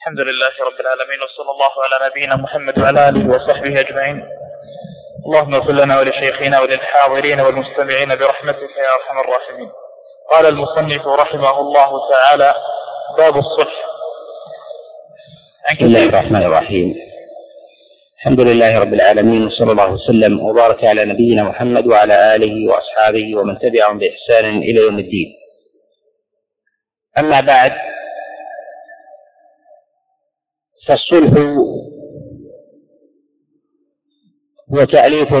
الحمد 0.00 0.20
لله 0.20 0.52
رب 0.66 0.80
العالمين 0.80 1.22
وصلى 1.22 1.50
الله 1.50 1.72
على 1.84 2.10
نبينا 2.10 2.36
محمد 2.36 2.78
وعلى 2.78 3.08
آله 3.08 3.28
وصحبه 3.28 3.80
أجمعين. 3.80 4.28
اللهم 5.26 5.54
اغفر 5.54 5.72
لنا 5.72 5.98
ولشيخنا 5.98 6.60
وللحاضرين 6.60 7.40
والمستمعين 7.40 8.08
برحمتك 8.08 8.72
يا 8.84 8.90
أرحم 8.98 9.18
الراحمين. 9.18 9.70
قال 10.30 10.46
المصنف 10.46 11.06
رحمه 11.06 11.60
الله 11.60 11.90
تعالى 12.10 12.54
باب 13.18 13.36
الصلح. 13.36 13.74
بسم 15.72 15.86
الله 15.86 16.04
الرحمن 16.04 16.42
الرحيم. 16.42 16.94
الحمد 18.18 18.40
لله 18.40 18.78
رب 18.78 18.94
العالمين 18.94 19.46
وصلى 19.46 19.72
الله 19.72 19.92
وسلم 19.92 20.40
وبارك 20.40 20.84
على 20.84 21.04
نبينا 21.04 21.42
محمد 21.42 21.86
وعلى 21.86 22.36
آله 22.36 22.68
وأصحابه 22.68 23.38
ومن 23.38 23.58
تبعهم 23.58 23.98
بإحسان 23.98 24.58
إلى 24.58 24.80
يوم 24.82 24.98
الدين. 24.98 25.28
أما 27.18 27.40
بعد 27.40 27.89
فالصلح 30.86 31.32
هو 34.74 34.84
تأليف 34.84 35.34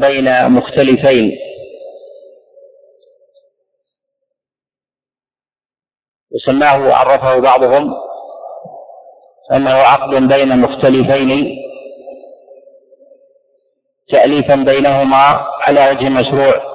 بين 0.00 0.50
مختلفين. 0.50 1.32
وسماه 6.34 6.88
وعرفه 6.88 7.38
بعضهم 7.38 7.94
أنه 9.52 9.70
عقد 9.70 10.28
بين 10.28 10.58
مختلفين 10.58 11.56
تأليفا 14.08 14.54
بينهما 14.54 15.46
على 15.60 15.90
وجه 15.90 16.08
مشروع. 16.08 16.74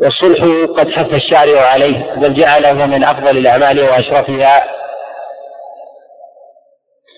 والصلح 0.00 0.42
قد 0.78 0.88
حث 0.90 1.14
الشارع 1.14 1.60
عليه 1.60 2.14
بل 2.14 2.34
جعله 2.34 2.86
من 2.86 3.04
أفضل 3.04 3.36
الأعمال 3.38 3.80
وأشرفها. 3.80 4.76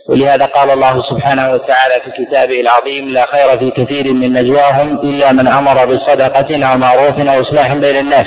ولهذا 0.09 0.45
قال 0.45 0.71
الله 0.71 1.03
سبحانه 1.11 1.53
وتعالى 1.53 1.95
في 1.95 2.25
كتابه 2.25 2.61
العظيم 2.61 3.09
لا 3.09 3.27
خير 3.27 3.59
في 3.59 3.71
كثير 3.71 4.15
من 4.15 4.33
نجواهم 4.33 5.01
إلا 5.01 5.33
من 5.33 5.49
أمر 5.49 5.87
بصدقة 5.87 6.71
أو 6.73 6.79
معروف 6.79 7.29
أو 7.29 7.41
إصلاح 7.41 7.75
بين 7.75 7.97
الناس. 7.97 8.27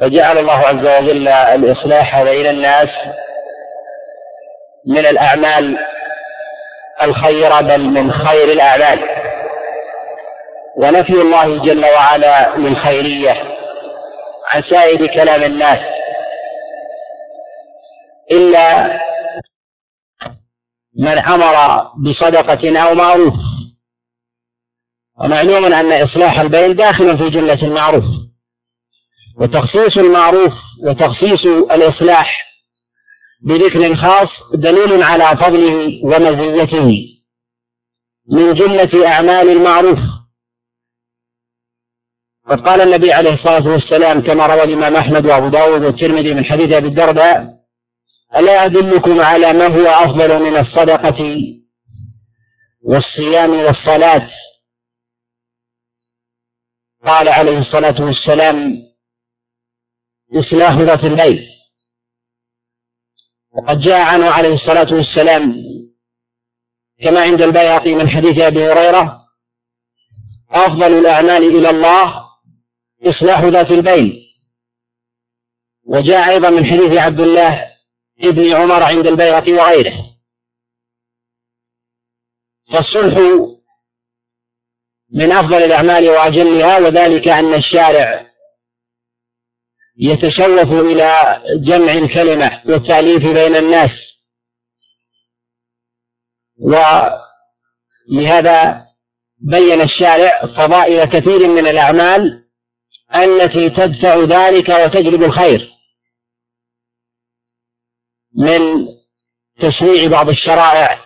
فجعل 0.00 0.38
الله 0.38 0.58
عز 0.58 1.00
وجل 1.00 1.28
الإصلاح 1.28 2.22
بين 2.22 2.46
الناس 2.46 2.88
من 4.86 5.06
الأعمال 5.06 5.78
الخيرة 7.02 7.60
بل 7.60 7.80
من 7.80 8.12
خير 8.12 8.48
الأعمال. 8.48 8.98
ونفي 10.76 11.12
الله 11.12 11.58
جل 11.58 11.84
وعلا 11.84 12.56
للخيرية 12.56 13.34
عن 14.52 14.62
سائر 14.70 15.06
كلام 15.06 15.42
الناس. 15.42 15.78
إلا 18.32 19.03
من 20.98 21.18
أمر 21.18 21.82
بصدقة 21.96 22.82
أو 22.82 22.94
معروف. 22.94 23.34
ومعلوم 25.20 25.64
أن 25.64 26.02
إصلاح 26.02 26.40
البين 26.40 26.76
داخل 26.76 27.18
في 27.18 27.30
جملة 27.30 27.62
المعروف. 27.62 28.04
وتخصيص 29.36 29.98
المعروف 29.98 30.52
وتخصيص 30.82 31.46
الإصلاح 31.46 32.44
بذكر 33.42 33.96
خاص 33.96 34.28
دليل 34.54 35.02
على 35.02 35.36
فضله 35.36 36.00
ومزيته 36.04 37.08
من 38.30 38.54
جملة 38.54 39.08
أعمال 39.08 39.48
المعروف. 39.48 39.98
قد 42.50 42.60
قال 42.60 42.80
النبي 42.80 43.12
عليه 43.12 43.34
الصلاة 43.34 43.68
والسلام 43.68 44.20
كما 44.20 44.46
روى 44.46 44.64
الإمام 44.64 44.96
أحمد 44.96 45.26
وأبو 45.26 45.48
داود 45.48 45.84
والترمذي 45.84 46.34
من 46.34 46.44
حديث 46.44 46.72
أبي 46.72 46.88
الدرداء 46.88 47.63
ألا 48.36 48.64
أدلكم 48.64 49.20
على 49.20 49.52
ما 49.52 49.66
هو 49.66 49.86
أفضل 49.86 50.42
من 50.42 50.56
الصدقة 50.56 51.36
والصيام 52.82 53.50
والصلاة؟ 53.50 54.30
قال 57.06 57.28
عليه 57.28 57.58
الصلاة 57.58 57.94
والسلام 58.00 58.82
إصلاح 60.34 60.78
ذات 60.78 61.04
الليل. 61.04 61.54
وقد 63.52 63.80
جاء 63.80 64.00
عنه 64.00 64.26
عليه 64.30 64.54
الصلاة 64.54 64.94
والسلام 64.94 65.56
كما 67.04 67.20
عند 67.22 67.42
البيهقي 67.42 67.94
من 67.94 68.08
حديث 68.08 68.38
أبي 68.42 68.66
هريرة 68.66 69.24
أفضل 70.50 70.98
الأعمال 70.98 71.56
إلى 71.56 71.70
الله 71.70 72.24
إصلاح 73.02 73.40
ذات 73.40 73.70
البين 73.70 74.20
وجاء 75.84 76.30
أيضا 76.30 76.50
من 76.50 76.66
حديث 76.66 76.98
عبد 76.98 77.20
الله 77.20 77.73
ابن 78.20 78.52
عمر 78.52 78.82
عند 78.82 79.06
البيهقي 79.06 79.52
وغيره. 79.52 80.14
فالصلح 82.72 83.18
من 85.10 85.32
أفضل 85.32 85.62
الأعمال 85.62 86.08
وأجلها 86.08 86.78
وذلك 86.78 87.28
أن 87.28 87.54
الشارع 87.54 88.30
يتشوف 89.96 90.72
إلى 90.72 91.42
جمع 91.64 91.92
الكلمة 91.92 92.62
والتأليف 92.66 93.22
بين 93.22 93.56
الناس. 93.56 93.90
ولهذا 98.08 98.86
بين 99.38 99.80
الشارع 99.80 100.40
فضائل 100.58 101.04
كثير 101.04 101.48
من 101.48 101.66
الأعمال 101.66 102.44
التي 103.16 103.70
تدفع 103.70 104.14
ذلك 104.16 104.68
وتجلب 104.68 105.22
الخير. 105.22 105.73
من 108.36 108.86
تشريع 109.60 110.10
بعض 110.10 110.28
الشرائع 110.28 111.04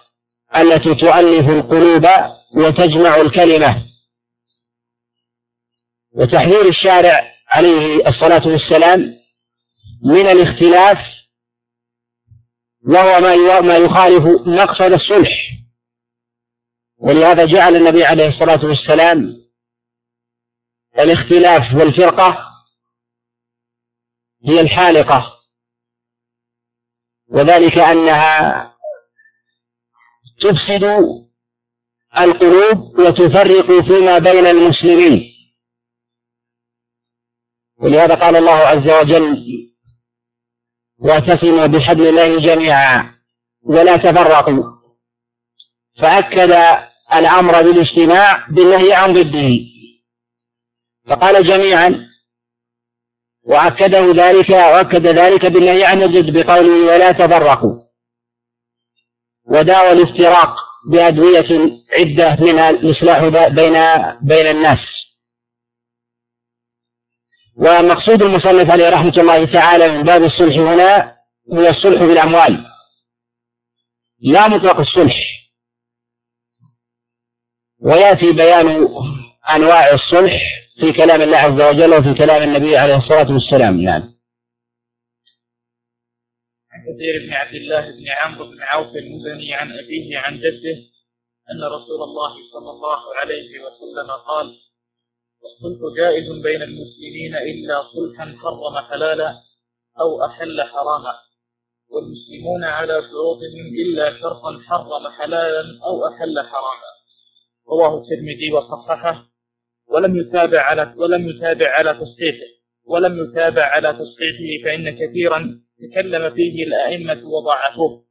التي 0.56 0.94
تؤلف 0.94 1.50
القلوب 1.50 2.06
وتجمع 2.54 3.16
الكلمة. 3.16 3.88
وتحذير 6.12 6.68
الشارع 6.68 7.34
عليه 7.48 8.08
الصلاة 8.08 8.46
والسلام 8.46 9.18
من 10.04 10.26
الاختلاف 10.26 10.98
وهو 12.88 13.20
ما 13.20 13.60
ما 13.60 13.76
يخالف 13.76 14.24
مقصد 14.46 14.92
الصلح. 14.92 15.58
ولهذا 16.98 17.46
جعل 17.46 17.76
النبي 17.76 18.04
عليه 18.04 18.28
الصلاة 18.28 18.64
والسلام 18.64 19.38
الاختلاف 20.98 21.74
والفرقة 21.74 22.48
هي 24.44 24.60
الحالقة. 24.60 25.37
وذلك 27.28 27.78
أنها 27.78 28.74
تفسد 30.40 30.84
القلوب 32.20 32.98
وتفرق 32.98 33.80
فيما 33.82 34.18
بين 34.18 34.46
المسلمين. 34.46 35.34
ولهذا 37.76 38.14
قال 38.14 38.36
الله 38.36 38.52
عز 38.56 38.90
وجل 38.90 39.48
واعتصموا 40.98 41.66
بحبل 41.66 42.06
الله 42.06 42.40
جميعا 42.40 43.14
ولا 43.62 43.96
تفرقوا. 43.96 44.64
فأكد 45.98 46.52
الأمر 47.14 47.62
بالاجتماع 47.62 48.46
بالنهي 48.46 48.94
عن 48.94 49.12
ضده. 49.12 49.58
فقال 51.08 51.46
جميعا 51.46 52.07
وأكده 53.48 54.12
ذلك 54.12 54.50
وأكد 54.50 55.06
ذلك 55.06 55.46
بالنهي 55.46 55.84
عن 55.84 56.02
الضد 56.02 56.32
بقوله 56.32 56.86
ولا 56.86 57.12
تفرقوا. 57.12 57.82
وداوى 59.44 59.92
الافتراق 59.92 60.56
بأدوية 60.90 61.80
عدة 61.98 62.36
منها 62.40 62.70
الإصلاح 62.70 63.18
بين 63.48 63.72
بين 64.20 64.46
الناس. 64.46 64.78
ومقصود 67.56 68.22
المصنف 68.22 68.70
عليه 68.70 68.88
رحمة 68.88 69.14
الله 69.16 69.44
تعالى 69.44 69.88
من 69.88 70.02
باب 70.02 70.22
الصلح 70.22 70.56
هنا 70.58 71.16
هو 71.52 71.66
الصلح 71.66 72.00
بالأموال. 72.04 72.64
لا 74.20 74.48
مطلق 74.48 74.80
الصلح. 74.80 75.16
ويأتي 77.80 78.32
بيان 78.32 78.88
أنواع 79.50 79.94
الصلح 79.94 80.42
في 80.80 80.92
كلام 80.92 81.22
الله 81.22 81.38
عز 81.38 81.60
وجل 81.60 81.94
وفي 81.94 82.14
كلام 82.14 82.42
النبي 82.42 82.76
عليه 82.76 82.96
الصلاة 82.96 83.32
والسلام 83.32 83.80
نعم. 83.80 84.02
عن 86.70 86.80
كثير 86.82 87.26
بن 87.26 87.32
عبد 87.32 87.54
الله 87.54 87.80
بن 87.80 88.08
عمرو 88.08 88.50
بن 88.50 88.62
عوف 88.62 88.96
المزني 88.96 89.54
عن 89.54 89.78
أبيه 89.78 90.18
عن 90.18 90.36
جده 90.36 90.76
أن 91.50 91.64
رسول 91.64 92.02
الله 92.02 92.34
صلى 92.52 92.70
الله 92.70 93.16
عليه 93.16 93.50
وسلم 93.60 94.10
قال 94.10 94.58
الصلح 95.44 95.96
جائز 95.96 96.42
بين 96.42 96.62
المسلمين 96.62 97.36
إلا 97.36 97.82
صلحا 97.82 98.36
حرم 98.42 98.78
حلالا 98.78 99.34
أو 100.00 100.24
أحل 100.24 100.62
حراما 100.62 101.14
والمسلمون 101.88 102.64
على 102.64 103.02
شروطهم 103.10 103.66
إلا 103.82 104.20
شرطا 104.20 104.60
حرم 104.66 105.08
حلالا 105.08 105.84
أو 105.84 106.06
أحل 106.08 106.40
حراما. 106.40 106.90
رواه 107.68 108.02
الترمذي 108.02 108.52
وصححه. 108.52 109.37
ولم 109.88 110.16
يتابع 110.16 110.62
على 110.62 110.94
ولم 110.96 111.28
يتابع 111.28 111.70
على 111.70 111.90
تصحيحه. 111.90 112.48
ولم 112.84 113.24
يتابع 113.24 113.62
على 113.62 113.92
تصحيحه 113.92 114.64
فإن 114.64 114.90
كثيرا 114.90 115.60
تكلم 115.78 116.34
فيه 116.34 116.64
الأئمة 116.64 117.28
وضعفوه. 117.28 118.04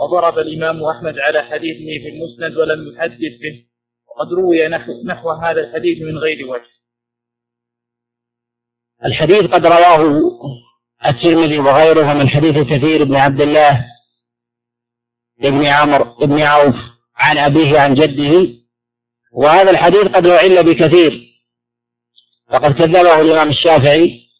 وضرب 0.00 0.38
الإمام 0.38 0.84
أحمد 0.84 1.18
على 1.18 1.42
حديثه 1.42 2.02
في 2.02 2.08
المسند 2.08 2.56
ولم 2.56 2.94
يحدث 2.94 3.40
به. 3.42 3.66
وقد 4.08 4.32
روي 4.32 4.68
نحو 5.04 5.30
هذا 5.30 5.60
الحديث 5.60 6.02
من 6.02 6.18
غير 6.18 6.46
وجه. 6.46 6.70
الحديث 9.04 9.42
قد 9.42 9.66
رواه 9.66 10.20
الترمذي 11.06 11.58
وغيره 11.58 12.12
من 12.12 12.28
حديث 12.28 12.58
كثير 12.58 13.04
بن 13.04 13.16
عبد 13.16 13.40
الله 13.40 13.86
بن 15.42 15.66
عمرو 15.66 16.26
بن 16.26 16.40
عوف 16.40 16.74
عن 17.16 17.38
أبيه 17.38 17.78
عن 17.78 17.94
جده 17.94 18.59
وهذا 19.30 19.70
الحديث 19.70 20.02
قد 20.02 20.26
أعل 20.26 20.64
بكثير. 20.64 21.30
فقد 22.48 22.72
كذبه 22.72 23.20
الإمام 23.20 23.48
الشافعي. 23.48 24.30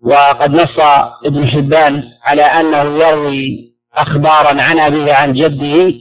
وقد 0.00 0.50
نص 0.50 0.80
ابن 1.24 1.48
حبان 1.48 2.18
على 2.22 2.42
أنه 2.42 3.06
يروي 3.06 3.74
أخبارا 3.92 4.62
عن 4.62 4.78
أبيه 4.78 5.12
عن 5.14 5.32
جده. 5.32 5.94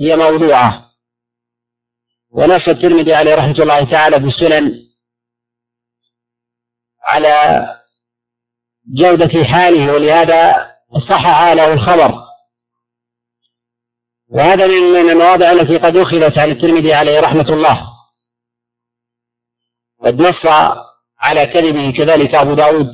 هي 0.00 0.16
موضوعة. 0.16 0.90
ونص 2.30 2.68
الترمذي 2.68 3.14
عليه 3.14 3.34
رحمة 3.34 3.62
الله 3.62 3.90
تعالى 3.90 4.16
في 4.20 4.26
السنن 4.26 4.90
على 7.02 7.66
جودة 8.86 9.44
حاله. 9.44 9.92
ولهذا 9.92 10.70
صحح 11.08 11.52
له 11.52 11.72
الخبر. 11.72 12.29
وهذا 14.30 14.66
من 14.66 15.10
المواضع 15.10 15.50
التي 15.50 15.78
قد 15.78 15.96
أخذت 15.96 16.38
عن 16.38 16.50
الترمذي 16.50 16.94
عليه 16.94 17.20
رحمة 17.20 17.48
الله. 17.48 17.90
قد 20.04 20.22
نص 20.22 20.46
على 21.18 21.46
كذبه 21.46 21.90
كذلك 21.90 22.34
أبو 22.34 22.54
داود 22.54 22.92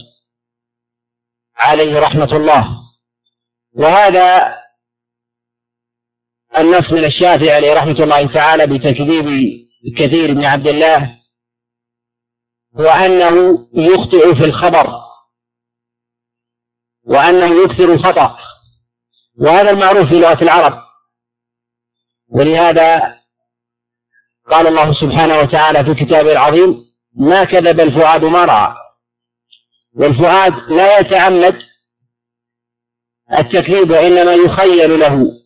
عليه 1.56 2.00
رحمة 2.00 2.36
الله. 2.36 2.82
وهذا 3.72 4.56
النص 6.58 6.92
من 6.92 7.04
الشافعي 7.04 7.52
عليه 7.52 7.74
رحمة 7.74 8.04
الله 8.04 8.32
تعالى 8.34 8.66
بتكذيب 8.66 9.26
كثير 9.98 10.34
بن 10.34 10.44
عبد 10.44 10.68
الله 10.68 11.20
هو 12.80 12.86
أنه 12.88 13.68
يخطئ 13.74 14.34
في 14.34 14.44
الخبر 14.44 15.00
وأنه 17.04 17.62
يكثر 17.64 17.92
الخطأ. 17.92 18.38
وهذا 19.38 19.70
المعروف 19.70 20.08
في 20.08 20.18
لغة 20.18 20.42
العرب. 20.42 20.85
ولهذا 22.28 23.16
قال 24.50 24.66
الله 24.66 24.94
سبحانه 24.94 25.38
وتعالى 25.38 25.84
في 25.84 26.04
كتابه 26.04 26.32
العظيم 26.32 26.86
ما 27.14 27.44
كذب 27.44 27.80
الفؤاد 27.80 28.24
ما 28.24 28.44
رأى. 28.44 28.74
والفؤاد 29.94 30.52
لا 30.52 30.98
يتعمد 30.98 31.62
التكذيب 33.38 33.90
وإنما 33.90 34.32
يخيل 34.32 35.00
له 35.00 35.42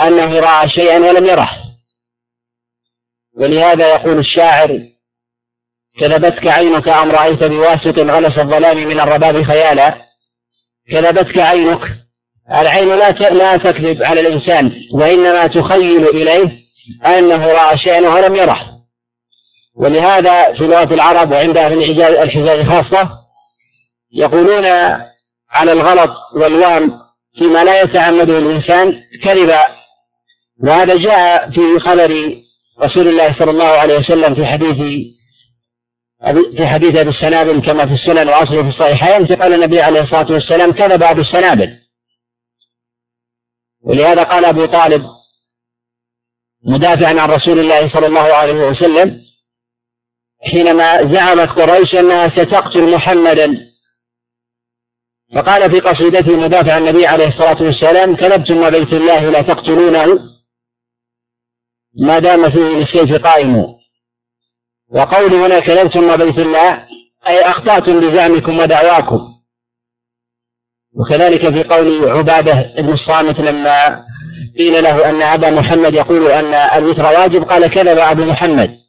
أنه 0.00 0.40
رأى 0.40 0.68
شيئا 0.70 0.98
ولم 0.98 1.26
يره. 1.26 1.50
ولهذا 3.36 3.94
يقول 3.94 4.18
الشاعر 4.18 4.90
كذبتك 5.98 6.46
عينك 6.46 6.88
أم 6.88 7.10
رأيت 7.10 7.44
بواسط 7.44 7.98
غلس 7.98 8.38
الظلام 8.38 8.76
من 8.76 9.00
الرباب 9.00 9.42
خيالا؟ 9.42 10.06
كذبتك 10.90 11.38
عينك 11.38 12.09
العين 12.52 12.88
لا 12.88 13.10
لا 13.10 13.56
تكذب 13.56 14.02
على 14.02 14.20
الإنسان 14.20 14.72
وإنما 14.92 15.46
تخيل 15.46 16.08
إليه 16.08 16.60
أنه 17.06 17.46
رأى 17.46 17.78
شيئا 17.78 18.08
ولم 18.08 18.36
يره. 18.36 18.80
ولهذا 19.76 20.52
في 20.52 20.66
لغة 20.66 20.94
العرب 20.94 21.32
وعند 21.32 21.56
أهل 21.56 22.02
الحجاز 22.22 22.66
خاصة 22.66 23.10
يقولون 24.12 24.66
على 25.50 25.72
الغلط 25.72 26.10
والوهم 26.36 27.00
فيما 27.38 27.64
لا 27.64 27.82
يتعمده 27.82 28.38
الإنسان 28.38 29.00
كذبا. 29.24 29.60
وهذا 30.62 30.96
جاء 30.96 31.50
في 31.50 31.80
خبر 31.80 32.34
رسول 32.82 33.08
الله 33.08 33.38
صلى 33.38 33.50
الله 33.50 33.66
عليه 33.66 33.98
وسلم 33.98 34.34
في 34.34 34.46
حديث 34.46 34.76
في 36.56 36.66
حديث 36.66 36.96
أبي 36.96 37.10
السنابل 37.10 37.60
كما 37.60 37.86
في 37.86 37.94
السنن 37.94 38.28
وأصله 38.28 38.62
في 38.62 38.68
الصحيحين 38.68 39.26
قال 39.26 39.54
النبي 39.54 39.80
عليه 39.80 40.00
الصلاة 40.00 40.32
والسلام 40.32 40.72
كذب 40.72 41.02
أبو 41.02 41.20
السنابل. 41.20 41.79
ولهذا 43.82 44.22
قال 44.22 44.44
أبو 44.44 44.64
طالب 44.66 45.06
مدافعا 46.64 47.20
عن 47.20 47.30
رسول 47.30 47.58
الله 47.58 47.92
صلى 47.92 48.06
الله 48.06 48.34
عليه 48.34 48.68
وسلم 48.68 49.20
حينما 50.42 51.12
زعمت 51.12 51.48
قريش 51.48 51.94
أنها 51.94 52.28
ستقتل 52.28 52.94
محمدا. 52.94 53.70
فقال 55.34 55.74
في 55.74 55.80
قصيدته 55.80 56.36
مدافع 56.36 56.78
النبي 56.78 57.06
عليه 57.06 57.28
الصلاة 57.28 57.62
والسلام 57.62 58.16
كذبتم 58.16 58.58
وبيت 58.58 58.92
الله 58.92 59.30
لا 59.30 59.42
تقتلونه 59.42 60.30
ما 62.00 62.18
دام 62.18 62.50
فيه 62.50 62.60
للسيف 62.60 63.22
قائم. 63.22 63.80
وقول 64.88 65.34
هنا 65.34 65.60
كذبتم 65.60 66.16
بيت 66.16 66.38
الله 66.38 66.88
أي 67.28 67.40
أخطأتم 67.40 68.00
بزعمكم 68.00 68.58
ودعواكم. 68.58 69.39
وكذلك 70.94 71.54
في 71.54 71.62
قول 71.62 72.18
عبادة 72.18 72.74
بن 72.78 72.92
الصامت 72.92 73.40
لما 73.40 74.04
قيل 74.58 74.82
له 74.84 75.10
أن 75.10 75.22
أبا 75.22 75.50
محمد 75.50 75.94
يقول 75.94 76.30
أن 76.30 76.54
الوتر 76.54 77.04
واجب 77.04 77.42
قال 77.42 77.66
كذب 77.66 77.98
أبو 77.98 78.24
محمد. 78.24 78.80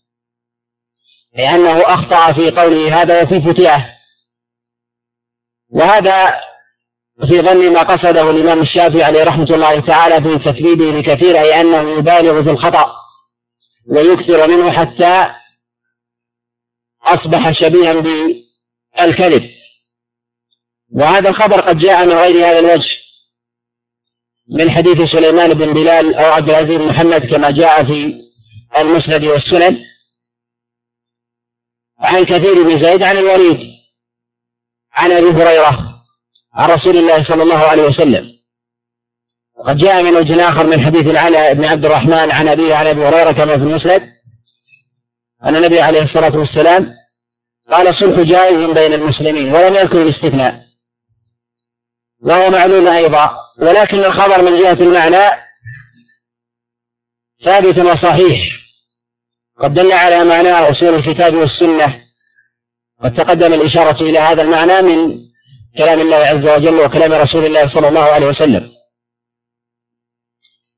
لأنه 1.37 1.81
أخطأ 1.81 2.33
في 2.33 2.51
قوله 2.51 3.01
هذا 3.01 3.23
وفي 3.23 3.41
فتياه 3.41 3.85
وهذا 5.69 6.27
في 7.27 7.41
ظن 7.41 7.73
ما 7.73 7.81
قصده 7.81 8.29
الإمام 8.29 8.61
الشافعي 8.61 9.03
عليه 9.03 9.23
رحمة 9.23 9.43
الله 9.43 9.79
تعالى 9.79 10.29
في 10.29 10.43
تكذيبه 10.51 10.91
بكثير 10.91 11.39
أي 11.39 11.61
أنه 11.61 11.89
يبالغ 11.97 12.43
في 12.43 12.49
الخطأ 12.49 12.91
ويكثر 13.87 14.47
منه 14.47 14.71
حتى 14.71 15.25
أصبح 17.03 17.51
شبيها 17.51 17.93
بالكذب. 17.93 19.49
وهذا 20.91 21.29
الخبر 21.29 21.61
قد 21.61 21.77
جاء 21.77 22.05
من 22.05 22.11
غير 22.11 22.35
هذا 22.35 22.59
الوجه 22.59 23.01
من 24.49 24.71
حديث 24.71 25.01
سليمان 25.11 25.53
بن 25.53 25.73
بلال 25.73 26.15
أو 26.15 26.31
عبد 26.31 26.49
العزيز 26.49 26.75
بن 26.75 26.87
محمد 26.87 27.25
كما 27.25 27.51
جاء 27.51 27.83
في 27.83 28.21
المسند 28.77 29.25
والسنن 29.25 29.77
عن 31.99 32.23
كثير 32.23 32.63
بن 32.63 32.83
زيد 32.83 33.03
عن 33.03 33.17
الوليد 33.17 33.71
عن 34.93 35.11
أبي 35.11 35.27
هريرة 35.27 36.03
عن 36.53 36.69
رسول 36.69 36.97
الله 36.97 37.23
صلى 37.23 37.43
الله 37.43 37.57
عليه 37.57 37.83
وسلم. 37.83 38.31
وقد 39.55 39.77
جاء 39.77 40.03
من 40.03 40.15
وجه 40.15 40.49
آخر 40.49 40.67
من 40.67 40.85
حديث 40.85 41.07
العلاء 41.07 41.53
بن 41.53 41.65
عبد 41.65 41.85
الرحمن 41.85 42.31
عن 42.31 42.47
أبيه 42.47 42.75
عن 42.75 42.87
أبي 42.87 43.07
هريرة 43.07 43.31
كما 43.31 43.57
في 43.57 43.63
المسند. 43.63 44.01
أن 45.43 45.55
النبي 45.55 45.81
عليه 45.81 46.01
الصلاة 46.01 46.37
والسلام 46.37 46.93
قال 47.71 47.87
الصلح 47.87 48.19
جائز 48.19 48.71
بين 48.71 48.93
المسلمين 48.93 49.53
ولم 49.53 49.75
يذكر 49.75 50.01
الاستثناء. 50.01 50.70
وهو 52.21 52.49
معلوم 52.49 52.87
أيضا. 52.87 53.29
ولكن 53.59 53.99
الخبر 53.99 54.43
من 54.43 54.59
جهة 54.59 54.73
المعنى 54.73 55.41
ثابت 57.45 57.79
وصحيح. 57.79 58.39
قد 59.59 59.73
دل 59.73 59.91
على 59.91 60.23
معناه 60.23 60.71
أصول 60.71 60.95
الكتاب 60.95 61.35
والسنة. 61.35 62.01
قد 63.03 63.13
تقدم 63.13 63.53
الإشارة 63.53 64.03
إلى 64.03 64.19
هذا 64.19 64.41
المعنى 64.41 64.81
من 64.81 65.19
كلام 65.77 65.99
الله 65.99 66.17
عز 66.17 66.49
وجل 66.49 66.79
وكلام 66.79 67.13
رسول 67.13 67.45
الله 67.45 67.73
صلى 67.73 67.87
الله 67.87 68.03
عليه 68.03 68.27
وسلم. 68.27 68.71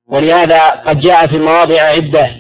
ولهذا 0.07 0.69
قد 0.69 0.99
جاء 0.99 1.27
في 1.27 1.37
مواضع 1.39 1.81
عدة 1.81 2.35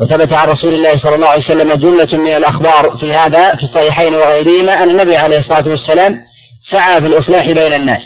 وثبت 0.00 0.32
عن 0.32 0.48
رسول 0.48 0.74
الله 0.74 0.92
صلى 1.02 1.14
الله 1.14 1.28
عليه 1.28 1.44
وسلم 1.44 1.72
جملة 1.74 2.18
من 2.18 2.36
الأخبار 2.36 2.98
في 2.98 3.12
هذا 3.12 3.56
في 3.56 3.62
الصحيحين 3.62 4.14
وغيرهما 4.14 4.72
أن 4.72 4.90
النبي 4.90 5.16
عليه 5.16 5.38
الصلاة 5.38 5.68
والسلام 5.68 6.24
سعى 6.70 7.00
في 7.00 7.06
الإصلاح 7.06 7.46
بين 7.46 7.72
الناس. 7.72 8.02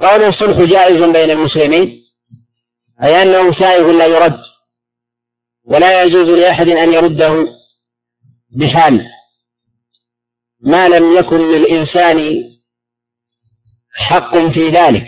قالوا 0.00 0.28
الصلح 0.28 0.58
جائز 0.58 1.02
بين 1.02 1.30
المسلمين 1.30 2.04
أي 3.02 3.22
أنه 3.22 3.52
سائغ 3.60 3.90
لا 3.90 4.06
يرد 4.06 4.40
ولا 5.64 6.02
يجوز 6.02 6.28
لأحد 6.28 6.68
أن 6.68 6.92
يرده 6.92 7.46
بحال. 8.50 9.06
ما 10.60 10.88
لم 10.88 11.18
يكن 11.18 11.52
للإنسان 11.52 12.44
حق 13.94 14.36
في 14.36 14.68
ذلك 14.68 15.06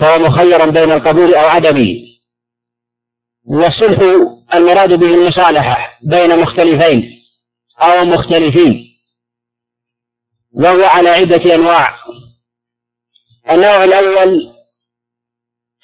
فهو 0.00 0.18
مخيرا 0.18 0.66
بين 0.66 0.92
القبول 0.92 1.34
أو 1.34 1.46
عدمه. 1.46 1.96
والصلح 3.44 3.98
المراد 4.54 4.94
به 4.94 5.14
المصالحة 5.14 5.98
بين 6.02 6.38
مختلفين 6.38 7.22
أو 7.82 8.04
مختلفين. 8.04 8.89
وهو 10.52 10.84
على 10.84 11.10
عدة 11.10 11.54
أنواع. 11.54 11.98
النوع 13.50 13.84
الأول 13.84 14.54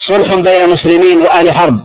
صلح 0.08 0.34
بين 0.34 0.68
مسلمين 0.68 1.18
وأهل 1.18 1.52
حرب. 1.52 1.80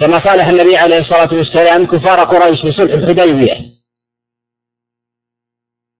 كما 0.00 0.24
صالح 0.24 0.46
النبي 0.46 0.76
عليه 0.76 0.98
الصلاة 0.98 1.34
والسلام 1.34 1.86
كفار 1.86 2.24
قريش 2.24 2.60
في 2.60 2.70
صلح 2.70 2.92
الحديبية. 2.92 3.70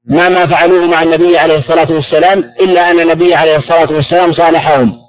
ما 0.04 0.28
ما 0.28 0.46
فعلوه 0.46 0.86
مع 0.86 1.02
النبي 1.02 1.38
عليه 1.38 1.58
الصلاة 1.58 1.92
والسلام 1.92 2.38
إلا 2.38 2.90
أن 2.90 3.00
النبي 3.00 3.34
عليه 3.34 3.56
الصلاة 3.56 3.92
والسلام 3.92 4.32
صالحهم. 4.32 5.00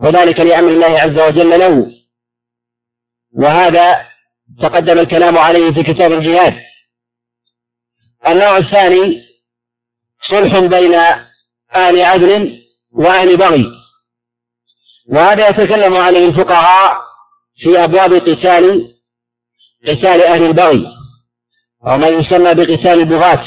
وذلك 0.00 0.40
لأمر 0.40 0.68
الله 0.68 1.00
عز 1.00 1.20
وجل 1.20 1.50
له. 1.60 1.92
وهذا 3.32 4.06
تقدم 4.62 4.98
الكلام 4.98 5.38
عليه 5.38 5.72
في 5.72 5.82
كتاب 5.82 6.12
الجهاد. 6.12 6.54
النوع 8.28 8.56
الثاني 8.56 9.22
صلح 10.30 10.58
بين 10.58 10.94
أهل 11.74 12.02
عدل 12.02 12.62
وأهل 12.92 13.36
بغي. 13.36 13.64
وهذا 15.08 15.48
يتكلم 15.48 15.96
عليه 15.96 16.28
الفقهاء 16.28 17.00
في 17.56 17.84
أبواب 17.84 18.14
قتال 18.14 18.94
قتال 19.88 20.22
أهل 20.22 20.42
البغي. 20.42 20.86
أو 21.86 21.98
ما 21.98 22.08
يسمى 22.08 22.54
بقتال 22.54 22.88
البغاة 22.88 23.44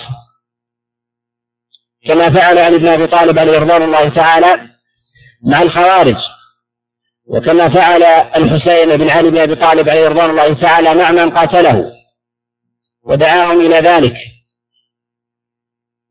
كما 2.07 2.33
فعل 2.33 2.57
علي 2.57 2.77
بن 2.77 2.87
أبي 2.87 3.07
طالب 3.07 3.39
عليه 3.39 3.59
رضوان 3.59 3.81
الله 3.81 4.09
تعالى 4.09 4.69
مع 5.43 5.61
الخوارج. 5.61 6.17
وكما 7.25 7.69
فعل 7.69 8.03
الحسين 8.03 8.97
بن 8.97 9.09
علي 9.09 9.29
بن 9.29 9.37
أبي 9.37 9.55
طالب 9.55 9.89
عليه 9.89 10.07
رضوان 10.07 10.29
الله 10.29 10.53
تعالى 10.53 10.95
مع 10.95 11.11
من 11.11 11.29
قاتله 11.29 11.91
ودعاهم 13.03 13.61
إلى 13.61 13.75
ذلك. 13.75 14.15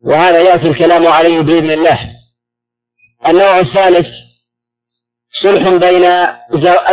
وهذا 0.08 0.40
ياتي 0.40 0.68
الكلام 0.68 1.06
عليه 1.06 1.40
بإذن 1.40 1.70
الله. 1.70 2.18
النوع 3.26 3.58
الثالث 3.58 4.06
صلح 5.42 5.68
بين 5.68 6.02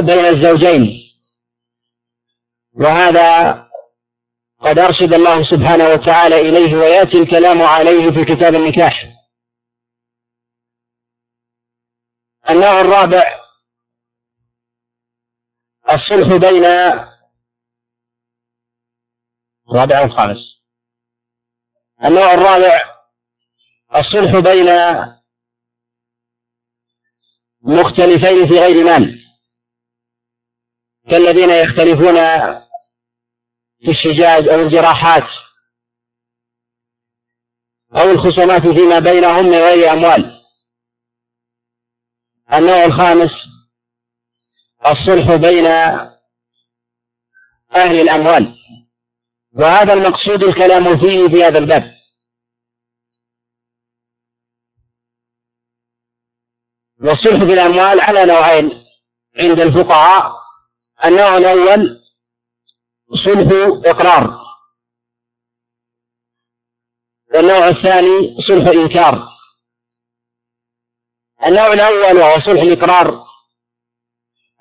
بين 0.05 0.25
الزوجين. 0.25 1.01
وهذا 2.73 3.51
قد 4.59 4.79
أرشد 4.79 5.13
الله 5.13 5.43
سبحانه 5.43 5.87
وتعالى 5.89 6.41
إليه 6.41 6.75
ويأتي 6.75 7.17
الكلام 7.17 7.61
عليه 7.61 8.11
في 8.11 8.25
كتاب 8.25 8.55
النكاح. 8.55 9.11
النوع 12.49 12.81
الرابع 12.81 13.45
الصلح 15.89 16.49
بين 16.49 16.65
الرابع 19.69 19.99
أو 19.99 20.05
الخامس 20.05 20.61
النوع 22.05 22.33
الرابع 22.33 22.94
الصلح 23.95 24.39
بين 24.39 24.69
مختلفين 27.61 28.47
في 28.47 28.59
غير 28.59 28.83
مال 28.83 29.25
كالذين 31.11 31.49
يختلفون 31.49 32.15
في 33.79 33.91
الشجاج 33.91 34.47
أو 34.49 34.61
الجراحات 34.61 35.29
أو 37.95 38.11
الخصومات 38.11 38.61
فيما 38.61 38.99
بينهم 38.99 39.45
من 39.45 39.55
غير 39.55 39.91
أموال. 39.91 40.41
النوع 42.53 42.85
الخامس 42.85 43.31
الصلح 44.85 45.35
بين 45.35 45.65
أهل 47.75 48.01
الأموال. 48.01 48.55
وهذا 49.53 49.93
المقصود 49.93 50.43
الكلام 50.43 50.97
فيه 50.97 51.27
في 51.27 51.43
هذا 51.43 51.57
الباب. 51.57 51.94
والصلح 57.05 57.43
بالأموال 57.43 58.01
على 58.01 58.25
نوعين 58.25 58.85
عند 59.43 59.59
الفقهاء. 59.59 60.31
النوع 61.05 61.37
الأول 61.37 62.01
صلح 63.25 63.51
إقرار. 63.85 64.45
والنوع 67.35 67.67
الثاني 67.67 68.37
صلح 68.47 68.67
إنكار. 68.67 69.35
النوع 71.45 71.73
الأول 71.73 72.17
وهو 72.17 72.35
صلح 72.35 72.61
الإقرار 72.61 73.25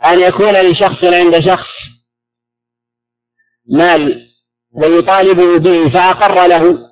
أن 0.04 0.20
يكون 0.20 0.70
لشخص 0.70 1.04
عند 1.04 1.40
شخص 1.40 1.70
مال 3.66 4.30
ويطالبه 4.72 5.58
به 5.58 5.90
فأقر 5.90 6.46
له 6.46 6.90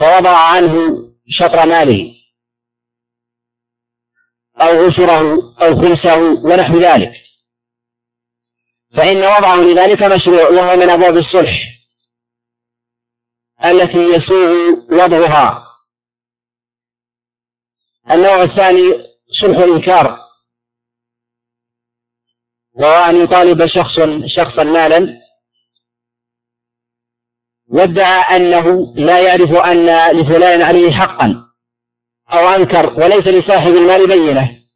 فوضع 0.00 0.38
عنه 0.38 0.74
شطر 1.28 1.66
ماله. 1.66 2.15
أو 4.60 4.86
عشره 4.86 5.20
أو 5.62 5.80
خمسه 5.80 6.16
ونحو 6.44 6.78
ذلك. 6.78 7.12
فإن 8.96 9.16
وضعه 9.16 9.56
لذلك 9.56 10.02
مشروع 10.02 10.48
وهو 10.48 10.76
من 10.76 10.90
أبواب 10.90 11.16
الصلح 11.16 11.76
التي 13.64 13.98
يسوء 13.98 14.78
وضعها. 14.92 15.66
النوع 18.10 18.42
الثاني 18.42 19.06
صلح 19.42 19.58
الإنكار 19.58 20.26
وهو 22.74 23.04
أن 23.10 23.22
يطالب 23.22 23.66
شخص 23.66 23.94
شخصا 24.36 24.64
مالا 24.64 25.20
وادعى 27.66 28.36
أنه 28.36 28.94
لا 28.94 29.20
يعرف 29.20 29.50
أن 29.52 30.10
لفلان 30.16 30.62
عليه 30.62 30.90
حقا. 30.92 31.45
أو 32.32 32.48
أنكر 32.48 32.94
وليس 32.94 33.26
لصاحب 33.26 33.74
المال 33.74 34.06
بينة. 34.08 34.66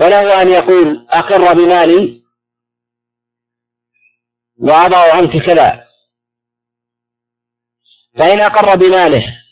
فله 0.00 0.42
أن 0.42 0.48
يقول 0.48 1.06
أقر 1.10 1.52
بمالي 1.52 2.22
وأضع 4.58 5.16
عنك 5.16 5.36
كذا. 5.46 5.88
فإن 8.18 8.40
أقر 8.40 8.76
بماله 8.76 9.42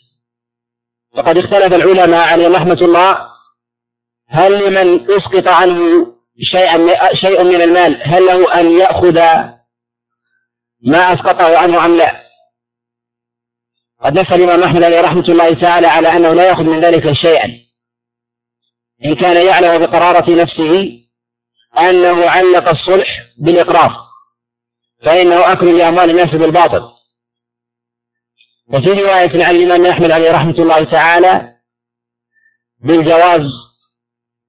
فقد 1.17 1.37
اختلف 1.37 1.73
العلماء 1.73 2.29
عليهم 2.29 2.55
رحمة 2.55 2.77
الله. 2.81 3.31
هل 4.27 4.65
لمن 4.65 5.11
أسقط 5.11 5.47
عنه 5.47 6.11
شيئا 6.39 6.77
شيء 7.13 7.43
من 7.43 7.61
المال 7.61 8.01
هل 8.03 8.25
له 8.25 8.59
أن 8.59 8.71
يأخذ 8.71 9.15
ما 10.81 11.13
أسقطه 11.13 11.57
عنه 11.57 11.85
أم 11.85 11.97
لا؟ 11.97 12.30
قد 14.03 14.19
نص 14.19 14.31
الإمام 14.31 14.63
أحمد 14.63 14.83
عليه 14.83 15.01
رحمة 15.01 15.25
الله 15.29 15.53
تعالى 15.53 15.87
على 15.87 16.07
أنه 16.07 16.33
لا 16.33 16.47
يأخذ 16.47 16.63
من 16.63 16.79
ذلك 16.79 17.13
شيئا. 17.13 17.61
إن 19.05 19.15
كان 19.15 19.47
يعلم 19.47 19.85
بقرارة 19.85 20.31
نفسه 20.41 21.01
أنه 21.79 22.29
علق 22.29 22.69
الصلح 22.69 23.07
بالإقرار 23.37 23.97
فإنه 25.05 25.51
أكل 25.51 25.77
لأموال 25.77 26.09
الناس 26.09 26.29
بالباطل. 26.29 26.91
وفي 28.67 28.89
رواية 28.89 29.45
عن 29.45 29.55
الإمام 29.55 29.85
أحمد 29.85 30.11
عليه 30.11 30.31
رحمة 30.31 30.55
الله 30.59 30.83
تعالى 30.83 31.55
بالجواز 32.79 33.41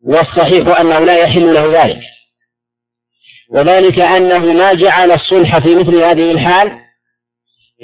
والصحيح 0.05 0.81
أنه 0.81 0.99
لا 0.99 1.17
يحل 1.17 1.55
له 1.55 1.83
ذلك. 1.83 2.01
وذلك 3.51 3.99
أنه 3.99 4.53
ما 4.53 4.75
جعل 4.75 5.13
الصلح 5.13 5.59
في 5.59 5.75
مثل 5.75 5.97
هذه 5.97 6.31
الحال 6.31 6.82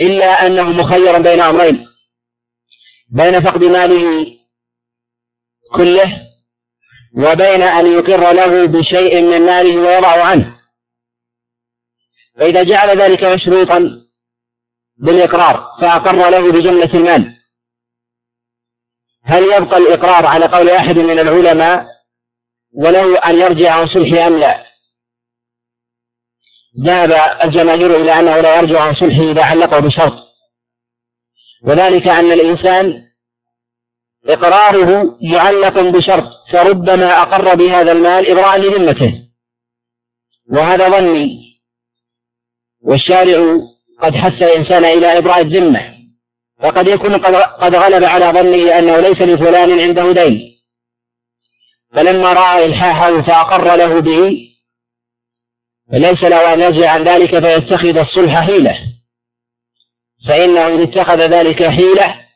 إلا 0.00 0.46
أنه 0.46 0.70
مخير 0.70 1.18
بين 1.18 1.40
أمرين. 1.40 1.86
بين 3.08 3.40
فقد 3.44 3.64
ماله 3.64 4.26
كله 5.74 6.28
وبين 7.14 7.62
أن 7.62 7.86
يقر 7.86 8.32
له 8.32 8.66
بشيء 8.66 9.22
من 9.22 9.46
ماله 9.46 9.76
ويضع 9.76 10.24
عنه. 10.24 10.58
فإذا 12.36 12.62
جعل 12.62 12.98
ذلك 12.98 13.24
مشروطا 13.24 14.08
بالإقرار 14.96 15.76
فأقر 15.80 16.30
له 16.30 16.52
بجملة 16.52 16.94
المال. 16.94 17.38
هل 19.24 19.42
يبقى 19.42 19.76
الإقرار 19.76 20.26
على 20.26 20.46
قول 20.46 20.70
أحد 20.70 20.98
من 20.98 21.18
العلماء 21.18 21.86
وله 22.72 23.18
أن 23.18 23.38
يرجع 23.38 23.74
عن 23.74 23.86
صلحه 23.86 24.26
أم 24.26 24.38
لا؟ 24.38 24.67
ذهب 26.78 27.12
الجماهير 27.44 27.96
إلى 27.96 28.12
أنه 28.12 28.40
لا 28.40 28.56
يرجع 28.56 28.80
عن 28.80 28.94
صلحه 28.94 29.22
إذا 29.22 29.44
علقه 29.44 29.78
بشرط. 29.78 30.12
وذلك 31.64 32.08
أن 32.08 32.32
الإنسان 32.32 33.08
إقراره 34.28 35.18
معلق 35.22 35.80
بشرط 35.80 36.24
فربما 36.52 37.22
أقر 37.22 37.54
بهذا 37.54 37.92
المال 37.92 38.30
إبراء 38.30 38.58
لذمته. 38.58 39.28
وهذا 40.50 40.88
ظني. 40.88 41.60
والشارع 42.82 43.58
قد 44.02 44.14
حث 44.14 44.42
الإنسان 44.42 44.84
إلى 44.84 45.18
إبراء 45.18 45.40
الذمة. 45.40 45.98
فقد 46.62 46.88
يكون 46.88 47.16
قد 47.62 47.74
غلب 47.74 48.04
على 48.04 48.26
ظنه 48.26 48.78
أنه 48.78 49.00
ليس 49.00 49.20
لفلان 49.20 49.80
عنده 49.80 50.12
دين. 50.12 50.58
فلما 51.94 52.32
رأى 52.32 52.66
إلحاحه 52.66 53.22
فأقر 53.22 53.76
له 53.76 54.00
به 54.00 54.47
فليس 55.92 56.22
له 56.22 56.54
أن 56.54 56.60
يرجع 56.60 56.90
عن 56.90 57.04
ذلك 57.04 57.44
فيتخذ 57.44 57.98
الصلح 57.98 58.46
حيلة. 58.46 58.94
فإنه 60.28 60.66
إن 60.66 60.82
اتخذ 60.82 61.18
ذلك 61.18 61.62
حيلة 61.66 62.28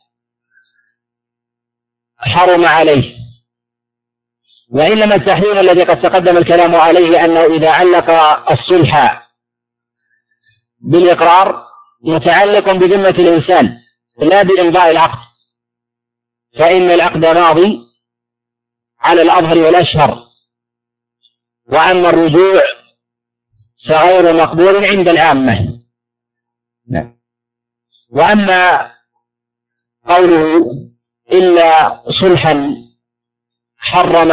حرم 2.17 2.65
عليه. 2.65 3.17
وإنما 4.69 5.15
التحريم 5.15 5.57
الذي 5.57 5.83
قد 5.83 6.01
تقدم 6.01 6.37
الكلام 6.37 6.75
عليه 6.75 7.25
أنه 7.25 7.45
إذا 7.45 7.71
علق 7.71 8.09
الصلح 8.51 9.23
بالإقرار 10.79 11.67
متعلق 12.01 12.71
بذمة 12.71 13.09
الإنسان 13.09 13.79
لا 14.19 14.43
بإمضاء 14.43 14.91
العقد. 14.91 15.27
فإن 16.59 16.91
العقد 16.91 17.25
ماضي 17.25 17.79
على 18.99 19.21
الأظهر 19.21 19.57
والأشهر. 19.57 20.23
وأما 21.65 22.09
الرجوع 22.09 22.63
فغير 23.87 24.33
مقبول 24.33 24.85
عند 24.85 25.07
العامة. 25.07 25.79
نعم. 26.89 27.19
وأما 28.09 28.91
قوله 30.07 30.65
إلا 31.31 32.01
صلحا 32.21 32.75
حرم 33.77 34.31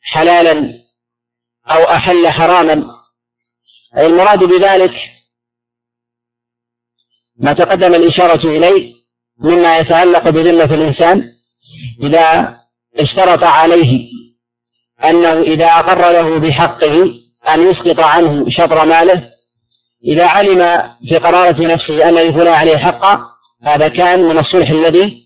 حلالا 0.00 0.82
أو 1.66 1.82
أحل 1.82 2.28
حراما 2.28 3.02
أي 3.96 4.06
المراد 4.06 4.44
بذلك 4.44 4.94
ما 7.36 7.52
تقدم 7.52 7.94
الإشارة 7.94 8.46
إليه 8.48 8.94
مما 9.38 9.78
يتعلق 9.78 10.28
بذمة 10.28 10.74
الإنسان 10.74 11.32
إذا 12.02 12.58
اشترط 12.96 13.44
عليه 13.44 14.10
أنه 15.04 15.40
إذا 15.40 15.66
أقر 15.66 16.12
له 16.12 16.38
بحقه 16.38 17.21
أن 17.48 17.70
يسقط 17.70 18.00
عنه 18.00 18.50
شطر 18.50 18.84
ماله 18.86 19.32
إذا 20.04 20.26
علم 20.26 20.92
في 21.08 21.16
قرارة 21.16 21.66
نفسه 21.66 22.08
أن 22.08 22.14
لفلان 22.14 22.54
عليه 22.54 22.76
حقا 22.76 23.32
هذا 23.62 23.88
كان 23.88 24.20
من 24.20 24.38
الصلح 24.38 24.70
الذي 24.70 25.22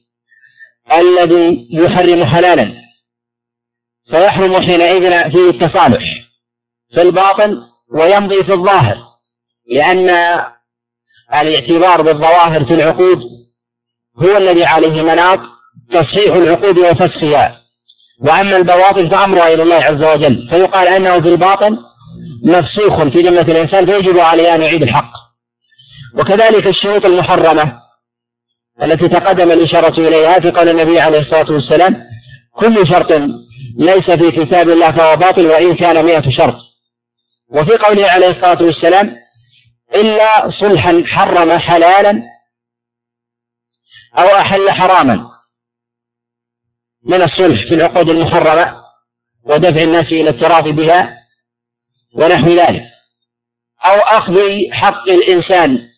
الذي 0.92 1.68
يحرم 1.70 2.24
حلالا. 2.26 2.74
فيحرم 4.10 4.62
حينئذ 4.62 5.30
فيه 5.30 5.50
التصالح 5.50 6.02
في 6.94 7.02
الباطن 7.02 7.62
ويمضي 7.94 8.44
في 8.44 8.52
الظاهر 8.52 8.96
لأن 9.70 10.08
الاعتبار 11.34 12.02
بالظواهر 12.02 12.64
في 12.64 12.74
العقود 12.74 13.22
هو 14.22 14.36
الذي 14.36 14.64
عليه 14.64 15.02
مناط 15.02 15.40
تصحيح 15.92 16.34
العقود 16.34 16.78
وفسخها. 16.78 17.62
وأما 18.20 18.56
البواطن 18.56 19.08
فأمرها 19.08 19.54
إلى 19.54 19.62
الله 19.62 19.76
عز 19.76 20.04
وجل 20.04 20.48
فيقال 20.50 20.88
أنه 20.88 21.20
في 21.20 21.28
الباطن 21.28 21.78
مفسوخ 22.44 23.02
في 23.02 23.20
ذمة 23.20 23.40
الإنسان 23.40 23.86
فيجب 23.86 24.18
عليه 24.18 24.54
أن 24.54 24.62
يعيد 24.62 24.82
الحق. 24.82 25.12
وكذلك 26.14 26.66
الشروط 26.66 27.06
المحرمة 27.06 27.80
التي 28.82 29.08
تقدم 29.08 29.50
الإشارة 29.50 30.00
إليها 30.08 30.40
في 30.40 30.50
قول 30.50 30.68
النبي 30.68 31.00
عليه 31.00 31.18
الصلاة 31.20 31.52
والسلام 31.52 32.04
كل 32.52 32.88
شرط 32.88 33.12
ليس 33.78 34.10
في 34.10 34.30
كتاب 34.30 34.70
الله 34.70 34.92
فهو 34.92 35.16
باطل 35.16 35.46
وإن 35.46 35.76
كان 35.76 36.04
مئة 36.04 36.30
شرط. 36.30 36.56
وفي 37.48 37.76
قوله 37.76 38.10
عليه 38.10 38.30
الصلاة 38.30 38.62
والسلام 38.62 39.16
إلا 39.94 40.50
صلحا 40.60 41.02
حرم 41.06 41.58
حلالا 41.58 42.22
أو 44.18 44.26
أحل 44.26 44.70
حراما. 44.70 45.30
من 47.04 47.22
الصلح 47.22 47.68
في 47.68 47.74
العقود 47.74 48.10
المحرمة 48.10 48.82
ودفع 49.44 49.82
الناس 49.82 50.06
إلى 50.06 50.30
التراضي 50.30 50.72
بها 50.72 51.15
ونحو 52.16 52.48
ذلك. 52.48 52.82
أو 53.84 53.98
أخذ 53.98 54.40
حق 54.72 55.08
الإنسان 55.10 55.88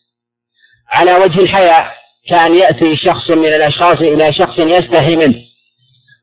على 0.89 1.15
وجه 1.15 1.41
الحياة 1.41 1.93
كأن 2.29 2.55
يأتي 2.55 2.97
شخص 2.97 3.31
من 3.31 3.47
الأشخاص 3.47 3.97
إلى 4.01 4.33
شخص 4.33 4.59
يستحي 4.59 5.17
منه 5.17 5.45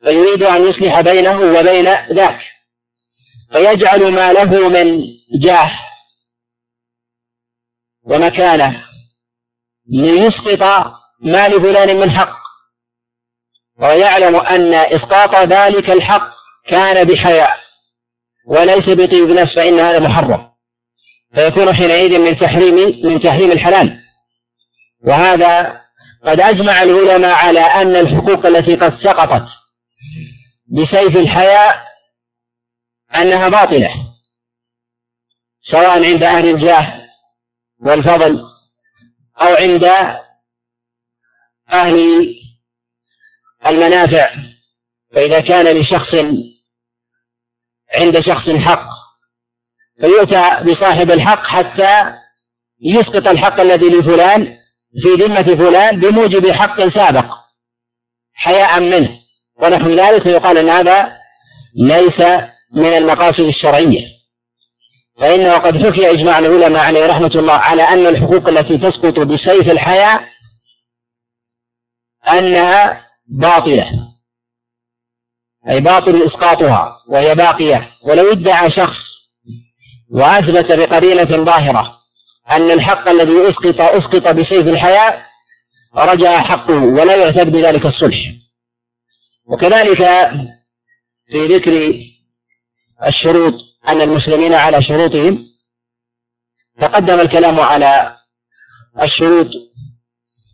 فيريد 0.04 0.44
أن 0.44 0.70
يصلح 0.70 1.02
بينه 1.02 1.40
وبين 1.40 1.86
ذاك 2.14 2.40
فيجعل 3.54 4.12
ما 4.12 4.34
له 4.34 4.70
من 4.70 5.02
جاه 5.42 5.72
ومكانة 8.04 8.86
ليسقط 9.90 10.94
ما 11.20 11.48
لفلان 11.48 11.98
من 11.98 12.12
حق 12.12 12.40
ويعلم 13.80 14.36
أن 14.36 14.74
إسقاط 14.74 15.36
ذلك 15.36 15.90
الحق 15.90 16.32
كان 16.68 17.08
بحياء 17.08 17.65
وليس 18.46 18.90
بطيب 18.90 19.30
نفس 19.30 19.56
فإن 19.56 19.80
هذا 19.80 20.00
محرم. 20.00 20.52
فيكون 21.36 21.76
حينئذ 21.76 22.20
من 22.20 22.40
تحريم 22.40 22.76
من 23.06 23.20
تحريم 23.20 23.52
الحلال. 23.52 24.02
وهذا 25.02 25.82
قد 26.26 26.40
أجمع 26.40 26.84
العلماء 26.84 27.36
على 27.36 27.60
أن 27.60 27.96
الحقوق 27.96 28.46
التي 28.46 28.76
قد 28.76 29.04
سقطت 29.04 29.48
بسيف 30.68 31.18
الحياء 31.18 31.86
أنها 33.16 33.50
باطلة 33.50 33.90
سواء 35.72 36.06
عند 36.06 36.24
أهل 36.24 36.50
الجاه 36.50 37.08
والفضل 37.80 38.44
أو 39.42 39.56
عند 39.56 39.84
أهل 41.74 42.28
المنافع. 43.68 44.36
فإذا 45.12 45.40
كان 45.40 45.78
لشخص 45.78 46.14
عند 48.00 48.20
شخص 48.20 48.50
حق 48.50 48.90
فيؤتى 50.02 50.64
بصاحب 50.64 51.12
الحق 51.12 51.44
حتى 51.44 52.14
يسقط 52.82 53.28
الحق 53.28 53.60
الذي 53.60 53.90
لفلان 53.90 54.58
في 55.04 55.24
ذمة 55.24 55.56
فلان 55.56 56.00
بموجب 56.00 56.52
حق 56.52 56.88
سابق 56.88 57.26
حياء 58.34 58.80
منه. 58.80 59.20
ونحو 59.62 59.90
ذلك 59.90 60.24
فيقال 60.24 60.58
أن 60.58 60.70
هذا 60.70 61.18
ليس 61.76 62.20
من 62.72 62.94
المقاصد 62.98 63.40
الشرعية. 63.40 64.08
فإنه 65.20 65.54
قد 65.58 65.86
حكي 65.86 66.12
إجماع 66.12 66.40
العلماء 66.40 66.84
عليه 66.84 67.06
رحمة 67.06 67.32
الله 67.36 67.54
على 67.54 67.84
أن 67.84 68.08
الحقوق 68.08 68.50
التي 68.50 68.78
تسقط 68.78 69.20
بسيف 69.20 69.72
الحياة 69.72 70.20
أنها 72.30 73.06
باطلة. 73.28 74.15
أي 75.70 75.82
باطل 75.82 76.24
إسقاطها 76.24 76.98
وهي 77.08 77.36
باقية. 77.36 77.92
ولو 78.04 78.32
ادعى 78.32 78.72
شخص 78.72 78.98
وأثبت 80.10 80.72
بقرينة 80.72 81.46
ظاهرة 81.46 82.00
أن 82.52 82.72
الحق 82.72 83.10
الذي 83.10 83.50
أسقط 83.50 83.82
أسقط 83.82 84.28
بسيف 84.28 84.68
الحياة 84.68 85.26
رجع 85.96 86.42
حقه 86.42 86.84
ولا 86.84 87.16
يعتد 87.16 87.52
بذلك 87.52 87.86
الصلح. 87.86 88.18
وكذلك 89.46 89.98
في 91.32 91.46
ذكر 91.46 92.00
الشروط 93.08 93.54
أن 93.88 94.02
المسلمين 94.02 94.54
على 94.54 94.84
شروطهم 94.84 95.46
تقدم 96.82 97.20
الكلام 97.20 97.60
على 97.60 98.18
الشروط 99.02 99.48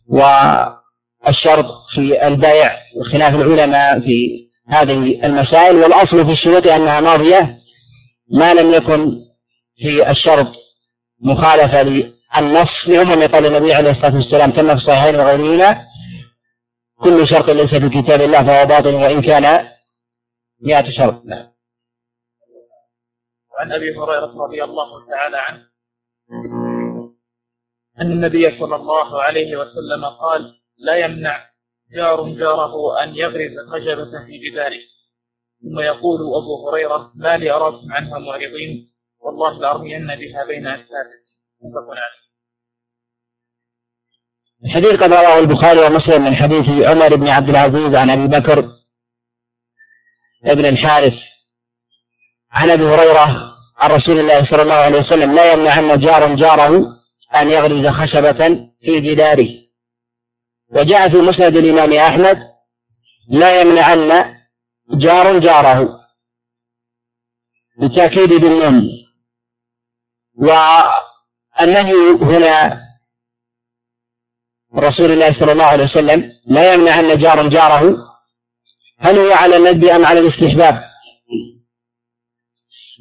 والشرط 0.08 1.66
في 1.96 2.28
البيع 2.28 2.78
وخلاف 2.96 3.36
العلماء 3.36 4.00
في 4.00 4.48
هذه 4.72 5.26
المسائل 5.26 5.76
والأصل 5.76 6.26
في 6.28 6.34
الشروط 6.34 6.68
أنها 6.68 7.02
ماضية 7.02 7.58
ما 8.32 8.54
لم 8.54 8.74
يكن 8.74 9.22
في 9.78 10.12
الشرط 10.12 10.48
مخالفة 11.20 11.84
للنص 11.84 12.70
لعموم 12.88 13.28
قول 13.28 13.46
النبي 13.46 13.74
عليه 13.74 13.92
الصلاة 13.92 14.16
والسلام 14.16 14.52
كما 14.52 14.76
في 14.76 14.82
الصحيحين 14.82 15.16
وغيرهما 15.16 15.86
كل 17.04 17.28
شرط 17.28 17.50
ليس 17.50 17.80
في 17.80 17.90
كتاب 18.02 18.22
الله 18.22 18.44
فهو 18.44 18.66
باطل 18.66 18.94
وإن 18.94 19.22
كان 19.22 19.68
مئة 20.62 20.92
شرط. 20.98 21.26
نعم. 21.26 21.52
وعن 23.54 23.74
أبي 23.74 23.98
هريرة 23.98 24.44
رضي 24.46 24.64
الله 24.64 25.08
تعالى 25.10 25.38
عنه 25.38 25.62
أن 28.02 28.12
النبي 28.12 28.60
صلى 28.60 28.76
الله 28.76 29.22
عليه 29.22 29.58
وسلم 29.58 30.06
قال 30.06 30.62
لا 30.78 30.96
يمنع 30.96 31.51
جار 31.94 32.30
جاره 32.30 33.04
أن 33.04 33.16
يغرز 33.16 33.70
خشبة 33.70 34.26
في 34.26 34.38
جداره 34.38 34.80
ثم 35.62 35.80
يقول 35.80 36.20
أبو 36.20 36.70
هريرة 36.70 37.12
ما 37.16 37.38
لي 37.38 37.52
أراكم 37.52 37.94
عنها 37.94 38.20
معرضين؟ 38.20 38.92
والله 39.20 39.60
لأرمين 39.60 40.08
بها 40.08 40.46
بين 40.46 40.68
أسفاره 40.68 41.22
الحديث 44.66 44.92
قد 44.92 45.14
رواه 45.14 45.40
البخاري 45.40 45.80
ومسلم 45.80 46.22
من 46.22 46.36
حديث 46.36 46.88
عمر 46.90 47.16
بن 47.16 47.28
عبد 47.28 47.50
العزيز 47.50 47.96
عن 47.96 48.10
أبي 48.10 48.28
بكر 48.28 48.70
ابن 50.46 50.66
الحارث 50.66 51.14
عن 52.52 52.70
أبي 52.70 52.84
هريرة 52.84 53.56
عن 53.78 53.92
رسول 53.92 54.20
الله 54.20 54.46
صلى 54.52 54.62
الله 54.62 54.74
عليه 54.74 55.00
وسلم 55.00 55.36
لا 55.36 55.54
يمنعن 55.54 56.00
جار 56.00 56.36
جاره 56.36 56.98
أن 57.36 57.50
يغرز 57.50 57.88
خشبة 57.88 58.70
في 58.82 59.00
جداره. 59.00 59.62
وجاء 60.72 61.10
في 61.10 61.18
مسند 61.18 61.58
الإمام 61.58 61.94
أحمد 61.94 62.38
لا 63.30 63.62
يمنعن 63.62 64.36
جار 64.90 65.40
جاره 65.40 66.00
بالتاكيد 67.78 68.30
بالنون 68.34 68.88
والنهي 70.36 71.94
هنا 72.22 72.82
رسول 74.76 75.12
الله 75.12 75.40
صلى 75.40 75.52
الله 75.52 75.66
عليه 75.66 75.84
وسلم 75.84 76.32
لا 76.46 76.74
يمنع 76.74 77.00
أن 77.00 77.18
جار 77.18 77.48
جاره 77.48 78.12
هل 79.00 79.20
هو 79.20 79.32
على 79.32 79.58
الندب 79.58 79.86
أم 79.86 80.06
على 80.06 80.20
الاستحباب؟ 80.20 80.84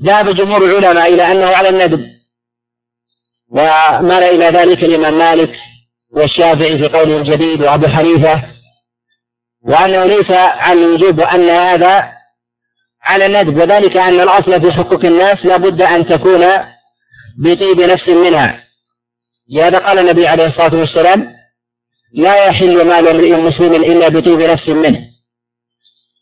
ذهب 0.02 0.34
جمهور 0.34 0.64
العلماء 0.64 1.14
إلى 1.14 1.32
أنه 1.32 1.56
على 1.56 1.68
الندب. 1.68 2.20
ومال 3.48 4.22
إلى 4.22 4.44
ذلك 4.44 4.84
الإمام 4.84 5.18
مالك. 5.18 5.56
والشافعي 6.10 6.78
في 6.78 6.88
قوله 6.88 7.16
الجديد 7.16 7.62
وأبو 7.62 7.88
حنيفة 7.88 8.42
وأنه 9.62 10.04
ليس 10.04 10.30
على 10.30 10.84
الوجوب 10.84 11.18
وأن 11.18 11.48
هذا 11.50 12.12
على 13.02 13.26
الندب 13.26 13.56
وذلك 13.56 13.96
أن 13.96 14.20
الأصل 14.20 14.62
في 14.62 14.72
حقوق 14.72 15.04
الناس 15.04 15.46
لابد 15.46 15.82
أن 15.82 16.08
تكون 16.08 16.46
بطيب 17.38 17.80
نفس 17.80 18.08
منها. 18.08 18.64
لهذا 19.50 19.78
قال 19.78 19.98
النبي 19.98 20.28
عليه 20.28 20.46
الصلاة 20.46 20.74
والسلام 20.74 21.34
لا 22.14 22.46
يحل 22.46 22.86
مال 22.86 23.08
امرئ 23.08 23.36
مسلم 23.36 23.74
إلا 23.74 24.08
بطيب 24.08 24.42
نفس 24.42 24.68
منه. 24.68 25.10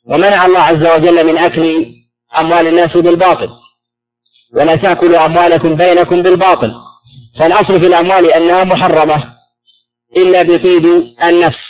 ومنع 0.07 0.47
الله 0.47 0.61
عز 0.61 0.87
وجل 0.87 1.27
من 1.27 1.39
أكل 1.39 1.95
أموال 2.39 2.67
الناس 2.67 2.97
بالباطل 2.97 3.49
ولا 4.55 4.77
تأكلوا 4.77 5.27
أموالكم 5.27 5.75
بينكم 5.75 6.23
بالباطل. 6.23 6.75
فالأصل 7.39 7.81
في 7.81 7.87
الأموال 7.87 8.33
أنها 8.33 8.65
محرمة. 8.65 9.38
إلا 10.17 10.43
بطيب 10.43 10.87
النفس. 11.23 11.69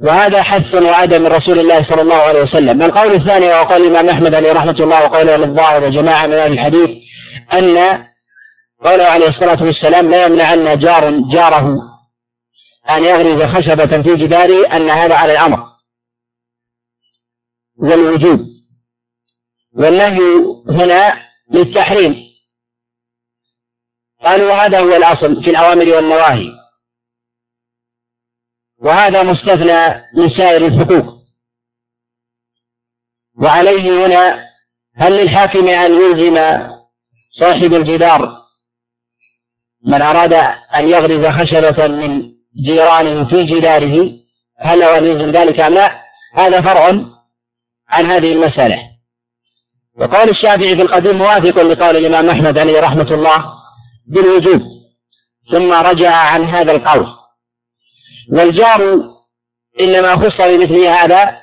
وهذا 0.00 0.42
حث 0.42 0.74
وعدم 0.74 1.22
من 1.22 1.26
رسول 1.26 1.58
الله 1.58 1.88
صلى 1.90 2.02
الله 2.02 2.14
عليه 2.14 2.42
وسلم. 2.42 2.82
القول 2.82 3.14
الثاني 3.14 3.46
وقال 3.46 3.82
الإمام 3.82 4.08
أحمد 4.08 4.34
عليه 4.34 4.52
رحمة 4.52 4.76
الله 4.80 5.04
وقوله 5.04 5.36
للظاهر 5.36 5.84
وجماعة 5.84 6.26
من 6.26 6.34
أهل 6.34 6.52
الحديث 6.52 6.90
أن 7.52 8.04
قوله 8.84 9.04
عليه 9.04 9.28
الصلاة 9.28 9.62
والسلام 9.62 10.10
لا 10.10 10.26
يمنعن 10.26 10.78
جار 10.78 11.10
جاره 11.10 11.76
أن 12.90 13.04
يغرز 13.04 13.42
خشبة 13.42 14.02
في 14.02 14.14
جداره 14.16 14.76
أن 14.76 14.90
هذا 14.90 15.14
على 15.14 15.32
الأمر 15.32 15.66
والوجوب. 17.76 18.40
والنهي 19.76 20.20
هنا 20.68 21.22
للتحريم. 21.50 22.16
قالوا 24.24 24.52
هذا 24.52 24.80
هو 24.80 24.96
الأصل 24.96 25.44
في 25.44 25.50
الأوامر 25.50 25.88
والنواهي. 25.94 26.63
وهذا 28.84 29.22
مستثنى 29.22 30.08
من 30.14 30.36
سائر 30.36 30.66
الحقوق. 30.66 31.14
وعليه 33.42 34.06
هنا 34.06 34.44
هل 34.96 35.12
للحاكم 35.12 35.68
أن 35.68 35.94
يلزم 35.94 36.34
صاحب 37.40 37.74
الجدار 37.74 38.44
من 39.86 40.02
أراد 40.02 40.32
أن 40.76 40.88
يغرز 40.88 41.26
خشبة 41.26 41.86
من 41.86 42.32
جيرانه 42.66 43.28
في 43.28 43.44
جداره 43.44 44.10
هل 44.58 44.78
له 44.78 44.98
أن 44.98 45.06
يلزم 45.06 45.30
ذلك 45.30 45.60
أم 45.60 45.74
لا؟ 45.74 46.00
هذا 46.34 46.60
فرع 46.60 47.04
عن 47.88 48.06
هذه 48.06 48.32
المسألة. 48.32 48.78
وقول 49.98 50.28
الشافعي 50.28 50.76
في 50.76 50.82
القديم 50.82 51.18
موافق 51.18 51.62
لقول 51.62 51.96
الإمام 51.96 52.30
أحمد 52.30 52.58
عليه 52.58 52.80
رحمة 52.80 53.14
الله 53.14 53.52
بالوجوب 54.06 54.62
ثم 55.52 55.72
رجع 55.72 56.16
عن 56.16 56.44
هذا 56.44 56.72
القول. 56.72 57.23
والجار 58.32 59.14
إنما 59.80 60.16
خص 60.16 60.36
بمثل 60.40 60.84
هذا 60.84 61.38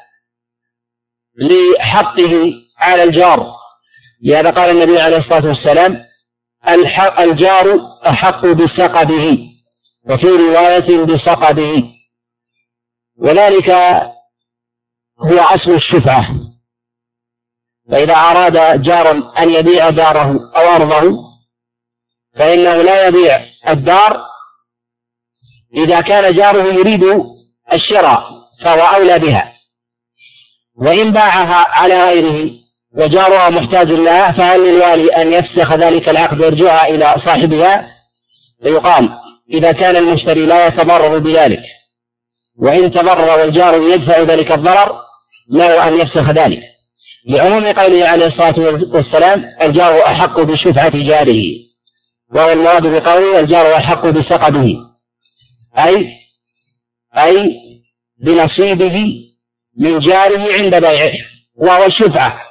لحقه 1.36 2.54
على 2.78 3.04
الجار. 3.04 3.52
لهذا 4.24 4.50
قال 4.50 4.70
النبي 4.70 5.02
عليه 5.02 5.18
الصلاة 5.18 5.48
والسلام 5.48 6.06
الجار 7.20 7.80
أحق 8.08 8.46
بسقبه 8.46 9.40
وفي 10.10 10.28
رواية 10.28 11.06
بسقبه 11.06 11.84
وذلك 13.18 13.70
هو 15.20 15.40
أصل 15.40 15.72
الشفعة. 15.72 16.52
فإذا 17.92 18.14
أراد 18.14 18.82
جار 18.82 19.12
أن 19.38 19.54
يبيع 19.54 19.90
داره 19.90 20.52
أو 20.58 20.76
أرضه 20.76 21.32
فإنه 22.36 22.82
لا 22.82 23.08
يبيع 23.08 23.46
الدار 23.70 24.31
إذا 25.78 26.02
كان 26.02 26.34
جاره 26.36 26.64
يريد 26.64 27.04
الشراء 27.74 28.24
فهو 28.64 28.80
أولى 28.80 29.20
بها. 29.20 29.54
وإن 30.76 31.12
باعها 31.12 31.66
على 31.70 32.06
غيره 32.06 32.52
وجارها 32.98 33.50
محتاج 33.50 33.92
لها 33.92 34.32
فهل 34.32 34.60
للوالي 34.60 35.08
أن 35.08 35.34
يفسخ 35.34 35.74
ذلك 35.74 36.10
العقد 36.10 36.42
ويرجعها 36.42 36.88
إلى 36.88 37.16
صاحبها؟ 37.26 37.88
فيقال 38.64 39.10
إذا 39.54 39.72
كان 39.72 39.96
المشتري 39.96 40.46
لا 40.46 40.68
يتضرر 40.68 41.18
بذلك 41.18 41.64
وإن 42.60 42.92
تضرر 42.92 43.40
والجار 43.40 43.82
يدفع 43.82 44.20
ذلك 44.20 44.52
الضرر 44.52 45.02
له 45.50 45.88
أن 45.88 46.00
يفسخ 46.00 46.30
ذلك. 46.30 46.60
لعموم 47.28 47.66
قوله 47.68 48.08
عليه 48.08 48.26
الصلاة 48.26 48.60
والسلام 48.94 49.46
الجار 49.62 50.06
أحق 50.06 50.40
بشفعة 50.40 51.04
جاره 51.04 51.44
وهو 52.36 52.52
المراد 52.52 52.88
بقوله 52.88 53.40
الجار 53.40 53.76
أحق 53.76 54.08
بسقبه 54.08 54.91
أي 55.80 56.18
أي 57.18 57.52
بنصيبه 58.18 59.28
من 59.78 60.00
جاره 60.00 60.54
عند 60.54 60.76
بيعه 60.76 61.12
وهو 61.56 61.86
الشفعة. 61.86 62.42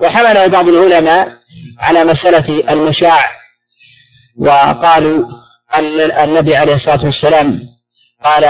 وحمله 0.00 0.46
بعض 0.46 0.68
العلماء 0.68 1.28
على 1.78 2.04
مسألة 2.04 2.72
المشاع 2.72 3.24
وقالوا 4.38 5.26
أن 5.74 6.00
النبي 6.10 6.56
عليه 6.56 6.74
الصلاة 6.74 7.04
والسلام 7.04 7.60
قال 8.24 8.44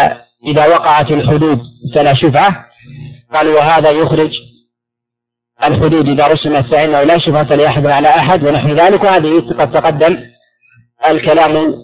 إذا 0.47 0.67
وقعت 0.67 1.11
الحدود 1.13 1.63
فلا 1.95 2.15
شفعة. 2.15 2.67
قالوا 3.35 3.59
وهذا 3.59 3.91
يخرج 3.91 4.31
الحدود 5.65 6.09
إذا 6.09 6.27
رسمت 6.27 6.75
فإنه 6.75 7.03
لا 7.03 7.19
شفعة 7.19 7.57
لأحد 7.57 7.87
على 7.87 8.09
أحد 8.09 8.45
ونحو 8.45 8.69
ذلك. 8.69 9.05
وهذه 9.05 9.39
قد 9.39 9.73
تقدم 9.73 10.31
الكلام 11.07 11.75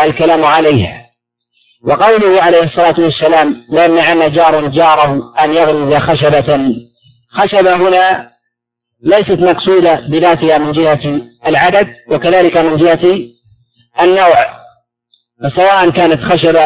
الكلام 0.00 0.44
عليها 0.44 1.11
وقوله 1.84 2.42
عليه 2.42 2.62
الصلاة 2.62 2.94
والسلام 2.98 3.64
لا 3.68 3.84
يمنعن 3.84 4.32
جار 4.32 4.68
جاره 4.68 5.34
أن 5.40 5.54
يغرز 5.54 5.94
خشبة. 5.94 6.76
خشبة 7.30 7.76
هنا 7.76 8.30
ليست 9.02 9.38
مقصودة 9.38 9.94
بذاتها 9.94 10.58
من 10.58 10.72
جهة 10.72 11.22
العدد 11.46 11.94
وكذلك 12.08 12.56
من 12.56 12.76
جهة 12.76 13.18
النوع. 14.00 14.62
فسواء 15.42 15.90
كانت 15.90 16.20
خشبة 16.20 16.64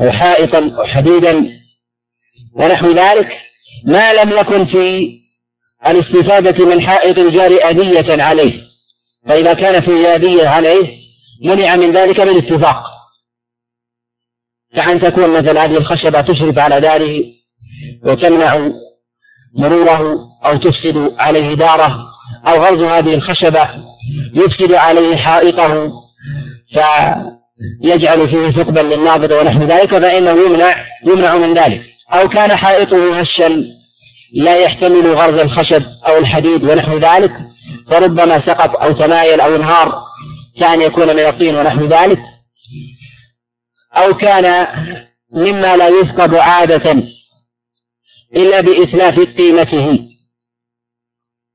أو 0.00 0.10
حائطا 0.10 0.58
أو 0.58 0.84
حديدا 0.84 1.60
ونحو 2.54 2.90
ذلك 2.90 3.28
ما 3.84 4.12
لم 4.12 4.30
يكن 4.38 4.66
في 4.66 5.10
الاستفادة 5.86 6.66
من 6.66 6.88
حائط 6.88 7.18
الجار 7.18 7.50
أذية 7.50 8.22
عليه. 8.22 8.64
فإذا 9.28 9.52
كان 9.52 9.82
في 9.82 10.08
أذية 10.08 10.48
عليه 10.48 11.04
منع 11.44 11.76
من 11.76 11.92
ذلك 11.92 12.20
بالاتفاق 12.20 12.93
كأن 14.76 15.00
تكون 15.00 15.30
مثل 15.30 15.58
هذه 15.58 15.76
الخشبة 15.76 16.20
تشرف 16.20 16.58
على 16.58 16.80
داره 16.80 17.22
وتمنع 18.04 18.70
مروره 19.58 20.18
أو 20.46 20.56
تفسد 20.56 21.12
عليه 21.18 21.54
داره 21.54 21.98
أو 22.48 22.62
غرز 22.62 22.82
هذه 22.82 23.14
الخشبة 23.14 23.68
يفسد 24.34 24.72
عليه 24.72 25.16
حائطه 25.16 25.92
فيجعل 26.74 28.28
فيه 28.28 28.50
ثقبا 28.50 28.80
للناظر 28.80 29.40
ونحو 29.40 29.58
ذلك 29.58 29.98
فإنه 29.98 30.30
يمنع 30.30 30.74
يمنع 31.06 31.34
من 31.34 31.54
ذلك. 31.54 31.80
أو 32.14 32.28
كان 32.28 32.56
حائطه 32.56 33.20
هشا 33.20 33.64
لا 34.34 34.56
يحتمل 34.56 35.06
غرز 35.06 35.40
الخشب 35.40 35.82
أو 36.08 36.18
الحديد 36.18 36.64
ونحو 36.64 36.98
ذلك 36.98 37.32
فربما 37.90 38.46
سقط 38.46 38.84
أو 38.84 38.92
تمايل 38.92 39.40
أو 39.40 39.56
انهار 39.56 40.02
كأن 40.60 40.82
يكون 40.82 41.06
من 41.06 41.20
الطين 41.20 41.56
ونحو 41.56 41.80
ذلك. 41.80 42.18
أو 43.96 44.14
كان 44.14 44.66
مما 45.32 45.76
لا 45.76 45.88
يفقد 45.88 46.34
عادة 46.34 46.92
إلا 48.36 48.60
بإتلاف 48.60 49.20
قيمته 49.20 50.08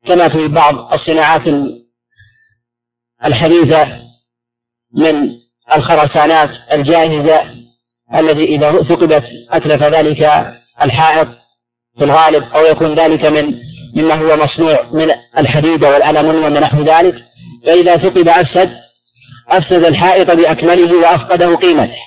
كما 0.07 0.29
في 0.29 0.47
بعض 0.47 0.93
الصناعات 0.93 1.73
الحديثة 3.25 3.99
من 4.93 5.39
الخرسانات 5.75 6.49
الجاهزة 6.71 7.41
الذي 8.15 8.43
إذا 8.43 8.71
ثقبت 8.71 9.23
أتلف 9.49 9.83
ذلك 9.83 10.21
الحائط 10.83 11.27
في 11.97 12.03
الغالب 12.03 12.43
أو 12.43 12.65
يكون 12.65 12.95
ذلك 12.95 13.25
من 13.25 13.69
مما 13.95 14.15
هو 14.15 14.37
مصنوع 14.37 14.89
من 14.91 15.11
الحديد 15.37 15.85
والألمنيوم 15.85 16.43
ونحو 16.43 16.77
ذلك 16.77 17.15
فإذا 17.65 17.97
ثقب 17.97 18.29
أفسد 18.29 18.69
أفسد 19.47 19.85
الحائط 19.85 20.31
بأكمله 20.31 20.97
وأفقده 20.97 21.55
قيمته. 21.55 21.97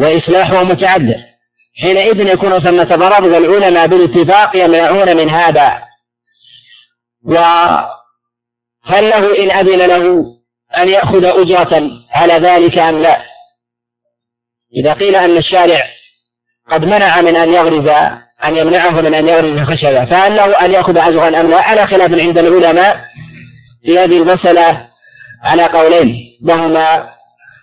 وإصلاحه 0.00 0.64
متعذر 0.64 1.24
حينئذ 1.82 2.28
يكون 2.28 2.58
ثمة 2.58 2.96
ضرر 2.96 3.24
والعلماء 3.24 3.86
بالاتفاق 3.86 4.56
يمنعون 4.56 5.16
من 5.16 5.30
هذا. 5.30 5.82
وهل 7.24 7.90
له 9.10 9.38
إن 9.38 9.50
أذن 9.50 9.78
له 9.78 10.36
أن 10.78 10.88
يأخذ 10.88 11.24
أجرة 11.24 11.90
على 12.10 12.32
ذلك 12.32 12.78
أم 12.78 13.02
لا؟ 13.02 13.22
إذا 14.76 14.92
قيل 14.92 15.16
أن 15.16 15.36
الشارع 15.36 15.80
قد 16.70 16.84
منع 16.84 17.20
من 17.20 17.36
أن 17.36 17.52
يغرز 17.52 17.88
أن 18.44 18.56
يمنعه 18.56 19.00
من 19.00 19.14
أن 19.14 19.28
يغرز 19.28 19.60
خشبة 19.60 20.04
فهل 20.04 20.36
له 20.36 20.44
أن 20.44 20.72
يأخذ 20.72 20.98
أجرا 20.98 21.40
أم 21.40 21.50
لا؟ 21.50 21.60
على 21.62 21.86
خلاف 21.86 22.20
عند 22.20 22.38
العلماء 22.38 23.04
في 23.84 23.98
هذه 23.98 24.22
المسألة 24.22 24.88
على 25.42 25.64
قولين 25.64 26.38
لهما 26.42 27.15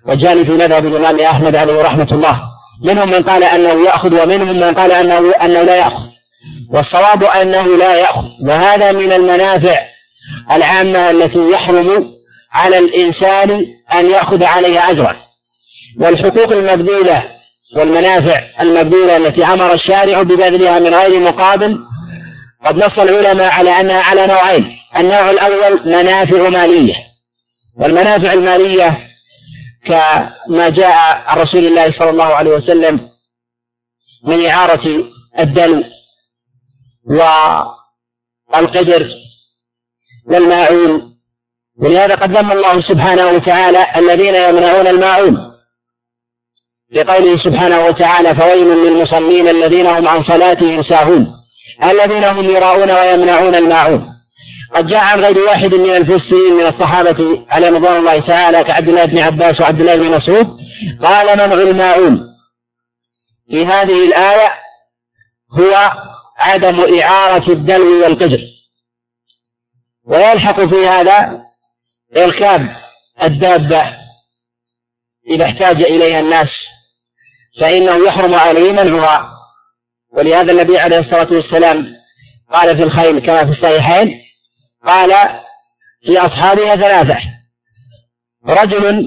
وجاني 0.08 0.46
في 0.46 0.52
مذهب 0.52 0.86
الإمام 0.86 1.20
أحمد 1.20 1.56
عليه 1.56 1.82
رحمة 1.82 2.08
الله. 2.12 2.42
منهم 2.84 3.10
من 3.10 3.24
قال 3.24 3.44
أنه 3.44 3.86
يأخذ 3.86 4.24
ومنهم 4.24 4.56
من 4.58 4.74
قال 4.74 4.92
أنه 4.92 5.32
أنه 5.44 5.62
لا 5.62 5.76
يأخذ. 5.76 6.04
والصواب 6.70 7.24
أنه 7.24 7.78
لا 7.78 7.96
يأخذ. 7.96 8.24
وهذا 8.48 8.92
من 8.92 9.14
المنافع 9.14 9.78
العامة 10.52 11.10
التي 11.10 11.52
يحرم 11.52 12.06
على 12.52 12.78
الإنسان 12.78 13.66
أن 13.94 14.10
يأخذ 14.10 14.44
عليها 14.44 14.92
أجرا. 14.92 15.16
والحقوق 16.00 16.52
المبذولة 16.52 17.24
والمنافع 17.78 18.42
المبذولة 18.62 19.18
التي 19.18 19.46
أمر 19.46 19.74
الشارع 19.74 20.22
ببذلها 20.22 20.80
من 20.80 20.94
غير 20.94 21.20
مقابل 21.20 21.80
قد 22.66 22.78
نص 22.78 23.00
العلماء 23.00 23.54
على 23.54 23.70
أنها 23.70 24.02
على 24.02 24.28
نوعين. 24.28 24.78
النوع 24.98 25.30
الأول 25.30 25.82
منافع 25.86 26.50
مالية. 26.50 26.96
والمنافع 27.80 28.34
المالية 28.34 29.13
كما 29.86 30.70
جاء 30.70 30.96
عن 31.28 31.38
رسول 31.38 31.66
الله 31.66 31.92
صلى 32.00 32.10
الله 32.10 32.26
عليه 32.26 32.52
وسلم 32.52 33.10
من 34.24 34.46
إعارة 34.46 35.04
الدلو 35.40 35.84
والقدر 38.54 39.10
والماعون. 40.26 41.14
ولهذا 41.78 42.16
قد 42.16 42.38
ذم 42.38 42.52
الله 42.52 42.82
سبحانه 42.82 43.28
وتعالى 43.28 43.86
الذين 43.96 44.36
يمنعون 44.36 44.88
الماعون. 44.88 45.54
لقوله 46.92 47.44
سبحانه 47.44 47.86
وتعالى 47.86 48.36
فويل 48.36 48.68
للمصلين 48.68 49.48
الذين 49.48 49.88
هم 49.88 50.08
عن 50.08 50.24
صلاتهم 50.24 50.84
ساهون. 50.84 51.28
الذين 51.84 52.24
هم 52.24 52.50
يراؤون 52.50 52.92
ويمنعون 52.92 53.56
الماعون. 53.56 54.14
قد 54.76 54.88
جاء 54.88 55.00
عن 55.00 55.20
غير 55.20 55.40
واحد 55.40 55.76
من 55.76 55.96
المفسرين 55.96 56.54
من 56.54 56.66
الصحابة 56.66 57.46
على 57.50 57.70
رضوان 57.70 57.98
الله 57.98 58.20
تعالى 58.20 58.64
كعبد 58.64 58.90
الله 58.90 59.06
بن 59.06 59.20
عباس 59.20 59.62
وعبد 59.62 59.82
الله 59.82 59.96
بن 59.96 60.12
مسعود. 60.12 60.60
قال 61.04 61.38
منع 61.38 61.54
الماعون 61.54 62.28
في 63.52 63.66
هذه 63.66 64.06
الآية 64.08 64.54
هو 65.52 65.92
عدم 66.38 67.00
إعارة 67.02 67.52
الدلو 67.52 68.04
والقدر. 68.04 68.42
ويلحق 70.04 70.60
في 70.62 70.88
هذا 70.88 71.42
إركاب 72.18 72.76
الدابة. 73.24 74.04
إذا 75.28 75.46
احتاج 75.46 75.84
إليها 75.84 76.20
الناس 76.20 76.50
فإنه 77.60 78.08
يحرم 78.08 78.34
عليه 78.34 78.72
منعها 78.72 79.34
ولهذا 80.12 80.52
النبي 80.52 80.80
عليه 80.80 81.00
الصلاة 81.00 81.28
والسلام 81.32 81.96
قال 82.54 82.78
في 82.78 82.84
الخيل 82.84 83.20
كما 83.20 83.46
في 83.46 83.52
الصحيحين 83.52 84.22
قال 84.86 85.12
في 86.06 86.18
أصحابها 86.18 86.76
ثلاثة. 86.76 87.18
رجل 88.46 89.06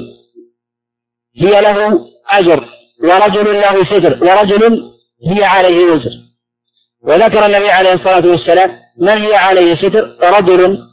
هي 1.37 1.61
له 1.61 2.09
أجر 2.31 2.69
ورجل 3.03 3.61
له 3.61 3.85
ستر 3.85 4.25
ورجل 4.25 4.93
هي 5.29 5.45
عليه 5.45 5.85
وزر. 5.85 6.11
وذكر 7.01 7.47
النبي 7.47 7.71
عليه 7.71 7.93
الصلاة 7.93 8.27
والسلام 8.27 8.81
من 8.99 9.09
هي 9.09 9.37
عليه 9.37 9.77
ستر؟ 9.77 10.17
رجل 10.23 10.89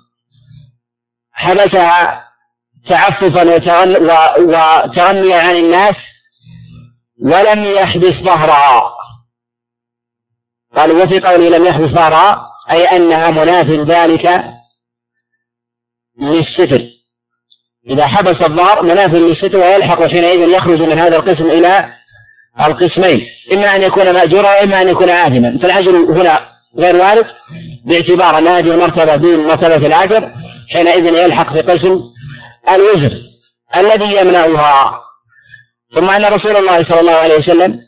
حبسها 1.32 2.30
تعففا 2.90 3.56
وتغنيا 4.40 5.42
عن 5.42 5.56
الناس 5.56 5.96
ولم 7.22 7.66
يحبس 7.66 8.14
ظهرها. 8.24 8.94
قالوا 10.78 11.04
وفي 11.04 11.20
قوله 11.20 11.58
لم 11.58 11.66
يحبس 11.66 11.90
ظهرها 11.90 12.50
أي 12.72 12.84
أنها 12.86 13.32
مناف 13.32 13.70
ذلك 13.70 14.54
للستر. 16.22 16.82
إذا 17.90 18.08
حبس 18.08 18.42
الظهر 18.42 18.84
مناف 18.84 19.14
للستر 19.14 19.58
ويلحق 19.58 20.04
حينئذ 20.04 20.50
يخرج 20.50 20.82
من 20.82 21.00
هذا 21.00 21.16
القسم 21.18 21.52
إلى 21.52 21.94
القسمين. 22.68 23.22
إما 23.54 23.76
أن 23.76 23.82
يكون 23.82 24.14
مأجورا 24.14 24.60
وإما 24.60 24.82
أن 24.82 24.90
يكون 24.90 25.10
آثما. 25.10 25.60
فالأجر 25.62 25.98
هنا 25.98 26.40
غير 26.78 26.96
وارد 26.96 27.26
باعتبار 27.86 28.38
أن 28.38 28.48
هذه 28.48 28.72
المرتبة 28.72 29.16
دون 29.16 29.48
مرتبة 29.48 29.88
الأجر 29.88 30.32
حينئذ 30.70 31.06
يلحق 31.06 31.54
في 31.54 31.62
قسم 31.62 32.00
الوزر 32.70 33.14
الذي 33.78 34.18
يمنعها. 34.18 35.00
ثم 35.96 36.10
أن 36.10 36.26
رسول 36.26 36.56
الله 36.56 36.84
صلى 36.84 37.00
الله 37.00 37.14
عليه 37.14 37.38
وسلم 37.38 37.80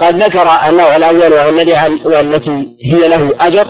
قد 0.00 0.22
ذكر 0.22 0.68
النوع 0.68 0.96
الأول 0.96 1.32
وهو 1.32 1.48
الذي 1.48 1.72
والتي 2.04 2.76
هي 2.84 3.08
له 3.08 3.32
أجر. 3.40 3.66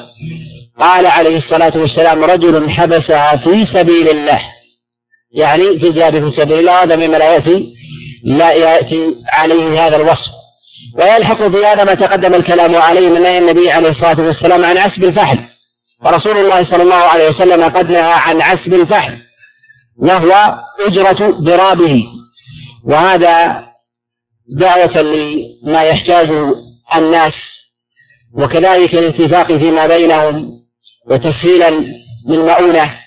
قال 0.80 1.06
عليه 1.06 1.38
الصلاة 1.38 1.72
والسلام 1.76 2.24
رجل 2.24 2.70
حبسها 2.70 3.36
في 3.36 3.66
سبيل 3.74 4.08
الله. 4.08 4.40
يعني 5.32 5.80
في 5.80 5.90
جهاد 5.90 6.30
في 6.30 6.40
سبيل 6.40 6.58
الله 6.58 6.82
هذا 6.82 6.96
مما 6.96 7.16
لا 7.16 7.34
يأتي 7.34 7.74
لا 8.24 8.52
يأتي 8.52 9.16
عليه 9.32 9.86
هذا 9.86 9.96
الوصف. 9.96 10.32
ويلحق 10.94 11.42
في 11.42 11.66
هذا 11.66 11.84
ما 11.84 11.94
تقدم 11.94 12.34
الكلام 12.34 12.76
عليه 12.76 13.08
من 13.08 13.22
نهي 13.22 13.38
النبي 13.38 13.70
عليه 13.70 13.90
الصلاة 13.90 14.20
والسلام 14.20 14.64
عن 14.64 14.78
عسب 14.78 15.04
الفحل. 15.04 15.38
ورسول 16.04 16.36
الله 16.36 16.70
صلى 16.70 16.82
الله 16.82 16.94
عليه 16.94 17.28
وسلم 17.28 17.62
قد 17.62 17.90
نهى 17.90 18.12
عن 18.12 18.42
عسب 18.42 18.74
الفحل 18.74 19.18
وهو 19.96 20.58
أجرة 20.86 21.30
ضرابه. 21.30 22.04
وهذا 22.84 23.64
دعوة 24.48 25.02
لما 25.02 25.82
يحتاجه 25.82 26.54
الناس 26.96 27.34
وكذلك 28.34 28.94
الاتفاق 28.94 29.52
فيما 29.52 29.86
بينهم. 29.86 30.61
وتسهيلا 31.06 31.70
للمؤونة 32.28 32.98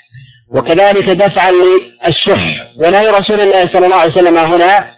وكذلك 0.49 1.09
دفعا 1.09 1.51
للشح. 1.51 2.71
ونهي 2.77 3.07
رسول 3.07 3.41
الله 3.41 3.73
صلى 3.73 3.85
الله 3.85 3.95
عليه 3.95 4.11
وسلم 4.11 4.37
هنا 4.37 4.95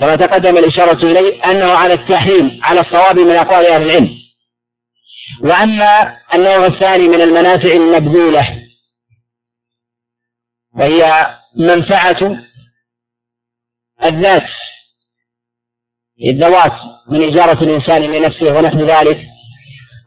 كما 0.00 0.16
تقدم 0.16 0.58
الإشارة 0.58 1.04
إليه 1.04 1.44
أنه 1.44 1.72
على 1.72 1.94
التحريم 1.94 2.60
على 2.62 2.80
الصواب 2.80 3.18
من 3.18 3.36
أقوال 3.36 3.66
أهل 3.66 3.82
العلم. 3.82 4.18
وأما 5.42 6.16
النوع 6.34 6.66
الثاني 6.66 7.08
من 7.08 7.20
المنافع 7.20 7.72
المبذولة 7.72 8.66
فهي 10.78 11.26
منفعة 11.56 12.38
الذات 14.04 14.48
الذوات 16.24 16.72
من 17.08 17.22
إجارة 17.22 17.64
الإنسان 17.64 18.02
لنفسه 18.02 18.58
ونحو 18.58 18.78
ذلك 18.78 19.20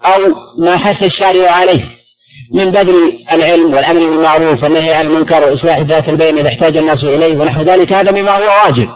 أو 0.06 0.20
ما 0.58 0.78
حث 0.78 1.04
الشارع 1.04 1.52
عليه. 1.52 2.03
من 2.52 2.72
بذل 2.72 3.26
العلم 3.32 3.74
والأمر 3.74 4.00
بالمعروف 4.00 4.64
والنهي 4.64 4.94
عن 4.94 5.06
المنكر 5.06 5.44
وإصلاح 5.44 5.80
ذات 5.80 6.10
البين 6.10 6.38
إذا 6.38 6.50
احتاج 6.50 6.78
الناس 6.78 7.04
إليه 7.04 7.38
ونحو 7.38 7.62
ذلك 7.62 7.94
هذا 7.94 8.12
مما 8.12 8.32
هو 8.32 8.44
واجب. 8.44 8.90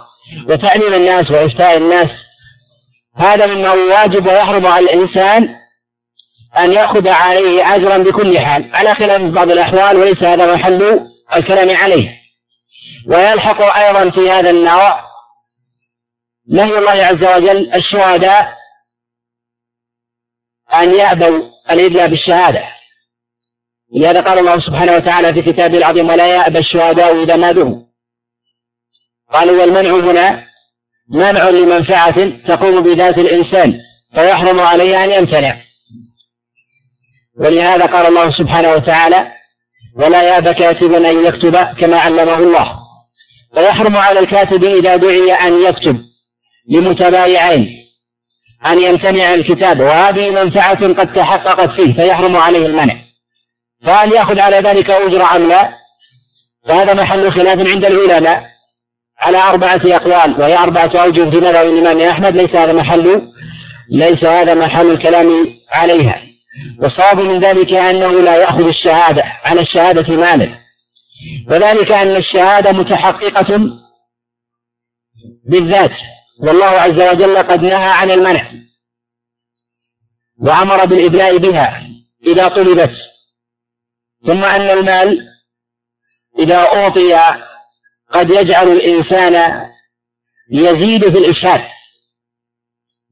وتعليم 0.49 0.93
الناس 0.93 1.31
وإفتاء 1.31 1.77
الناس 1.77 2.09
هذا 3.15 3.45
مما 3.45 3.69
هو 3.69 3.89
واجب 3.89 4.27
ويحرم 4.27 4.65
على 4.65 4.85
الإنسان 4.85 5.55
أن 6.57 6.73
يأخذ 6.73 7.07
عليه 7.09 7.75
أجرا 7.75 7.97
بكل 7.97 8.39
حال. 8.39 8.71
على 8.75 8.95
خلاف 8.95 9.21
بعض 9.21 9.51
الأحوال 9.51 9.97
وليس 9.97 10.23
هذا 10.23 10.55
محل 10.55 11.07
الكلام 11.35 11.77
عليه. 11.77 12.09
ويلحق 13.07 13.77
أيضا 13.77 14.09
في 14.09 14.31
هذا 14.31 14.49
النوع 14.49 15.07
نهي 16.49 16.77
الله 16.77 16.91
عز 17.05 17.23
وجل 17.37 17.73
الشهداء 17.75 18.57
أن 20.73 20.95
يأبوا 20.95 21.41
الإدلاء 21.71 22.07
بالشهادة. 22.07 22.76
لهذا 23.95 24.21
قال 24.21 24.39
الله 24.39 24.59
سبحانه 24.59 24.91
وتعالى 24.95 25.33
في 25.33 25.41
كتابه 25.41 25.77
العظيم 25.77 26.09
ولا 26.09 26.27
يأبى 26.27 26.59
الشهداء 26.59 27.23
إذا 27.23 27.35
ما 27.35 27.51
دعوا 27.51 27.87
قالوا 29.33 29.61
والمنع 29.61 30.11
هنا 30.11 30.47
منع 31.09 31.49
لمنفعة 31.49 32.29
تقوم 32.47 32.83
بذات 32.83 33.17
الإنسان 33.17 33.79
فيحرم 34.15 34.59
عليه 34.59 35.03
أن 35.03 35.11
يمتنع. 35.11 35.61
ولهذا 37.39 37.85
قال 37.85 38.05
الله 38.05 38.31
سبحانه 38.31 38.71
وتعالى 38.71 39.31
ولا 39.95 40.21
يأبى 40.21 40.53
كاتب 40.53 40.93
أن 40.93 41.25
يكتب 41.25 41.55
كما 41.55 41.97
علمه 41.97 42.37
الله. 42.37 42.79
فيحرم 43.55 43.97
على 43.97 44.19
الكاتب 44.19 44.63
إذا 44.63 44.95
دعي 44.95 45.33
أن 45.33 45.61
يكتب 45.61 45.97
لمتبايعين 46.69 47.67
أن 48.65 48.81
يمتنع 48.81 49.33
الكتاب 49.33 49.79
وهذه 49.79 50.43
منفعة 50.43 50.93
قد 50.93 51.13
تحققت 51.13 51.81
فيه 51.81 51.93
فيحرم 51.93 52.35
عليه 52.35 52.65
المنع. 52.65 53.06
فهل 53.85 54.13
يأخذ 54.13 54.39
على 54.39 54.57
ذلك 54.57 54.89
أجر 54.89 55.23
أم 55.23 55.49
لا؟ 55.49 55.73
فهذا 56.67 56.93
محل 56.93 57.31
خلاف 57.31 57.67
عند 57.67 57.85
العلماء 57.85 58.57
على 59.19 59.37
أربعة 59.37 59.81
أقوال 59.85 60.41
وهي 60.41 60.57
أربعة 60.57 60.91
أوجه 60.95 61.29
في 61.29 61.37
مذهب 61.37 61.65
الإمام 61.65 61.99
أحمد 61.99 62.37
ليس 62.37 62.55
هذا 62.55 62.73
محل 62.73 63.31
ليس 63.91 64.23
هذا 64.23 64.53
محل 64.53 64.91
الكلام 64.91 65.45
عليها. 65.71 66.21
والصواب 66.79 67.21
من 67.21 67.39
ذلك 67.39 67.73
أنه 67.73 68.21
لا 68.21 68.35
يأخذ 68.35 68.67
الشهادة 68.67 69.23
على 69.45 69.61
الشهادة 69.61 70.15
مالا. 70.15 70.59
وذلك 71.49 71.91
أن 71.91 72.15
الشهادة 72.15 72.71
متحققة 72.71 73.59
بالذات. 75.49 75.91
والله 76.39 76.65
عز 76.65 77.01
وجل 77.01 77.37
قد 77.37 77.61
نهى 77.61 77.91
عن 77.91 78.11
المنع 78.11 78.51
وأمر 80.39 80.85
بالإدلاء 80.85 81.37
بها 81.37 81.83
إذا 82.27 82.47
طلبت. 82.47 82.95
ثم 84.25 84.43
أن 84.43 84.61
المال 84.61 85.27
إذا 86.39 86.57
أعطي 86.57 87.15
قد 88.13 88.29
يجعل 88.29 88.67
الإنسان 88.67 89.67
يزيد 90.51 91.09
في 91.09 91.17
الإشهاد 91.17 91.61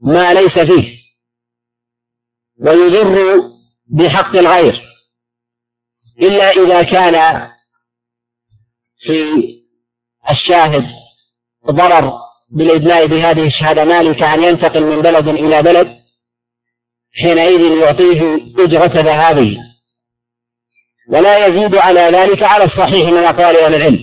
ما 0.02 0.34
ليس 0.34 0.60
فيه 0.60 0.96
ويضر 2.60 3.42
بحق 3.88 4.36
الغير. 4.36 4.82
إلا 6.22 6.50
إذا 6.50 6.82
كان 6.84 7.48
في 9.00 9.24
الشاهد 10.32 10.86
ضرر 11.72 12.14
بالإدلاء 12.50 13.08
بهذه 13.08 13.48
الشهادة 13.48 13.86
مالي 13.86 14.14
كأن 14.14 14.44
ينتقل 14.44 14.84
من 14.84 15.02
بلد 15.02 15.28
إلى 15.28 15.62
بلد 15.62 16.00
حينئذ 17.22 17.78
يعطيه 17.82 18.36
أجرة 18.60 19.02
ذهابه 19.02 19.58
ولا 21.10 21.48
يزيد 21.48 21.76
على 21.76 22.00
ذلك 22.00 22.44
على 22.44 22.64
الصحيح 22.64 23.10
من 23.10 23.24
أقوال 23.24 23.58
أهل 23.58 23.76
العلم. 23.76 24.00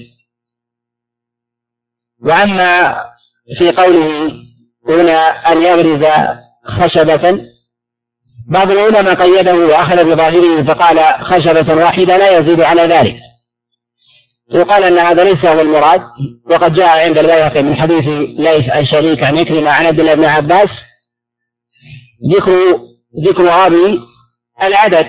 وأما 2.23 3.05
في 3.59 3.71
قوله 3.71 4.33
هنا 4.89 5.29
أن 5.53 5.63
يغرز 5.63 6.07
خشبة 6.65 7.53
بعض 8.49 8.71
العلماء 8.71 9.15
قيده 9.15 9.55
وأخذ 9.55 10.05
بظاهره 10.05 10.63
فقال 10.65 11.25
خشبة 11.25 11.75
واحدة 11.75 12.17
لا 12.17 12.39
يزيد 12.39 12.61
على 12.61 12.83
ذلك. 12.83 13.17
وقال 14.55 14.85
أن 14.85 14.99
هذا 14.99 15.25
ليس 15.25 15.45
هو 15.45 15.61
المراد 15.61 16.03
وقد 16.51 16.75
جاء 16.75 17.05
عند 17.09 17.19
البيهقي 17.19 17.63
من 17.63 17.77
حديث 17.77 18.09
ليث 18.39 18.69
عن 18.69 18.87
شريك 18.87 19.23
عن 19.23 19.39
إكرمة 19.39 19.71
عن 19.71 19.87
عبد 19.87 20.01
الله 20.01 20.15
بن 20.15 20.25
عباس 20.25 20.69
ذكر 22.35 22.81
ذكر 23.27 23.51
هذه 23.51 23.99
العدد. 24.63 25.07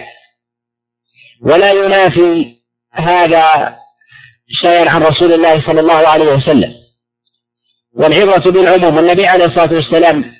ولا 1.43 1.71
ينافي 1.71 2.56
هذا 2.91 3.75
شيئا 4.62 4.89
عن 4.89 5.03
رسول 5.03 5.34
الله 5.34 5.67
صلى 5.67 5.79
الله 5.79 6.08
عليه 6.08 6.25
وسلم. 6.25 6.73
والعبرة 7.93 8.51
بالعموم 8.51 8.99
النبي 8.99 9.27
عليه 9.27 9.45
الصلاة 9.45 9.73
والسلام 9.73 10.36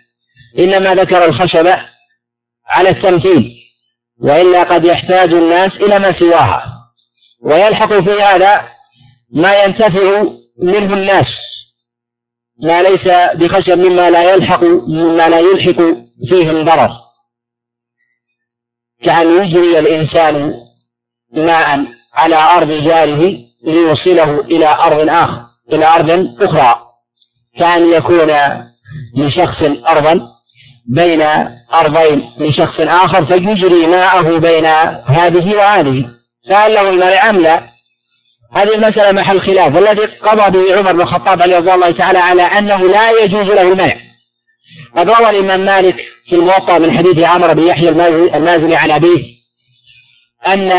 إنما 0.60 0.96
ذكر 0.96 1.26
الخشبة 1.26 1.76
على 2.66 2.89
التمثيل 2.89 3.52
وإلا 4.20 4.63
قد 4.63 4.86
يحتاج 4.86 5.34
الناس 5.34 5.72
إلى 5.72 6.00
ما 6.00 6.20
سواها. 6.20 6.74
ويلحق 7.42 7.94
في 7.94 8.22
هذا 8.22 8.70
ما 9.32 9.63
ينتفع 9.63 10.24
منه 10.58 10.94
الناس 10.94 11.28
ما 12.63 12.82
ليس 12.82 13.08
بخشب 13.36 13.78
مما 13.78 14.10
لا 14.10 14.34
يلحق 14.34 14.63
مما 14.63 15.30
لا 15.30 15.39
يلحق 15.39 15.82
فيهم 16.30 16.66
ضرر 16.66 16.92
كأن 19.04 19.44
يجري 19.44 19.80
الإنسان 19.80 20.62
ماء 21.36 21.86
على 22.13 22.36
أرض 22.36 22.72
جاره 22.72 23.38
ليوصله 23.63 24.39
إلى 24.39 24.67
أرض 24.67 25.10
آخر 25.10 25.41
إلى 25.74 25.86
أرض 25.86 26.28
أخرى. 26.41 26.80
كأن 27.60 27.93
يكون 27.93 28.32
لشخص 29.17 29.63
أرضا 29.89 30.22
بين 30.86 31.22
أرضين 31.74 32.32
لشخص 32.38 32.80
آخر 32.80 33.26
فيجري 33.26 33.88
ماءه 33.88 34.38
بين 34.38 34.65
هذه 35.06 35.56
وهذه. 35.56 36.10
فهل 36.50 36.74
له 36.74 36.89
المنع 36.89 37.30
أم 37.30 37.39
لا؟ 37.39 37.74
هذه 38.54 38.76
المسألة 38.76 39.12
محل 39.12 39.41
خلاف 39.41 39.76
والذي 39.76 40.06
قضى 40.06 40.60
به 40.60 40.78
عمر 40.78 40.91
بن 40.91 41.02
الخطاب 41.02 41.41
رضي 41.41 41.74
الله 41.74 41.91
تعالى 41.91 42.19
على 42.19 42.43
أنه 42.43 42.88
لا 42.88 43.12
يجوز 43.24 43.46
له 43.46 43.62
المنع. 43.62 43.96
قد 44.98 45.10
روى 45.10 45.30
الإمام 45.30 45.60
مالك 45.60 45.96
في 46.30 46.36
الموطأ 46.36 46.78
من 46.80 46.98
حديث 46.98 47.24
عمرو 47.24 47.54
بن 47.54 47.67
يحيى 47.67 47.89
المازني 48.36 48.76
عن 48.76 48.91
أبيه 48.91 49.34
أن 50.48 50.72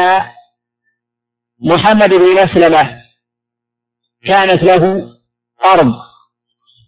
محمد 1.65 2.15
بن 2.15 2.43
مسلمة 2.43 3.03
كانت 4.27 4.63
له 4.63 5.11
أرض. 5.65 5.95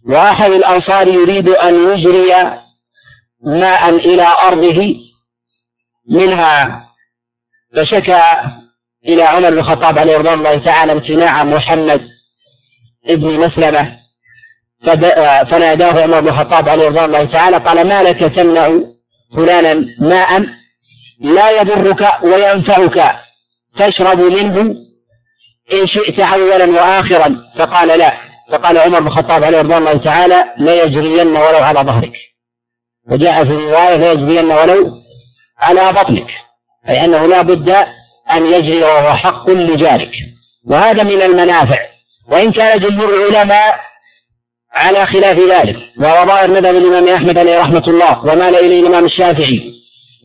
وأحد 0.05 0.51
الأنصار 0.51 1.07
يريد 1.07 1.49
أن 1.49 1.89
يجري 1.89 2.33
ماء 3.43 3.89
إلى 3.89 4.27
أرضه 4.43 4.95
منها. 6.09 6.87
فشكى 7.75 8.23
إلى 9.05 9.23
عمر 9.23 9.49
بن 9.49 9.59
الخطاب 9.59 9.99
عليه 9.99 10.17
رضوان 10.17 10.33
الله 10.33 10.57
تعالى 10.57 10.91
امتناع 10.91 11.43
محمد 11.43 12.07
ابن 13.05 13.39
مسلمة. 13.39 13.97
فناداه 15.51 16.03
عمر 16.03 16.19
بن 16.19 16.27
الخطاب 16.27 16.69
عليه 16.69 16.87
رضوان 16.87 17.05
الله 17.05 17.23
تعالى 17.23 17.57
قال 17.57 17.87
ما 17.87 18.03
لك 18.03 18.19
تمنع 18.19 18.79
فلانا 19.35 19.85
ماء 19.99 20.45
لا 21.19 21.61
يضرك 21.61 22.23
وينفعك 22.23 23.26
تشرب 23.77 24.19
منه 24.19 24.75
إن 25.73 25.87
شئت 25.87 26.19
أولا 26.19 26.65
وآخرا. 26.65 27.37
فقال 27.59 27.87
لا. 27.99 28.13
فقال 28.51 28.77
عمر 28.77 28.99
بن 28.99 29.07
الخطاب 29.07 29.43
عليه 29.43 29.59
رضوان 29.59 29.77
الله 29.77 29.93
تعالى 29.93 30.43
ليجرين 30.59 31.27
ولو 31.27 31.57
على 31.57 31.79
ظهرك. 31.79 32.13
وجاء 33.11 33.45
في 33.45 33.55
رواية 33.55 33.95
ليجرين 33.95 34.51
ولو 34.51 35.01
على 35.59 35.93
بطنك. 35.93 36.27
أي 36.89 37.05
أنه 37.05 37.27
لا 37.27 37.41
بد 37.41 37.69
أن 38.31 38.45
يجري 38.45 38.83
وهو 38.83 39.13
حق 39.13 39.49
لجارك. 39.49 40.11
وهذا 40.65 41.03
من 41.03 41.21
المنافع. 41.21 41.77
وإن 42.27 42.51
كان 42.51 42.79
جمهور 42.79 43.09
العلماء 43.13 43.79
على 44.73 45.05
خلاف 45.05 45.39
ذلك. 45.39 45.77
وهو 45.97 46.25
ظاهر 46.25 46.51
مذهب 46.51 46.75
الإمام 46.75 47.07
أحمد 47.07 47.37
عليه 47.37 47.59
رحمة 47.59 47.83
الله 47.87 48.19
ومال 48.19 48.55
إليه 48.55 48.79
الإمام 48.81 49.05
الشافعي. 49.05 49.73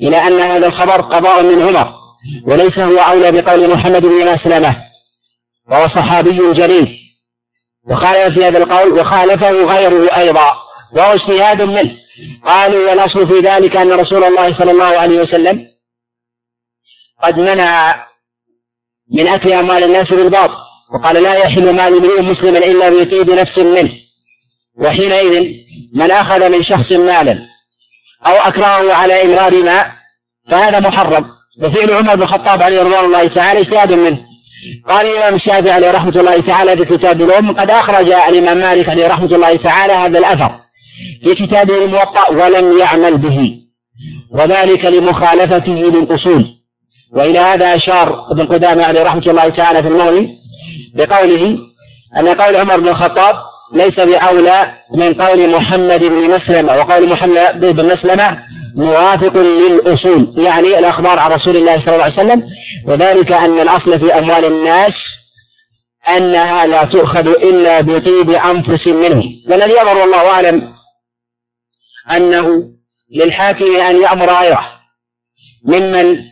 إلى 0.02 0.16
أن 0.16 0.40
هذا 0.40 0.66
الخبر 0.66 1.00
قضاء 1.00 1.42
من 1.42 1.62
عمر. 1.62 2.01
وليس 2.44 2.78
هو 2.78 2.98
أولى 2.98 3.32
بقول 3.32 3.70
محمد 3.70 4.02
بن 4.02 4.32
مسلمة 4.32 4.76
وهو 5.68 5.88
صحابي 5.88 6.52
جليل. 6.52 6.98
وخالف 7.84 8.38
في 8.38 8.44
هذا 8.44 8.58
القول 8.58 8.92
وخالفه 8.92 9.50
غيره 9.50 10.16
أيضا 10.16 10.52
وهو 10.92 11.12
اجتهاد 11.12 11.62
منه. 11.62 11.96
قالوا 12.46 12.90
والأصل 12.90 13.28
في 13.28 13.48
ذلك 13.48 13.76
أن 13.76 13.92
رسول 13.92 14.24
الله 14.24 14.58
صلى 14.58 14.70
الله 14.70 14.98
عليه 14.98 15.20
وسلم 15.20 15.68
قد 17.22 17.40
منع 17.40 17.94
من 19.10 19.28
أكل 19.28 19.52
أموال 19.52 19.84
الناس 19.84 20.08
بالباطل 20.08 20.54
وقال 20.94 21.22
لا 21.22 21.34
يحل 21.34 21.72
مال 21.72 21.96
امرئ 21.96 22.20
مسلم 22.20 22.56
إلا 22.56 22.88
بطيب 22.90 23.30
نفس 23.30 23.58
منه. 23.58 23.92
وحينئذ 24.74 25.54
من 25.94 26.10
أخذ 26.10 26.48
من 26.48 26.64
شخص 26.64 26.92
مالا 26.92 27.38
أو 28.26 28.32
أكرهه 28.32 28.94
على 28.94 29.22
إمرار 29.24 29.62
ماء 29.62 29.92
فهذا 30.50 30.80
محرم. 30.80 31.41
وفعل 31.60 31.90
عمر 31.90 32.14
بن 32.14 32.22
الخطاب 32.22 32.62
عليه 32.62 32.82
رضوان 32.82 33.04
الله 33.04 33.26
تعالى 33.26 33.60
اجتهاد 33.60 33.92
منه. 33.92 34.18
قال 34.88 35.06
الإمام 35.06 35.34
الشافعي 35.34 35.70
عليه 35.70 35.90
رحمة 35.90 36.20
الله 36.20 36.40
تعالى 36.40 36.76
في 36.76 36.84
كتاب 36.84 37.22
الأم 37.22 37.52
قد 37.56 37.70
أخرج 37.70 38.08
الإمام 38.08 38.58
مالك 38.58 38.88
عليه 38.88 39.08
رحمة 39.08 39.34
الله 39.34 39.56
تعالى 39.56 39.92
هذا 39.92 40.18
الأثر 40.18 40.50
في 41.24 41.34
كتابه 41.34 41.84
الموطأ 41.84 42.30
ولم 42.30 42.78
يعمل 42.78 43.18
به 43.18 43.58
وذلك 44.30 44.84
لمخالفته 44.84 45.72
للأصول. 45.72 46.46
وإلى 47.12 47.38
هذا 47.38 47.76
أشار 47.76 48.30
ابن 48.30 48.46
قدامة 48.46 48.84
عليه 48.84 49.02
رحمة 49.02 49.22
الله 49.26 49.48
تعالى 49.48 49.82
في 49.82 49.88
المغني 49.88 50.38
بقوله 50.94 51.58
أن 52.16 52.28
قول 52.28 52.56
عمر 52.56 52.80
بن 52.80 52.88
الخطاب 52.88 53.34
ليس 53.74 53.94
بأولى 53.94 54.72
من 54.94 55.14
قول 55.14 55.50
محمد 55.50 56.04
بن 56.04 56.30
مسلمة 56.30 56.76
وقول 56.76 57.08
محمد 57.08 57.60
بن 57.60 57.86
مسلمة 57.86 58.38
موافق 58.76 59.36
للأصول 59.36 60.34
يعني 60.36 60.78
الأخبار 60.78 61.18
عن 61.18 61.30
رسول 61.30 61.56
الله 61.56 61.78
صلى 61.78 61.94
الله 61.94 62.04
عليه 62.04 62.14
وسلم 62.14 62.42
وذلك 62.86 63.32
أن 63.32 63.60
الأصل 63.60 64.00
في 64.00 64.18
أموال 64.18 64.44
الناس 64.44 64.92
أنها 66.08 66.66
لا 66.66 66.84
تؤخذ 66.84 67.28
إلا 67.28 67.80
بطيب 67.80 68.30
أنفس 68.30 68.86
منهم 68.86 69.42
والذي 69.48 69.72
يظهر 69.72 69.98
والله 69.98 70.30
أعلم 70.30 70.74
أنه 72.10 72.72
للحاكم 73.14 73.76
أن 73.76 74.02
يأمر 74.02 74.30
غيره 74.30 74.66
ممن 75.64 76.24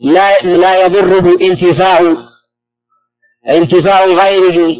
لا 0.00 0.38
لا 0.38 0.84
يضره 0.84 1.36
انتفاع 1.42 2.14
انتفاع 3.50 4.04
غيره 4.04 4.76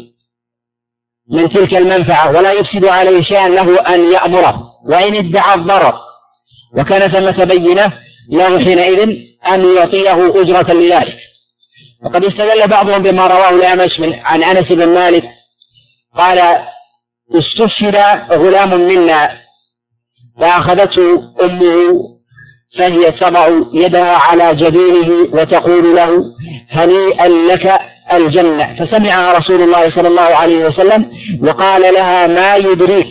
من 1.29 1.49
تلك 1.49 1.75
المنفعة 1.75 2.37
ولا 2.37 2.51
يفسد 2.51 2.85
عليه 2.85 3.23
شيئا 3.23 3.49
له 3.49 3.79
أن 3.79 4.11
يأمره. 4.11 4.73
وإن 4.85 5.15
ادعى 5.15 5.55
الضرر 5.55 6.02
وكان 6.77 7.11
ثمة 7.11 7.43
بينة 7.43 7.93
له 8.29 8.59
حينئذ 8.59 9.09
أن 9.51 9.75
يعطيه 9.75 10.41
أجرة 10.41 10.73
لذلك. 10.73 11.17
وقد 12.05 12.25
استدل 12.25 12.67
بعضهم 12.67 13.03
بما 13.03 13.27
رواه 13.27 13.49
الأعمش 13.49 13.91
عن 14.23 14.43
أنس 14.43 14.71
بن 14.71 14.87
مالك 14.87 15.23
قال 16.17 16.57
استشهد 17.35 17.95
غلام 18.31 18.79
منا 18.79 19.29
فأخذته 20.41 21.15
أمه 21.43 22.13
فهي 22.77 23.11
تضع 23.11 23.47
يدها 23.73 24.17
على 24.17 24.55
جبينه 24.55 25.09
وتقول 25.33 25.95
له 25.95 26.23
هنيئا 26.69 27.27
لك 27.27 27.79
الجنة. 28.13 28.75
فسمعها 28.79 29.33
رسول 29.33 29.61
الله 29.61 29.95
صلى 29.95 30.07
الله 30.07 30.21
عليه 30.21 30.65
وسلم 30.65 31.11
وقال 31.41 31.93
لها 31.93 32.27
ما 32.27 32.55
يدريك؟ 32.55 33.09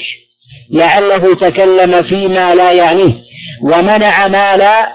لعله 0.70 1.34
تكلم 1.34 2.02
فيما 2.02 2.54
لا 2.54 2.72
يعنيه. 2.72 3.22
ومنع 3.62 4.28
ما 4.28 4.56
لا 4.56 4.88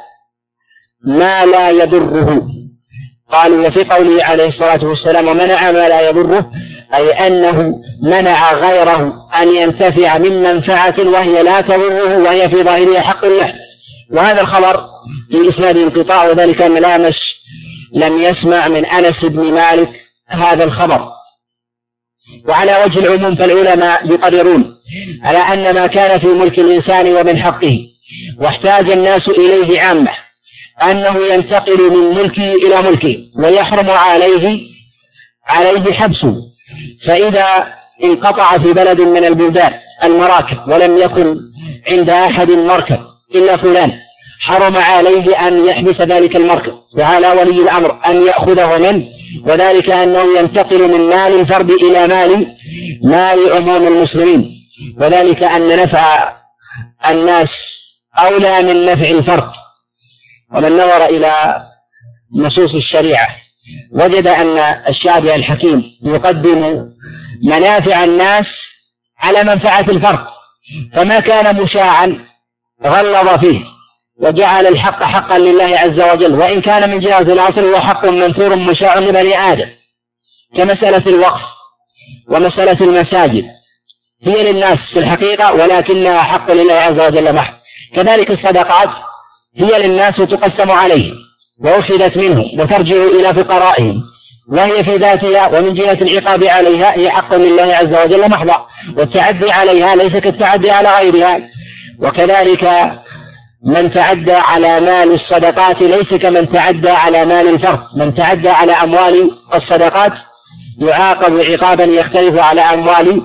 ما 1.06 1.46
لا 1.46 1.70
يضره. 1.70 2.48
قالوا 3.32 3.68
وفي 3.68 3.84
قوله 3.84 4.24
عليه 4.24 4.48
الصلاة 4.48 4.86
والسلام 4.86 5.28
ومنع 5.28 5.72
ما 5.72 5.90
لا 5.90 6.10
يضره 6.10 6.52
أي 6.96 7.12
أنه 7.12 7.82
منع 8.04 8.54
غيره 8.54 9.14
أن 9.42 9.48
ينتفع 9.48 10.18
من 10.18 10.44
منفعة 10.44 10.96
وهي 11.00 11.44
لا 11.44 11.62
تضره 11.62 12.18
وهي 12.18 12.50
في 12.50 12.64
ظاهرها 12.64 13.02
حق 13.02 13.26
له 13.26 13.54
وهذا 14.12 14.42
الخبر 14.42 14.86
في 15.32 15.50
إسناد 15.50 15.78
انقطاع 15.78 16.30
وذلك 16.30 16.62
أن 16.62 16.78
الأعمش 16.78 17.16
لم 17.94 18.20
يسمع 18.20 18.68
من 18.68 18.86
أنس 18.86 19.26
بن 19.26 19.54
مالك 19.54 19.90
هذا 20.28 20.64
الخبر. 20.64 21.10
وعلى 22.48 22.84
وجه 22.86 23.00
العموم 23.00 23.36
فالعلماء 23.36 24.12
يقررون 24.12 24.76
على 25.24 25.38
أن 25.38 25.76
ما 25.76 25.88
كان 25.88 26.20
في 26.20 26.28
ملك 26.28 26.60
الإنسان 26.60 27.08
ومن 27.08 27.44
حقه. 27.44 27.80
واحتاج 28.40 28.92
الناس 28.92 29.28
إليه 29.28 29.82
عامة 29.82 30.12
أنه 30.84 31.18
ينتقل 31.34 31.90
من 31.90 32.16
ملكه 32.16 32.54
إلى 32.54 32.82
ملكه 32.90 33.18
ويحرم 33.36 33.90
عليه 33.90 34.60
عليه 35.48 35.94
حبسه. 35.94 36.36
فإذا 37.08 37.74
انقطع 38.04 38.58
في 38.58 38.74
بلد 38.74 39.02
من 39.02 39.26
البلدان 39.26 39.74
المراكب 40.04 40.58
ولم 40.68 40.98
يكن 40.98 41.38
عند 41.92 42.10
أحد 42.10 42.52
مركب 42.52 43.00
إلا 43.36 43.58
فلان 43.58 43.92
حرم 44.40 44.76
عليه 44.76 45.48
أن 45.48 45.68
يحبس 45.68 46.02
ذلك 46.02 46.36
المركب. 46.36 46.74
وعلى 46.98 47.28
ولي 47.28 47.62
الأمر 47.62 48.00
أن 48.06 48.28
يأخذه 48.28 48.78
منه 48.78 49.06
وذلك 49.46 49.90
أنه 49.90 50.40
ينتقل 50.40 50.88
من 50.88 51.10
مال 51.10 51.40
الفرد 51.40 51.72
إلى 51.72 52.08
مال 52.08 52.48
مال 53.04 53.54
عموم 53.54 53.88
المسلمين. 53.88 54.58
وذلك 54.98 55.44
أن 55.44 55.78
نفع 55.78 56.34
الناس 57.10 57.50
أولى 58.20 58.62
من 58.62 58.86
نفع 58.86 59.10
الفرد 59.10 59.52
ومن 60.54 60.72
نظر 60.72 61.06
إلى 61.06 61.64
نصوص 62.36 62.74
الشريعة. 62.74 63.28
وجد 63.92 64.28
أن 64.28 64.58
الشافعي 64.90 65.36
الحكيم 65.36 65.84
يقدم 66.04 66.92
منافع 67.44 68.04
الناس 68.04 68.46
على 69.20 69.44
منفعة 69.44 69.86
الفرد 69.90 70.26
فما 70.96 71.20
كان 71.20 71.62
مشاعا 71.62 72.26
غلظ 72.86 73.40
فيه 73.40 73.60
وجعل 74.20 74.68
الحق 74.68 75.04
حقا 75.04 75.38
لله 75.38 75.78
عز 75.78 76.02
وجل. 76.02 76.34
وإن 76.34 76.62
كان 76.62 76.90
من 76.90 77.00
جهة 77.00 77.22
الأصل 77.22 77.74
هو 77.74 77.80
حق 77.80 78.06
منثور 78.06 78.56
مشاع 78.56 79.00
لبني 79.00 79.38
آدم. 79.38 79.70
كمسألة 80.58 81.04
الوقف 81.08 81.42
ومسألة 82.30 82.86
المساجد 82.86 83.46
هي 84.24 84.52
للناس 84.52 84.78
في 84.94 85.00
الحقيقة 85.00 85.54
ولكنها 85.54 86.24
حق 86.24 86.52
لله 86.52 86.74
عز 86.74 87.00
وجل 87.00 87.36
محض. 87.36 87.57
كذلك 87.96 88.32
الصدقات 88.32 88.90
هي 89.58 89.88
للناس 89.88 90.16
تقسم 90.16 90.72
عليهم 90.72 91.16
وأخذت 91.60 92.18
منه 92.18 92.44
وترجع 92.60 92.96
إلى 92.96 93.44
فقرائهم 93.44 94.04
وهي 94.50 94.84
في 94.84 94.96
ذاتها 94.96 95.48
ومن 95.58 95.74
جهة 95.74 95.98
العقاب 96.02 96.44
عليها 96.44 96.98
هي 96.98 97.10
حق 97.10 97.36
لله 97.36 97.76
عز 97.76 97.96
وجل 98.06 98.30
محضا 98.30 98.68
والتعدي 98.98 99.52
عليها 99.52 99.96
ليس 99.96 100.18
كالتعدي 100.18 100.72
على 100.72 100.90
غيرها 101.00 101.40
وكذلك 102.00 102.92
من 103.64 103.92
تعدى 103.92 104.34
على 104.34 104.80
مال 104.80 105.12
الصدقات 105.12 105.82
ليس 105.82 106.14
كمن 106.22 106.52
تعدى 106.52 106.90
على 106.90 107.26
مال 107.26 107.48
الفرد 107.48 107.80
من 107.96 108.16
تعدى 108.16 108.50
على 108.50 108.72
أموال 108.72 109.32
الصدقات 109.56 110.14
يعاقب 110.82 111.40
عقابا 111.40 111.84
يختلف 111.84 112.44
على 112.44 112.62
أموال 112.62 113.22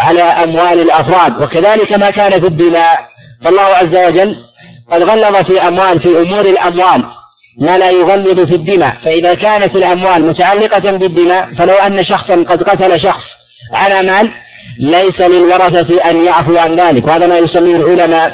على 0.00 0.22
أموال 0.22 0.80
الأفراد 0.80 1.42
وكذلك 1.42 1.92
ما 1.92 2.10
كان 2.10 2.30
في 2.30 2.46
الدماء 2.46 3.08
فالله 3.44 3.62
عز 3.62 4.06
وجل 4.06 4.36
قد 4.92 5.02
غلظ 5.02 5.36
في 5.36 5.68
أموال 5.68 6.02
في 6.02 6.22
أمور 6.22 6.40
الأموال 6.40 7.04
ما 7.60 7.78
لا 7.78 7.90
يغلظ 7.90 8.40
في 8.40 8.54
الدماء. 8.54 8.96
فإذا 9.04 9.34
كانت 9.34 9.76
الأموال 9.76 10.26
متعلقة 10.26 10.90
بالدماء 10.90 11.54
فلو 11.58 11.74
أن 11.74 12.04
شخصا 12.04 12.34
قد 12.34 12.62
قتل 12.62 13.00
شخص 13.02 13.24
على 13.74 14.02
مال 14.02 14.30
ليس 14.80 15.20
للورثة 15.20 16.10
أن 16.10 16.24
يعفوا 16.24 16.60
عن 16.60 16.76
ذلك. 16.76 17.06
وهذا 17.06 17.26
ما 17.26 17.38
يسميه 17.38 17.76
العلماء 17.76 18.32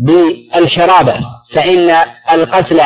بالشرابة. 0.00 1.14
فإن 1.54 1.94
القتل 2.32 2.80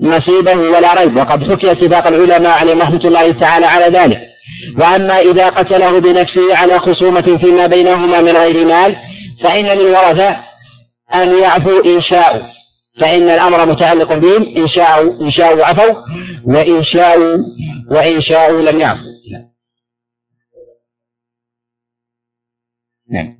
نصيبه 0.00 0.56
ولا 0.56 0.94
ريب. 0.94 1.16
وقد 1.16 1.52
حكي 1.52 1.70
اتفاق 1.70 2.06
العلماء 2.06 2.58
عليهم 2.58 2.82
رحمة 2.82 3.00
الله 3.04 3.30
تعالى 3.30 3.66
على 3.66 3.84
ذلك. 3.84 4.20
وأما 4.78 5.20
إذا 5.20 5.48
قتله 5.48 5.98
بنفسه 5.98 6.56
على 6.56 6.78
خصومة 6.78 7.38
فيما 7.42 7.66
بينهما 7.66 8.20
من 8.20 8.36
غير 8.36 8.66
مال 8.66 8.96
فإن 9.42 9.64
للورثة 9.66 10.49
أن 11.14 11.42
يعفوا 11.42 11.84
إن 11.84 12.02
شاءوا 12.02 12.42
فإن 13.00 13.22
الأمر 13.22 13.66
متعلق 13.66 14.14
بهم 14.14 14.56
إن 14.56 14.68
شاءوا 14.68 15.20
إن 15.22 15.30
شاءوا 15.30 15.64
عفوا 15.64 16.02
وإن 16.44 16.84
شاءوا 16.84 17.38
وإن 17.90 18.22
شاءوا 18.22 18.70
لم 18.70 18.80
يعفوا 18.80 19.10
نعم. 23.10 23.38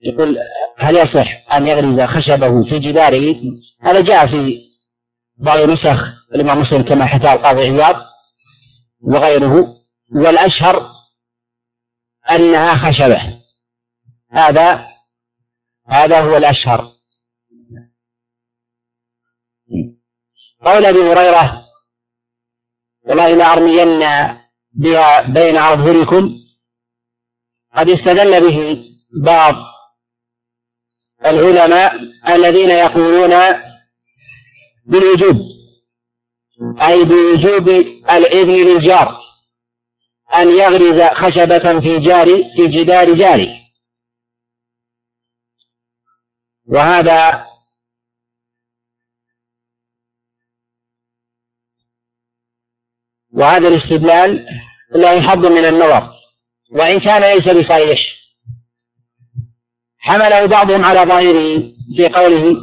يقول 0.00 0.38
هل 0.78 0.96
يصح 0.96 1.54
أن 1.54 1.66
يغرز 1.66 2.00
خشبه 2.00 2.64
في 2.64 2.78
جداره؟ 2.78 3.34
هذا 3.80 4.00
جاء 4.00 4.26
في 4.26 4.70
بعض 5.36 5.58
نسخ 5.58 6.19
الإمام 6.34 6.58
مسلم 6.60 6.82
كما 6.82 7.06
حكى 7.06 7.32
القاضي 7.32 7.60
عياض 7.60 7.96
وغيره 9.00 9.76
والأشهر 10.14 10.90
أنها 12.30 12.76
خشبة. 12.76 13.40
هذا 14.30 14.86
هذا 15.88 16.20
هو 16.20 16.36
الأشهر. 16.36 16.92
قول 20.64 20.86
أبي 20.86 20.98
هريرة 20.98 21.66
والله 23.02 23.34
لأرمين 23.34 24.00
بها 24.72 25.20
بين 25.22 25.56
أظهركم 25.56 26.36
قد 27.76 27.90
استدل 27.90 28.40
به 28.40 28.84
بعض 29.24 29.54
العلماء 31.26 31.94
الذين 32.28 32.70
يقولون 32.70 33.32
بالوجوب. 34.86 35.59
أي 36.82 37.04
بوجوب 37.04 37.68
الإذن 38.10 38.54
للجار 38.54 39.20
أن 40.34 40.48
يغرز 40.48 41.00
خشبة 41.02 41.80
في 41.80 41.98
جاري 41.98 42.44
في 42.56 42.66
جدار 42.66 43.14
جاري. 43.14 43.60
وهذا 46.66 47.46
وهذا 53.32 53.68
الاستدلال 53.68 54.46
لا 54.90 55.12
يحض 55.12 55.46
من 55.46 55.64
النظر 55.64 56.12
وإن 56.70 57.00
كان 57.00 57.22
ليس 57.22 57.48
بصريح 57.48 57.98
حمله 59.98 60.46
بعضهم 60.46 60.84
على 60.84 61.00
ظاهره 61.00 61.72
في 61.96 62.08
قوله 62.08 62.56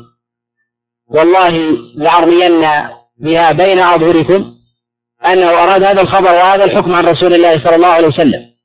والله 1.07 1.57
لأرمين 1.95 2.63
بها 3.19 3.51
بين 3.51 3.79
أظهركم 3.79 4.57
أنه 5.25 5.49
أراد 5.49 5.83
هذا 5.83 6.01
الخبر 6.01 6.33
وهذا 6.33 6.63
الحكم 6.63 6.95
عن 6.95 7.05
رسول 7.05 7.33
الله 7.33 7.63
صلى 7.63 7.75
الله 7.75 7.87
عليه 7.87 8.07
وسلم. 8.07 8.57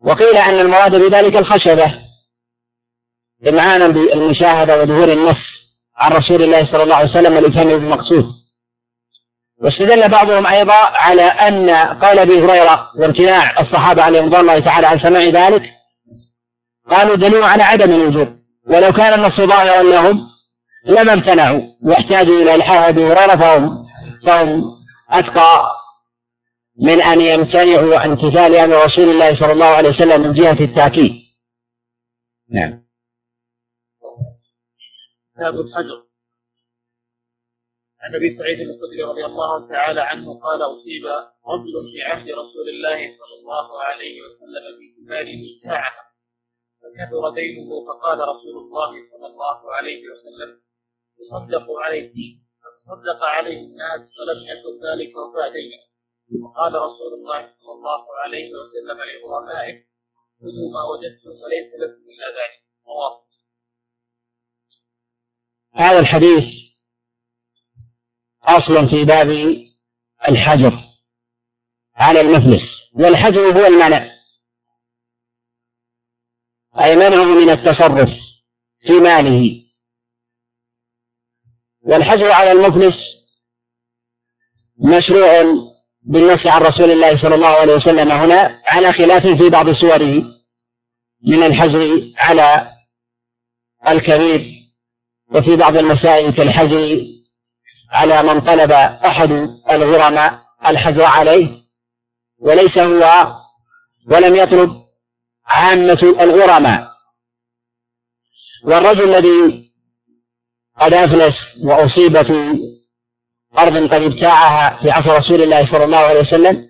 وقيل 0.00 0.36
أن 0.36 0.60
المراد 0.60 0.96
بذلك 0.96 1.36
الخشبة 1.36 2.06
إمعانا 3.48 3.88
بالمشاهدة 3.88 4.82
وظهور 4.82 5.12
النص 5.12 5.36
عن 5.96 6.12
رسول 6.12 6.42
الله 6.42 6.72
صلى 6.72 6.82
الله 6.82 6.94
عليه 6.94 7.10
وسلم 7.10 7.36
والإتيان 7.36 7.66
بالمقصود 7.66 8.24
واستدل 9.62 10.08
بعضهم 10.08 10.46
أيضا 10.46 10.74
على 10.74 11.22
أن 11.22 11.70
قال 11.70 12.18
أبي 12.18 12.40
هريرة 12.40 12.90
وامتناع 12.98 13.60
الصحابة 13.60 14.02
عليهم 14.02 14.24
رضوان 14.24 14.40
الله 14.40 14.58
تعالى 14.58 14.86
عن 14.86 14.98
سماع 14.98 15.22
ذلك 15.22 15.62
قالوا 16.90 17.16
دليل 17.16 17.42
على 17.42 17.62
عدم 17.62 17.92
الوجوب. 17.92 18.28
ولو 18.66 18.92
كان 18.92 19.20
النص 19.20 19.40
ظاهرا 19.40 19.82
لهم 19.82 20.28
لما 20.86 21.12
امتنعوا 21.12 21.60
واحتاجوا 21.82 22.42
إلى 22.42 22.54
إلحاح 22.54 22.88
أبي 22.88 23.04
هريرة 23.04 23.36
فهم 23.36 23.86
فهم 24.26 24.62
أتقى 25.10 25.76
من 26.78 27.02
أن 27.02 27.20
يمتنعوا 27.20 27.98
عن 27.98 28.10
امتثال 28.10 28.56
أمر 28.56 28.84
رسول 28.84 29.08
الله 29.08 29.40
صلى 29.40 29.52
الله 29.52 29.66
عليه 29.66 29.88
وسلم 29.88 30.20
من 30.20 30.32
جهة 30.32 30.64
التأكيد. 30.64 31.12
نعم. 32.48 32.86
كتاب 35.34 35.54
الحجر. 35.54 36.06
عن 38.00 38.14
أبي 38.14 38.38
سعيد 38.38 38.60
الخدري 38.60 39.02
رضي 39.02 39.24
الله 39.24 39.68
تعالى 39.68 40.00
عنه 40.00 40.40
قال 40.40 40.62
أصيب 40.62 41.04
رجل 41.46 41.92
في 41.92 42.02
عهد 42.02 42.30
رسول 42.30 42.68
الله 42.68 42.96
صلى 42.96 43.34
الله 43.40 43.82
عليه 43.82 44.20
وسلم 44.22 44.78
في 44.78 44.94
كباره 44.96 45.42
ساعه 45.62 45.92
فكثر 46.80 47.30
دينه 47.30 47.86
فقال 47.86 48.18
رسول 48.18 48.56
الله 48.58 48.90
صلى 49.12 49.26
الله 49.26 49.74
عليه 49.74 50.02
وسلم 50.10 50.65
تصدقوا 51.18 51.80
عليه 51.82 52.38
فتصدق 52.62 53.24
عليه 53.24 53.60
الناس 53.60 54.00
فلم 54.00 54.40
يكن 54.52 54.86
ذلك 54.86 55.12
دينه 55.52 55.86
وقال 56.44 56.74
رسول 56.74 57.14
الله 57.14 57.54
صلى 57.58 57.72
الله 57.72 58.04
عليه 58.24 58.50
وسلم 58.50 58.98
لغرمائه 58.98 59.84
خذوا 60.40 60.72
ما 60.72 60.82
وجدتم 60.82 61.30
وليس 61.30 61.72
لكم 61.74 62.10
إلا 62.10 62.28
ذلك. 62.28 62.62
رواه 62.86 63.26
هذا 65.74 65.98
الحديث 65.98 66.44
أصل 68.42 68.88
في 68.88 69.04
باب 69.04 69.30
الحجر 70.28 70.72
على 71.94 72.20
المفلس 72.20 72.62
والحجر 72.92 73.40
هو 73.40 73.66
المنع. 73.66 74.16
أي 76.84 76.96
منعه 76.96 77.24
من 77.24 77.50
التصرف 77.50 78.08
في 78.80 78.92
ماله. 78.92 79.65
والحجر 81.86 82.30
على 82.32 82.52
المفلس 82.52 82.94
مشروع 84.78 85.42
بالنص 86.02 86.46
عن 86.46 86.60
رسول 86.62 86.90
الله 86.90 87.22
صلى 87.22 87.34
الله 87.34 87.48
عليه 87.48 87.74
وسلم. 87.74 88.12
هنا 88.12 88.62
على 88.66 88.92
خلاف 88.92 89.26
في 89.26 89.48
بعض 89.50 89.70
صوره 89.70 90.22
من 91.26 91.42
الحجر 91.42 92.12
على 92.16 92.72
الكبير 93.88 94.52
وفي 95.30 95.56
بعض 95.56 95.76
المسائل 95.76 96.30
كالحجر 96.30 97.06
على 97.90 98.22
من 98.22 98.40
طلب 98.40 98.72
أحد 98.72 99.32
الغرماء 99.70 100.40
الحجر 100.66 101.04
عليه 101.04 101.62
وليس 102.38 102.78
هو 102.78 103.32
ولم 104.10 104.36
يطلب 104.36 104.86
عامة 105.46 106.14
الغرماء 106.20 106.90
والرجل 108.64 109.14
الذي 109.14 109.65
قد 110.80 110.94
أفلس 110.94 111.34
وأصيب 111.64 112.22
في 112.22 112.58
أرض 113.58 113.76
قد 113.76 114.02
ابتاعها 114.02 114.82
في 114.82 114.90
عصر 114.90 115.18
رسول 115.18 115.42
الله 115.42 115.66
صلى 115.72 115.84
الله 115.84 115.98
عليه 115.98 116.20
وسلم. 116.20 116.68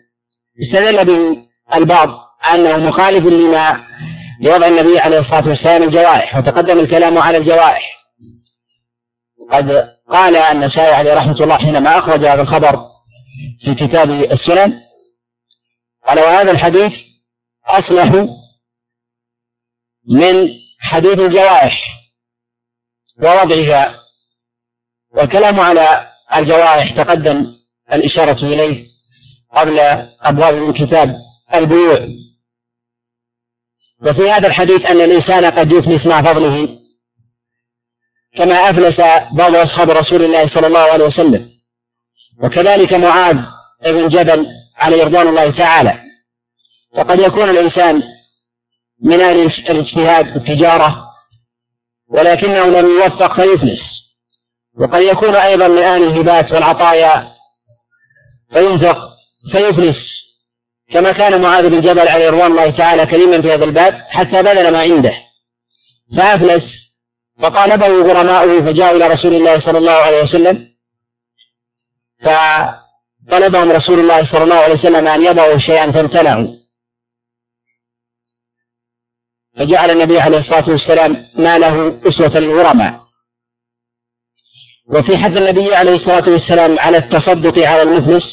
استدل 0.62 1.04
به 1.04 1.46
البعض 1.74 2.08
أنه 2.54 2.88
مخالف 2.88 3.26
لما 3.26 3.86
لوضع 4.40 4.66
النبي 4.66 4.98
عليه 4.98 5.18
الصلاة 5.18 5.48
والسلام 5.48 5.82
الجوائح 5.82 6.36
وتقدم 6.36 6.78
الكلام 6.78 7.18
على 7.18 7.38
الجوائح. 7.38 7.96
قد 9.52 9.96
قال 10.12 10.36
النسائي 10.36 10.94
عليه 10.94 11.14
رحمة 11.14 11.40
الله 11.40 11.56
حينما 11.58 11.98
أخرج 11.98 12.26
هذا 12.26 12.42
الخبر 12.42 12.84
في 13.64 13.74
كتاب 13.74 14.10
السنن 14.10 14.80
قال 16.06 16.18
وهذا 16.18 16.50
الحديث 16.50 16.92
أصلح 17.66 18.26
من 20.08 20.48
حديث 20.80 21.18
الجوائح. 21.18 22.05
ووضعها. 23.22 24.02
والكلام 25.10 25.60
على 25.60 26.12
الجوائح 26.36 26.96
تقدم 26.96 27.56
الإشارة 27.92 28.44
إليه 28.44 28.86
قبل 29.56 29.80
أبواب 30.20 30.54
من 30.54 30.72
كتاب 30.72 31.16
البيوع. 31.54 32.08
وفي 34.02 34.30
هذا 34.30 34.48
الحديث 34.48 34.90
أن 34.90 35.00
الإنسان 35.00 35.44
قد 35.44 35.72
يفلس 35.72 36.06
مع 36.06 36.22
فضله 36.22 36.78
كما 38.36 38.54
أفلس 38.54 39.00
بعض 39.32 39.56
أصحاب 39.56 39.90
رسول 39.90 40.22
الله 40.22 40.48
صلى 40.54 40.66
الله 40.66 40.92
عليه 40.92 41.04
وسلم. 41.04 41.50
وكذلك 42.42 42.92
معاذ 42.92 43.36
بن 43.86 44.08
جبل 44.08 44.46
عليه 44.76 45.04
رضوان 45.04 45.28
الله 45.28 45.50
تعالى. 45.50 46.02
وقد 46.96 47.20
يكون 47.20 47.50
الإنسان 47.50 48.02
من 49.02 49.20
أهل 49.20 49.40
الاجتهاد 49.70 50.24
في 50.24 50.36
التجارة 50.36 51.05
ولكنه 52.08 52.66
لم 52.66 52.86
يوفق 52.86 53.40
فيفلس. 53.40 53.80
وقد 54.78 55.02
يكون 55.02 55.34
أيضا 55.34 55.66
أهل 55.66 56.02
الهبات 56.02 56.52
والعطايا. 56.52 57.32
فينفق 58.52 58.98
فيفلس. 59.52 59.96
كما 60.92 61.12
كان 61.12 61.40
معاذ 61.40 61.68
بن 61.68 61.80
جبل 61.80 62.08
عليه 62.08 62.30
رضوان 62.30 62.50
الله 62.50 62.70
تعالى 62.70 63.06
كريما 63.06 63.42
في 63.42 63.52
هذا 63.52 63.64
الباب 63.64 63.94
حتى 64.08 64.42
بذل 64.42 64.72
ما 64.72 64.80
عنده. 64.80 65.12
فأفلس. 66.16 66.64
فطالبه 67.42 67.86
غرماؤه 67.86 68.60
فجاءوا 68.60 68.96
إلى 68.96 69.06
رسول 69.06 69.34
الله 69.34 69.60
صلى 69.60 69.78
الله 69.78 69.92
عليه 69.92 70.22
وسلم. 70.22 70.68
فطلبهم 72.24 73.72
رسول 73.72 73.98
الله 74.00 74.32
صلى 74.32 74.44
الله 74.44 74.56
عليه 74.56 74.74
وسلم 74.74 75.08
أن 75.08 75.22
يضعوا 75.22 75.58
شيئا 75.58 75.92
فامتنعوا. 75.92 76.65
فجعل 79.56 79.90
النبي 79.90 80.20
عليه 80.20 80.38
الصلاة 80.38 80.70
والسلام 80.70 81.12
ماله 81.34 82.00
أسوة 82.08 82.40
للغرماء 82.40 83.06
وفي 84.86 85.18
حث 85.18 85.38
النبي 85.38 85.74
عليه 85.74 85.96
الصلاة 85.96 86.30
والسلام 86.30 86.78
على 86.78 86.96
التصدق 86.96 87.66
على 87.66 87.82
المفلس 87.82 88.24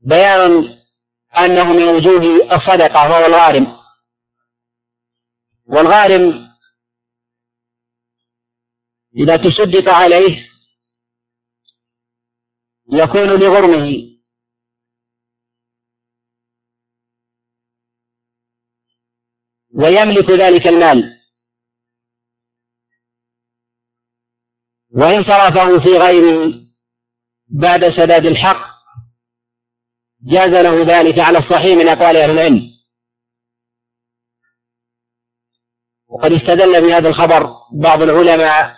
بيان 0.00 0.78
أنه 1.38 1.72
من 1.72 1.82
وجوه 1.82 2.56
الصدقة 2.56 3.10
وهو 3.10 3.26
الغارم. 3.26 3.82
والغارم 5.66 6.48
إذا 9.16 9.36
تصدق 9.36 9.90
عليه 9.92 10.48
يكون 12.92 13.28
لغرمه. 13.40 14.11
ويملك 19.74 20.30
ذلك 20.30 20.66
المال. 20.66 21.20
وإن 24.90 25.24
صرفه 25.24 25.78
في 25.78 25.98
غيره 25.98 26.54
بعد 27.48 27.84
سداد 27.84 28.26
الحق 28.26 28.72
جاز 30.22 30.48
له 30.54 30.82
ذلك 30.82 31.18
على 31.18 31.38
الصحيح 31.38 31.76
من 31.76 31.88
أقوال 31.88 32.16
أهل 32.16 32.30
العلم. 32.30 32.72
وقد 36.08 36.32
استدل 36.32 36.80
بهذا 36.88 37.08
الخبر 37.08 37.56
بعض 37.72 38.02
العلماء 38.02 38.76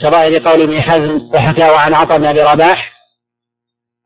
كظاهر 0.00 0.38
قول 0.48 0.62
ابن 0.62 0.82
حزم 0.82 1.30
وحكاه 1.34 1.78
عن 1.78 1.94
عطاء 1.94 2.18
بن 2.18 2.24
أبي 2.26 2.40
رباح 2.40 2.92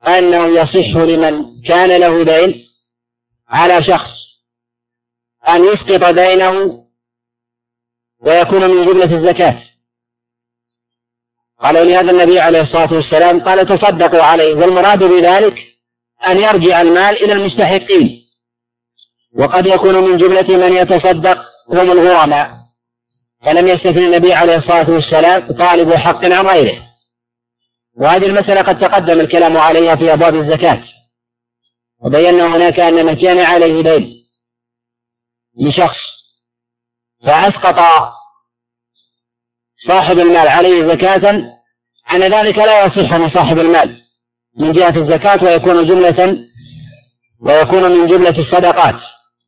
أنه 0.06 0.46
يصح 0.46 0.96
لمن 0.96 1.62
كان 1.62 2.00
له 2.00 2.22
دين 2.24 2.68
على 3.48 3.82
شخص 3.82 4.10
أن 5.48 5.64
يسقط 5.64 6.04
دينه 6.04 6.84
ويكون 8.20 8.70
من 8.70 8.86
جملة 8.86 9.16
الزكاة. 9.16 9.62
قال 11.60 11.74
لهذا 11.74 12.10
النبي 12.10 12.40
عليه 12.40 12.60
الصلاة 12.60 12.92
والسلام 12.92 13.40
قال 13.40 13.66
تصدقوا 13.66 14.22
عليه 14.22 14.54
والمراد 14.54 15.04
بذلك 15.04 15.54
أن 16.28 16.38
يرجع 16.38 16.80
المال 16.80 17.24
إلى 17.24 17.32
المستحقين. 17.32 18.22
وقد 19.34 19.66
يكون 19.66 19.94
من 19.94 20.16
جملة 20.16 20.56
من 20.56 20.76
يتصدق 20.76 21.38
هم 21.68 21.92
الغرماء. 21.92 22.62
فلم 23.44 23.68
يستثن 23.68 23.98
النبي 24.04 24.32
عليه 24.32 24.56
الصلاة 24.56 24.90
والسلام 24.90 25.52
طالب 25.52 25.94
حق 25.94 26.24
عن 26.24 26.46
غيره. 26.46 26.82
وهذه 27.94 28.26
المسألة 28.26 28.62
قد 28.62 28.78
تقدم 28.78 29.20
الكلام 29.20 29.56
عليها 29.56 29.96
في 29.96 30.12
أبواب 30.12 30.34
الزكاة. 30.34 30.84
وبينا 32.00 32.56
هناك 32.56 32.80
أن 32.80 33.06
من 33.06 33.14
كان 33.14 33.38
عليه 33.38 33.82
دين 33.82 34.21
لشخص 35.60 35.98
فأسقط 37.26 37.80
صاحب 39.88 40.18
المال 40.18 40.48
عليه 40.48 40.88
زكاة 40.88 41.30
أن 42.12 42.20
ذلك 42.20 42.58
لا 42.58 42.84
يصح 42.84 43.12
من 43.12 43.30
صاحب 43.34 43.58
المال 43.58 44.02
من 44.58 44.72
جهة 44.72 44.96
الزكاة 44.96 45.44
ويكون 45.44 45.86
جملة 45.86 46.48
ويكون 47.40 47.82
من 47.82 48.06
جملة 48.06 48.38
الصدقات 48.38 49.00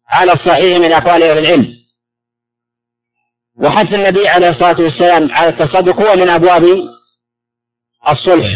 على 0.09 0.33
الصحيح 0.33 0.79
من 0.79 0.93
أقوال 0.93 1.23
أهل 1.23 1.39
العلم. 1.39 1.75
وحث 3.57 3.95
النبي 3.95 4.29
عليه 4.29 4.49
الصلاة 4.51 4.77
والسلام 4.81 5.33
على 5.33 5.49
التصدق 5.49 6.03
هو 6.03 6.17
من 6.17 6.29
أبواب 6.29 6.65
الصلح 8.11 8.49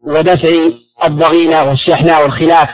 ودفع 0.00 0.70
الضغينة 1.04 1.62
والشحنة 1.62 2.20
والخلاف. 2.20 2.68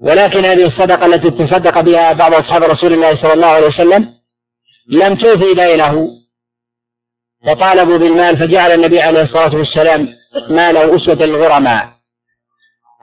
ولكن 0.00 0.44
هذه 0.44 0.66
الصدقة 0.66 1.06
التي 1.06 1.30
تصدق 1.30 1.80
بها 1.80 2.12
بعض 2.12 2.34
أصحاب 2.34 2.62
رسول 2.62 2.92
الله 2.92 3.22
صلى 3.22 3.32
الله 3.32 3.46
عليه 3.46 3.66
وسلم 3.66 4.14
لم 4.88 5.14
توفي 5.14 5.54
دينه 5.54 6.08
فطالبوا 7.46 7.98
بالمال 7.98 8.38
فجعل 8.38 8.72
النبي 8.72 9.00
عليه 9.00 9.22
الصلاة 9.22 9.56
والسلام 9.56 10.08
ماله 10.50 10.96
أسوة 10.96 11.14
للغرماء. 11.14 11.98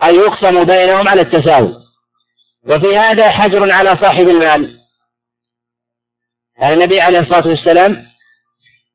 أي 0.04 0.16
يقسم 0.16 0.64
بينهم 0.64 1.08
على 1.08 1.22
التساوي. 1.22 1.76
وفي 2.64 2.98
هذا 2.98 3.30
حجر 3.30 3.72
على 3.72 3.90
صاحب 3.90 4.30
المال. 4.30 4.80
يعني 6.58 6.74
النبي 6.74 7.02
عليه 7.02 7.20
الصلاة 7.20 7.48
والسلام 7.48 8.06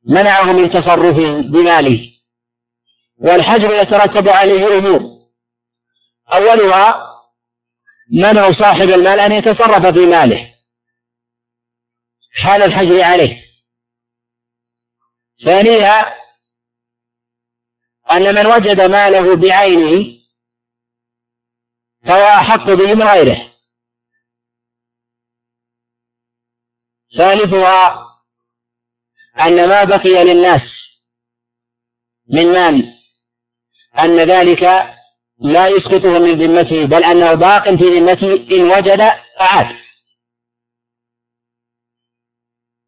منعه 0.07 0.53
من 0.53 0.71
تصرفه 0.71 1.41
بماله. 1.41 2.11
والحجر 3.17 3.73
يترتب 3.73 4.29
عليه 4.29 4.77
أمور. 4.77 5.01
أولها 6.33 7.10
منع 8.11 8.51
صاحب 8.51 8.89
المال 8.89 9.19
أن 9.19 9.31
يتصرف 9.31 9.93
في 9.93 10.05
ماله؟ 10.05 10.55
حال 12.43 12.61
الحجر 12.61 13.01
عليه. 13.01 13.51
ثانيها 15.45 16.17
أن 18.11 18.35
من 18.35 18.45
وجد 18.45 18.81
ماله 18.81 19.35
بعينه 19.35 20.21
فهو 22.05 22.27
أحق 22.27 22.65
به 22.65 22.93
من 22.93 23.03
غيره. 23.03 23.53
ثالثها 27.17 28.07
أن 29.41 29.69
ما 29.69 29.83
بقي 29.83 30.23
للناس 30.23 30.61
من 32.27 32.51
مال 32.51 32.97
أن 33.99 34.19
ذلك 34.19 34.63
لا 35.41 35.67
يسقطه 35.67 36.19
من 36.19 36.31
ذمته 36.31 36.85
بل 36.85 37.03
أنه 37.03 37.33
باق 37.33 37.69
في 37.69 37.83
ذمته 37.99 38.33
إن 38.33 38.61
وجد 38.71 39.01
أعاد 39.41 39.75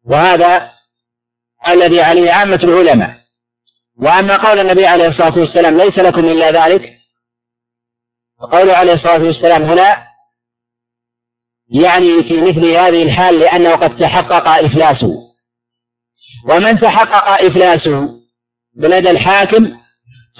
وهذا 0.04 0.72
الذي 1.68 2.00
عليه 2.00 2.32
عامة 2.32 2.60
العلماء. 2.64 3.24
وأما 3.96 4.36
قول 4.36 4.58
النبي 4.58 4.86
عليه 4.86 5.08
الصلاة 5.08 5.38
والسلام 5.38 5.76
ليس 5.78 5.98
لكم 5.98 6.24
إلا 6.24 6.50
ذلك 6.50 6.98
فقوله 8.40 8.72
عليه 8.72 8.92
الصلاة 8.92 9.22
والسلام 9.22 9.62
هنا 9.62 10.06
يعني 11.68 12.22
في 12.22 12.40
مثل 12.40 12.66
هذه 12.66 13.02
الحال 13.02 13.38
لأنه 13.40 13.76
قد 13.76 13.96
تحقق 13.96 14.48
إفلاسه. 14.48 15.34
ومن 16.48 16.80
تحقق 16.80 17.44
إفلاسه 17.44 18.20
بلدى 18.74 19.10
الحاكم 19.10 19.80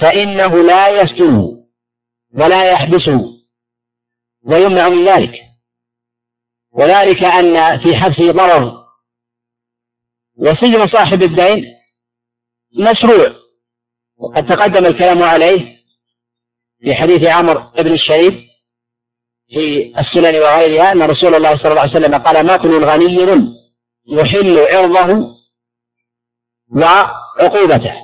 فإنه 0.00 0.62
لا 0.62 0.88
يسجنه. 1.02 1.53
ولا 2.34 2.72
يحبسه 2.72 3.20
ويمنع 4.44 4.88
من 4.88 5.04
ذلك. 5.04 5.34
وذلك 6.72 7.24
أن 7.24 7.80
في 7.80 7.96
حبسه 7.96 8.32
ضرر. 8.32 8.84
وسجن 10.36 10.86
صاحب 10.88 11.22
الدين 11.22 11.64
مشروع 12.78 13.34
وقد 14.16 14.46
تقدم 14.46 14.86
الكلام 14.86 15.22
عليه 15.22 15.76
في 16.80 16.94
حديث 16.94 17.26
عمرو 17.26 17.70
بن 17.78 17.92
الشريف 17.92 18.34
في 19.48 19.92
السنن 19.98 20.34
وغيرها 20.40 20.92
أن 20.92 21.02
رسول 21.02 21.34
الله 21.34 21.56
صلى 21.56 21.70
الله 21.70 21.80
عليه 21.80 21.90
وسلم 21.90 22.14
قال 22.14 22.46
ما 22.46 22.56
كل 22.56 22.84
غني 22.84 23.54
يحل 24.06 24.58
عرضه 24.58 25.36
وعقوبته. 26.70 27.94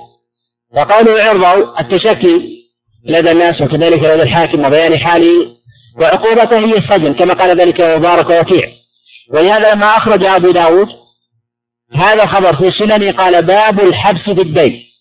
فقالوا 0.75 1.21
عرضه 1.21 1.79
التشكي 1.79 2.60
لدى 3.05 3.31
الناس 3.31 3.61
وكذلك 3.61 3.99
لدى 3.99 4.23
الحاكم 4.23 4.65
وبيان 4.65 4.99
حاله 4.99 5.57
وعقوبته 5.95 6.57
هي 6.57 6.77
السجن 6.77 7.13
كما 7.13 7.33
قال 7.33 7.57
ذلك 7.57 7.81
مبارك 7.81 8.29
وكيع 8.29 8.69
ولهذا 9.29 9.73
لما 9.73 9.85
أخرج 9.85 10.25
أبو 10.25 10.51
داود 10.51 11.01
هذا 11.93 12.25
خبر 12.25 12.57
في 12.57 12.67
السنن 12.67 13.11
قال 13.11 13.45
باب 13.45 13.79
الحبس 13.79 14.21
في 14.21 14.41
الدين. 14.41 14.91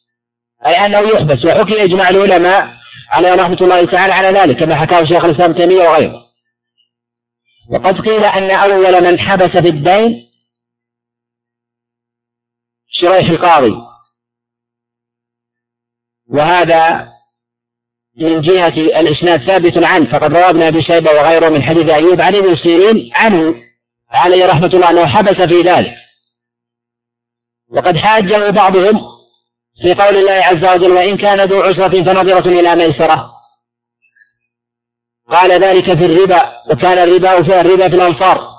أي 0.66 0.74
أنه 0.74 0.98
يحبس 0.98 1.44
وحكي 1.44 1.84
إجماع 1.84 2.08
العلماء 2.08 2.76
على 3.10 3.34
رحمة 3.34 3.58
الله 3.60 3.84
تعالى 3.84 4.12
على 4.12 4.38
ذلك 4.38 4.56
كما 4.56 4.74
حكاه 4.74 5.04
شيخ 5.04 5.24
الإسلام 5.24 5.52
تيمية 5.52 5.88
وغيره. 5.88 6.26
وقد 7.70 8.00
قيل 8.00 8.24
أن 8.24 8.50
أول 8.50 9.04
من 9.04 9.18
حبس 9.18 9.56
في 9.56 9.68
الدين 9.68 10.30
شريح 12.88 13.30
القاضي. 13.30 13.76
وهذا 16.28 17.12
من 18.16 18.40
جهة 18.40 18.68
الإسناد 19.00 19.46
ثابت 19.46 19.84
عنه 19.84 20.12
فقد 20.12 20.32
روى 20.36 20.50
ابن 20.50 20.62
أبي 20.62 20.82
شيبة 20.82 21.10
وغيره 21.10 21.48
من 21.48 21.62
حديث 21.62 21.90
أيوب 21.90 22.20
عن 22.20 22.36
ابن 22.36 22.56
سيرين 22.56 23.10
عنه 23.14 23.54
عليه 24.10 24.46
رحمة 24.46 24.66
الله 24.66 24.90
أنه 24.90 25.06
حبس 25.06 25.42
في 25.42 25.60
ذلك. 25.60 25.94
وقد 27.68 27.96
حاجة 27.96 28.50
بعضهم 28.50 29.00
في 29.82 29.94
قول 29.94 30.16
الله 30.16 30.32
عز 30.32 30.64
وجل 30.64 30.92
وإن 30.92 31.16
كان 31.16 31.40
ذو 31.40 31.60
عسرة 31.60 32.04
فنظرة 32.04 32.60
إلى 32.60 32.76
ميسرة 32.76 33.32
قال 35.30 35.62
ذلك 35.62 35.84
في 35.84 36.06
الربا 36.06 36.52
وكان 36.70 36.98
الربا 36.98 37.42
في 37.42 37.60
الربا 37.60 37.88
في 37.88 37.94
الأنصار 37.96 38.50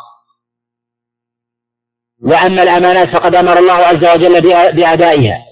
وأما 2.23 2.63
الأمانات 2.63 3.09
فقد 3.15 3.35
أمر 3.35 3.59
الله 3.59 3.73
عز 3.73 4.05
وجل 4.05 4.41
بأدائها. 4.71 5.50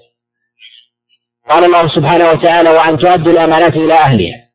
قال 1.49 1.63
الله 1.63 1.87
سبحانه 1.95 2.29
وتعالى 2.31 2.69
وأن 2.69 2.97
تؤدوا 2.97 3.31
الأمانات 3.33 3.73
إلى 3.73 3.93
أهلها. 3.93 4.49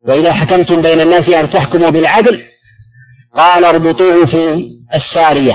وإذا 0.00 0.34
حكمتم 0.34 0.82
بين 0.82 1.00
الناس 1.00 1.28
أن 1.28 1.50
تحكموا 1.50 1.90
بالعدل 1.90 2.48
قال 3.34 3.64
اربطوه 3.64 4.26
في 4.26 4.70
السارية. 4.94 5.54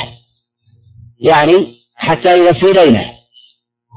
يعني 1.19 1.76
حتى 1.95 2.38
يوفي 2.38 2.74
دينه. 2.74 3.13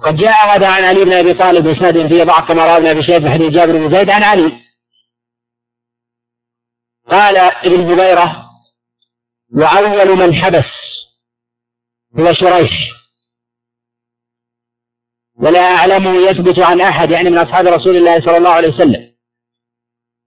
قد 0.04 0.16
جاء 0.16 0.56
هذا 0.56 0.68
عن 0.68 0.84
علي 0.84 1.04
بن 1.04 1.12
أبي 1.12 1.32
طالب 1.32 1.64
بإسناد 1.64 2.08
فيه 2.08 2.24
ضعف 2.24 2.48
كما 2.48 2.64
روى 2.64 2.76
ابن 2.76 2.86
ابي 2.86 3.02
في 3.02 3.30
حديث 3.30 3.48
جابر 3.50 3.72
بن 3.72 3.96
زيد 3.96 4.10
عن 4.10 4.22
علي. 4.22 4.52
قال 7.10 7.36
ابن 7.36 7.92
هبيره 7.92 8.50
وأول 9.52 10.18
من 10.18 10.34
حبس 10.34 10.70
هو 12.18 12.32
شريح. 12.32 12.95
ولا 15.38 15.60
اعلمه 15.60 16.30
يثبت 16.30 16.58
عن 16.58 16.80
أحد 16.80 17.10
يعني 17.10 17.30
من 17.30 17.38
أصحاب 17.38 17.66
رسول 17.66 17.96
الله 17.96 18.20
صلى 18.20 18.36
الله 18.36 18.50
عليه 18.50 18.68
وسلم. 18.68 19.16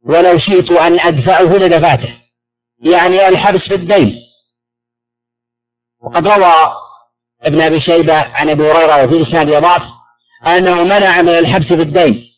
ولو 0.04 0.40
شئت 0.40 0.72
أن 0.72 1.00
أدفعه 1.00 1.58
لدفعته. 1.58 2.22
يعني 2.80 3.28
الحبس 3.28 3.60
في 3.60 3.76
الدين. 3.76 4.16
وقد 6.02 6.28
روى 6.28 6.74
ابن 7.42 7.62
أبي 7.62 7.82
شيبة 7.82 8.16
عن 8.16 8.50
أبي 8.50 8.72
هريرة 8.72 9.06
وفي 9.06 9.30
إسناد 9.30 9.62
ضعف 9.62 9.82
أنه 10.48 10.84
منع 10.84 11.22
من 11.22 11.30
الحبس 11.30 11.68
في 11.68 11.82
الدين. 11.82 12.30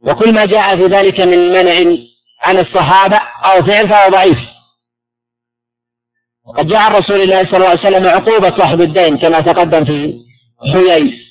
وكل 0.00 0.34
ما 0.34 0.44
جاء 0.46 0.76
في 0.76 0.86
ذلك 0.86 1.20
من 1.20 1.48
منع 1.48 1.98
عن 2.40 2.58
الصحابة 2.58 3.16
أو 3.16 3.66
فعل 3.66 3.88
فهو 3.88 4.10
ضعيف. 4.10 4.38
وقد 6.44 6.66
جاء 6.66 6.92
رسول 6.92 7.20
الله 7.20 7.42
صلى 7.42 7.56
الله 7.56 7.68
عليه 7.68 7.80
وسلم 7.80 8.06
عقوبة 8.06 8.58
صاحب 8.58 8.80
الدين 8.80 9.18
كما 9.18 9.40
تقدم 9.40 9.84
في 9.84 10.24
حيي. 10.72 11.27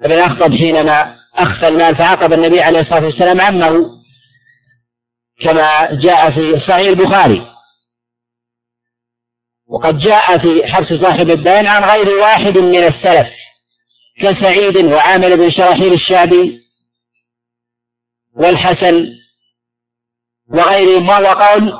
بن 0.00 0.12
أخطب 0.12 0.54
حينما 0.54 1.16
أخفى 1.34 1.68
المال 1.68 1.96
فعاقب 1.96 2.32
النبي 2.32 2.60
عليه 2.60 2.80
الصلاة 2.80 3.04
والسلام 3.04 3.40
عمه 3.40 3.90
كما 5.40 5.94
جاء 5.94 6.30
في 6.30 6.66
صحيح 6.68 6.88
البخاري. 6.88 7.54
وقد 9.66 9.98
جاء 9.98 10.38
في 10.38 10.66
حبس 10.66 10.92
صاحب 10.92 11.30
الدين 11.30 11.66
عن 11.66 11.82
غير 11.82 12.08
واحد 12.08 12.58
من 12.58 12.84
السلف 12.84 13.28
كسعيد 14.20 14.76
وعامل 14.76 15.36
بن 15.36 15.50
شراحيل 15.50 15.92
الشعبي 15.92 16.60
والحسن 18.34 19.06
وغيرهم 20.48 21.08
وهو 21.08 21.26
قول 21.26 21.72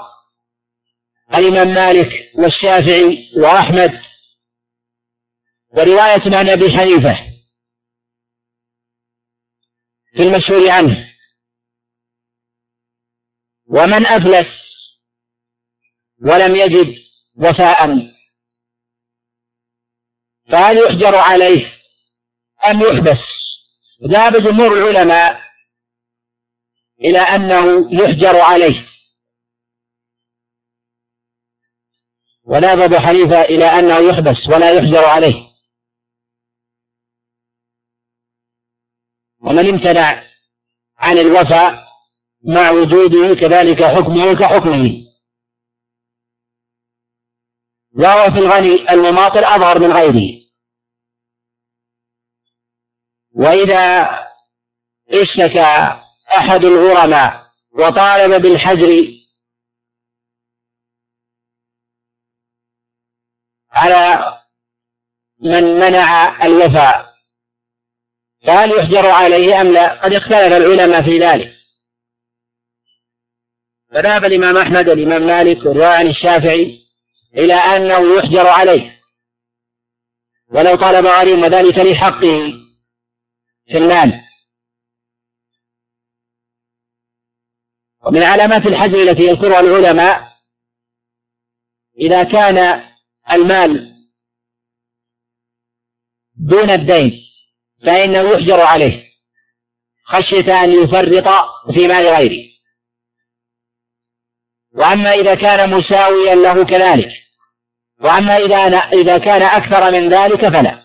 الإمام 1.35 1.69
مالك 1.69 2.11
والشافعي 2.35 3.31
وأحمد. 3.37 4.01
ورواية 5.77 6.37
عن 6.37 6.49
أبي 6.49 6.71
حنيفة. 6.79 7.34
في 10.17 10.23
المشهور 10.23 10.71
عنه. 10.71 11.15
ومن 13.67 14.07
أفلس 14.07 14.47
ولم 16.23 16.57
يجد 16.57 16.95
وفاء. 17.35 17.87
فهل 20.53 20.77
يحجر 20.79 21.17
عليه 21.17 21.75
أم 22.67 22.81
يحبس؟ 22.81 23.25
ذهب 24.05 24.33
جمهور 24.33 24.73
العلماء 24.73 25.43
إلى 27.01 27.19
أنه 27.19 27.89
يحجر 28.03 28.41
عليه. 28.41 28.89
وذهب 32.45 32.81
أبو 32.81 32.99
حنيفة 32.99 33.43
إلى 33.43 33.65
أنه 33.65 33.99
يحبس 33.99 34.49
ولا 34.49 34.73
يحجر 34.73 35.05
عليه. 35.05 35.44
ومن 39.45 39.69
امتنع 39.69 40.25
عن 40.99 41.19
الوفاء 41.19 41.85
مع 42.43 42.71
وجوده 42.71 43.35
كذلك 43.41 43.83
حكمه 43.85 44.35
كحكمه. 44.35 45.05
وهو 47.93 48.25
في 48.25 48.39
الغني 48.39 48.91
المماطل 48.91 49.45
أظهر 49.45 49.79
من 49.79 49.93
غيره. 49.93 50.45
وإذا 53.33 54.03
اشتكى 55.09 56.01
أحد 56.37 56.65
الغرماء 56.65 57.51
وطالب 57.73 58.43
بالحجر 58.43 59.15
على 63.71 64.41
من 65.39 65.63
منع 65.63 66.45
الوفاء 66.47 67.14
فهل 68.47 68.71
يحجر 68.71 69.07
عليه 69.07 69.61
أم 69.61 69.73
لا؟ 69.73 70.03
قد 70.03 70.13
اختلف 70.13 70.53
العلماء 70.53 71.03
في 71.03 71.19
ذلك. 71.19 71.55
فذهب 73.91 74.25
الإمام 74.25 74.57
أحمد 74.57 74.89
والإمام 74.89 75.23
مالك 75.27 75.67
والرواية 75.67 75.97
عن 75.97 76.07
الشافعي 76.07 76.87
إلى 77.35 77.55
أنه 77.55 78.19
يحجر 78.19 78.47
عليه. 78.47 79.01
ولو 80.49 80.75
طالب 80.77 81.07
غريم 81.07 81.43
وذلك 81.43 81.79
لحقه 81.79 82.53
في 83.67 83.79
المال. 83.79 84.25
ومن 88.07 88.23
علامات 88.23 88.67
الحجر 88.67 89.03
التي 89.03 89.23
يذكرها 89.23 89.61
العلماء 89.61 90.35
إذا 91.99 92.23
كان 92.23 92.85
المال 93.31 93.95
دون 96.35 96.71
الدين 96.71 97.24
فإنه 97.87 98.31
يحجر 98.31 98.61
عليه. 98.61 99.05
خشية 100.05 100.65
أن 100.65 100.73
يفرط 100.73 101.29
في 101.75 101.87
مال 101.87 102.07
غيره. 102.07 102.55
وأما 104.73 105.13
إذا 105.13 105.35
كان 105.35 105.71
مساويا 105.71 106.35
له 106.35 106.65
كذلك. 106.65 107.13
وأما 108.01 108.37
إذا 108.37 108.79
إذا 108.79 109.19
كان 109.19 109.43
أكثر 109.43 109.91
من 109.91 110.09
ذلك 110.09 110.49
فلا. 110.49 110.85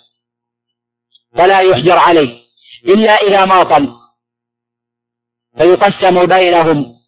فلا 1.38 1.60
يحجر 1.62 1.98
عليه. 1.98 2.46
إلا 2.86 3.14
إذا 3.14 3.46
ماطل. 3.46 4.00
فيقسم 5.58 6.26
بينهم. 6.26 7.00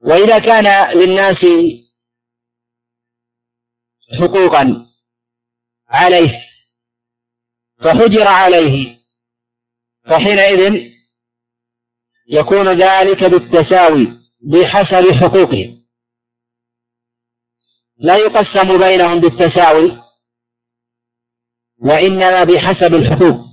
وإذا 0.00 0.38
كان 0.38 0.96
للناس 0.98 1.46
حقوقا 4.20 4.86
عليه. 5.88 6.47
فحجر 7.84 8.26
عليه. 8.26 8.98
فحينئذ 10.06 10.92
يكون 12.28 12.68
ذلك 12.68 13.24
بالتساوي 13.24 14.18
بحسب 14.40 15.12
حقوقهم. 15.12 15.84
لا 17.96 18.16
يقسم 18.16 18.78
بينهم 18.78 19.20
بالتساوي 19.20 20.02
وإنما 21.78 22.44
بحسب 22.44 22.94
الحقوق. 22.94 23.48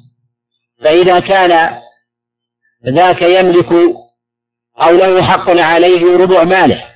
فإذا 0.84 1.20
كان 1.20 1.82
ذاك 2.86 3.22
يملك 3.22 3.72
أو 4.82 4.92
له 4.92 5.24
حق 5.24 5.50
عليه 5.50 6.18
ربع 6.18 6.44
ماله 6.44 6.96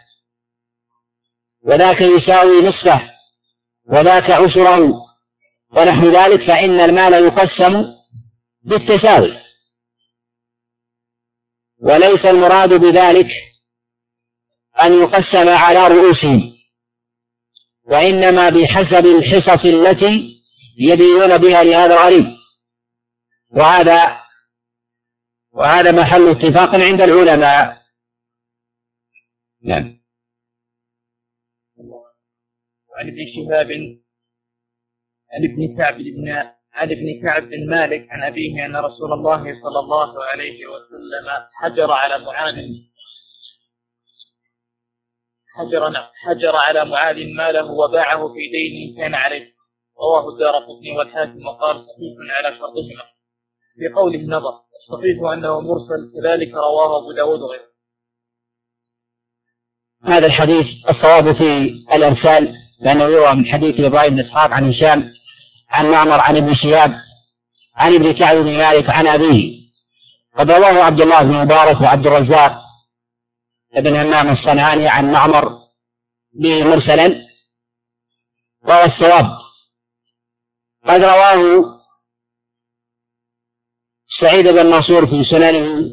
وذاك 1.62 2.02
يساوي 2.02 2.62
نصفه 2.62 3.12
وذاك 3.86 4.32
عشره 4.32 5.09
ونحو 5.72 6.06
ذلك 6.10 6.48
فإن 6.48 6.80
المال 6.80 7.14
يقسم 7.14 7.96
بالتساوي. 8.62 9.40
وليس 11.82 12.26
المراد 12.26 12.74
بذلك 12.74 13.28
أن 14.82 14.94
يقسم 14.94 15.50
على 15.50 15.88
رؤوسهم 15.88 16.58
وإنما 17.84 18.50
بحسب 18.50 19.06
الحصص 19.06 19.66
التي 19.66 20.44
يدينون 20.78 21.38
بها 21.38 21.64
لهذا 21.64 21.94
الغريب. 21.94 22.26
وهذا 23.50 24.20
وهذا 25.52 25.92
محل 25.92 26.30
اتفاق 26.30 26.76
عند 26.76 27.02
العلماء. 27.02 27.82
نعم. 29.62 30.00
وعن 32.88 33.08
ابن 33.08 33.26
شهاب 33.36 34.00
ابن 35.44 35.78
كعب 35.78 35.98
بن 35.98 36.30
عن 36.74 36.92
ابن 36.92 37.22
كعب 37.26 37.50
بن 37.50 37.70
مالك 37.70 38.08
عن 38.10 38.24
أبيه 38.24 38.66
أن 38.66 38.76
رسول 38.76 39.14
الله 39.14 39.38
صلى 39.38 39.80
الله 39.80 40.24
عليه 40.24 40.66
وسلم 40.68 41.48
حجر 41.54 41.92
على 41.92 42.26
معاذ. 42.26 42.56
حجر 45.56 45.94
حجر 46.26 46.56
على 46.56 46.86
معاذ 46.86 47.34
ماله 47.38 47.72
وباعه 47.72 48.28
في 48.28 48.40
دين 48.52 48.98
كان 48.98 49.16
عليه. 49.16 49.54
رواه 50.00 50.30
الدار 50.30 50.56
قطني 50.56 50.98
والحاكم 50.98 51.46
وقال 51.46 51.76
صحيح 51.76 52.38
على 52.38 52.58
شرطهما. 52.58 53.04
بقوله 53.80 54.38
نظر. 54.38 54.54
الصحيح 54.80 55.32
أنه 55.34 55.62
مرسل 55.62 56.12
كذلك 56.14 56.54
رواه 56.54 56.98
أبو 56.98 57.12
داود 57.12 57.42
وغيره. 57.42 57.70
هذا 60.04 60.26
الحديث 60.26 60.66
الصواب 60.90 61.36
في 61.36 61.64
الإرسال 61.96 62.56
لأنه 62.82 63.04
يروى 63.04 63.34
من 63.36 63.46
حديث 63.46 63.80
إبراهيم 63.80 64.16
بن 64.16 64.20
إسحاق 64.20 64.52
عن 64.52 64.70
هشام 64.70 65.19
عن 65.70 65.92
معمر 65.92 66.22
عن 66.22 66.38
ابن 66.38 66.56
شهاب 66.56 67.02
عن 67.76 67.96
ابن 67.96 68.12
كعب 68.12 68.36
بن 68.38 68.58
مالك 68.58 68.90
عن 68.90 69.08
أبيه 69.08 69.60
قد 70.38 70.52
رواه 70.52 70.84
عبد 70.84 71.02
الله 71.02 71.24
بن 71.24 71.34
مبارك 71.34 71.82
وعبد 71.82 72.08
الرزاق 72.08 72.62
بن 73.76 73.96
همام 73.96 74.30
الصنعاني 74.30 74.88
عن 74.88 75.12
معمر 75.12 75.60
به 76.34 76.64
مرسلا 76.64 77.30
وهو 78.62 78.84
الصواب. 78.84 79.40
قد 80.86 81.04
رواه 81.04 81.66
سعيد 84.22 84.48
بن 84.48 84.66
منصور 84.66 85.08
في 85.08 85.24
سننه 85.24 85.92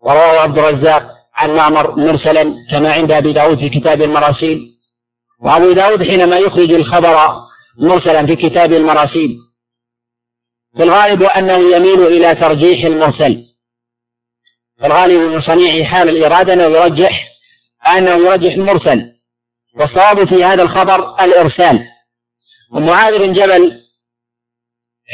ورواه 0.00 0.40
عبد 0.40 0.58
الرزاق 0.58 1.10
عن 1.34 1.56
معمر 1.56 1.96
مرسلا 1.96 2.66
كما 2.70 2.92
عند 2.92 3.12
أبي 3.12 3.32
داود 3.32 3.58
في 3.58 3.68
كتاب 3.68 4.02
المراسيل 4.02 4.78
وأبو 5.40 5.72
داود 5.72 6.02
حينما 6.02 6.38
يخرج 6.38 6.72
الخبر 6.72 7.44
مرسلا 7.78 8.26
في 8.26 8.36
كتاب 8.36 8.72
المراسيل. 8.72 9.38
في 10.76 10.82
الغالب 10.82 11.22
أنه 11.22 11.76
يميل 11.76 12.06
إلى 12.06 12.34
ترجيح 12.34 12.84
المرسل. 12.84 13.54
في 14.78 14.86
الغالب 14.86 15.20
من 15.20 15.42
صنيعه 15.42 15.84
حال 15.84 16.08
الإرادة 16.08 16.52
أنه 16.52 16.64
يرجح 16.64 17.28
أنه 17.96 18.10
يرجح 18.10 18.52
المرسل. 18.54 19.14
والصواب 19.74 20.28
في 20.28 20.44
هذا 20.44 20.62
الخبر 20.62 21.24
الإرسال. 21.24 21.84
ومعاذ 22.72 23.18
بن 23.18 23.32
جبل 23.32 23.84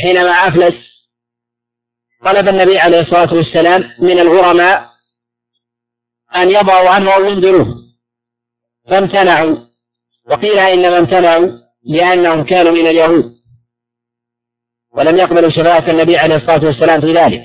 حينما 0.03 0.31
أفلس 0.31 0.75
طلب 2.25 2.49
النبي 2.49 2.79
عليه 2.79 3.01
الصلاة 3.01 3.35
والسلام 3.35 3.95
من 3.99 4.19
الغرماء 4.19 4.91
أن 6.37 6.51
يضعوا 6.51 6.89
عنه 6.89 7.15
أو 7.15 7.25
ينذروه 7.25 7.77
فامتنعوا. 8.91 9.57
وقيل 10.27 10.59
إنما 10.59 10.99
امتنعوا 10.99 11.70
لأنهم 11.83 12.45
كانوا 12.45 12.73
من 12.73 12.87
اليهود. 12.87 13.41
ولم 14.93 15.17
يقبلوا 15.17 15.51
شفاعة 15.51 15.91
النبي 15.91 16.17
عليه 16.17 16.35
الصلاة 16.35 16.65
والسلام 16.65 17.01
في 17.01 17.13
ذلك. 17.13 17.43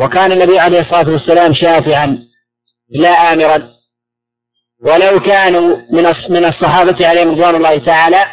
وكان 0.00 0.32
النبي 0.32 0.58
عليه 0.58 0.80
الصلاة 0.80 1.08
والسلام 1.08 1.54
شافعا 1.54 2.28
لا 2.88 3.32
آمرا. 3.32 3.76
ولو 4.80 5.20
كانوا 5.20 5.76
من 5.76 6.02
من 6.30 6.44
الصحابة 6.44 7.08
عليهم 7.08 7.30
رضوان 7.30 7.54
الله 7.54 7.78
تعالى 7.78 8.24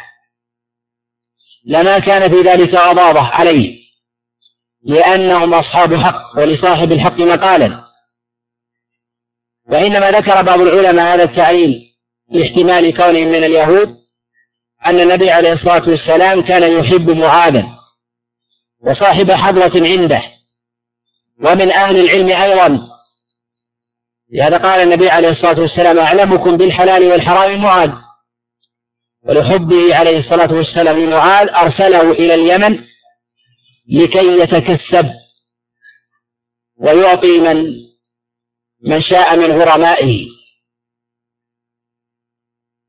لما 1.66 2.00
كان 2.00 2.32
في 2.32 2.42
ذلك 2.42 2.76
غضاضة 2.76 3.22
عليه 3.22 3.84
لأنهم 4.84 5.54
أصحاب 5.54 5.96
حق 5.96 6.40
ولصاحب 6.40 6.92
الحق 6.92 7.20
مقالا. 7.20 7.84
وإنما 9.66 10.12
ذكر 10.12 10.42
بعض 10.42 10.62
العلماء 10.62 11.16
هذا 11.16 11.24
التعليل 11.24 11.96
لاحتمال 12.30 12.98
كونهم 12.98 13.28
من 13.28 13.44
اليهود. 13.44 14.03
أن 14.86 15.00
النبي 15.00 15.30
عليه 15.32 15.54
الصلاة 15.54 15.90
والسلام 15.90 16.42
كان 16.42 16.80
يحب 16.80 17.12
معاذا 17.12 17.64
وصاحب 18.80 19.32
حضرة 19.32 19.88
عنده 19.88 20.22
ومن 21.40 21.74
أهل 21.74 21.98
العلم 22.00 22.28
أيضا. 22.42 22.90
لهذا 24.32 24.58
قال 24.58 24.82
النبي 24.82 25.10
عليه 25.10 25.30
الصلاة 25.30 25.60
والسلام 25.60 26.00
أعلمكم 26.00 26.58
بالحلال 26.58 27.04
والحرام 27.04 27.62
معاذ. 27.62 27.92
ولحبه 29.24 29.96
عليه 29.96 30.20
الصلاة 30.20 30.54
والسلام 30.54 31.00
لمعاذ 31.00 31.48
أرسله 31.50 32.12
إلى 32.12 32.34
اليمن 32.34 32.84
لكي 33.90 34.40
يتكسب 34.40 35.10
ويعطي 36.78 37.40
من 37.40 37.84
من 38.82 39.02
شاء 39.02 39.38
من 39.38 39.52
غرمائه. 39.52 40.28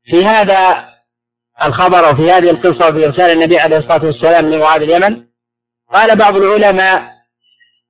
في 0.03 0.25
هذا 0.25 0.94
الخبر 1.63 2.13
وفي 2.13 2.31
هذه 2.31 2.49
القصة 2.49 2.89
وفي 2.89 3.05
إرسال 3.05 3.31
النبي 3.31 3.59
عليه 3.59 3.77
الصلاة 3.77 4.05
والسلام 4.05 4.49
لمعاذ 4.49 4.81
اليمن. 4.81 5.25
قال 5.93 6.15
بعض 6.15 6.37
العلماء 6.37 7.15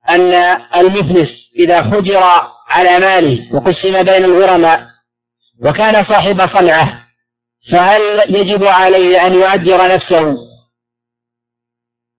أن 0.08 0.32
المفلس 0.76 1.30
إذا 1.58 1.82
حجر 1.82 2.22
على 2.68 2.98
ماله 2.98 3.54
وقسم 3.54 4.02
بين 4.02 4.24
الغرماء 4.24 4.86
وكان 5.62 6.04
صاحب 6.04 6.40
صنعة 6.40 7.06
فهل 7.72 8.36
يجب 8.36 8.64
عليه 8.64 9.26
أن 9.26 9.34
يؤجر 9.34 9.94
نفسه 9.94 10.36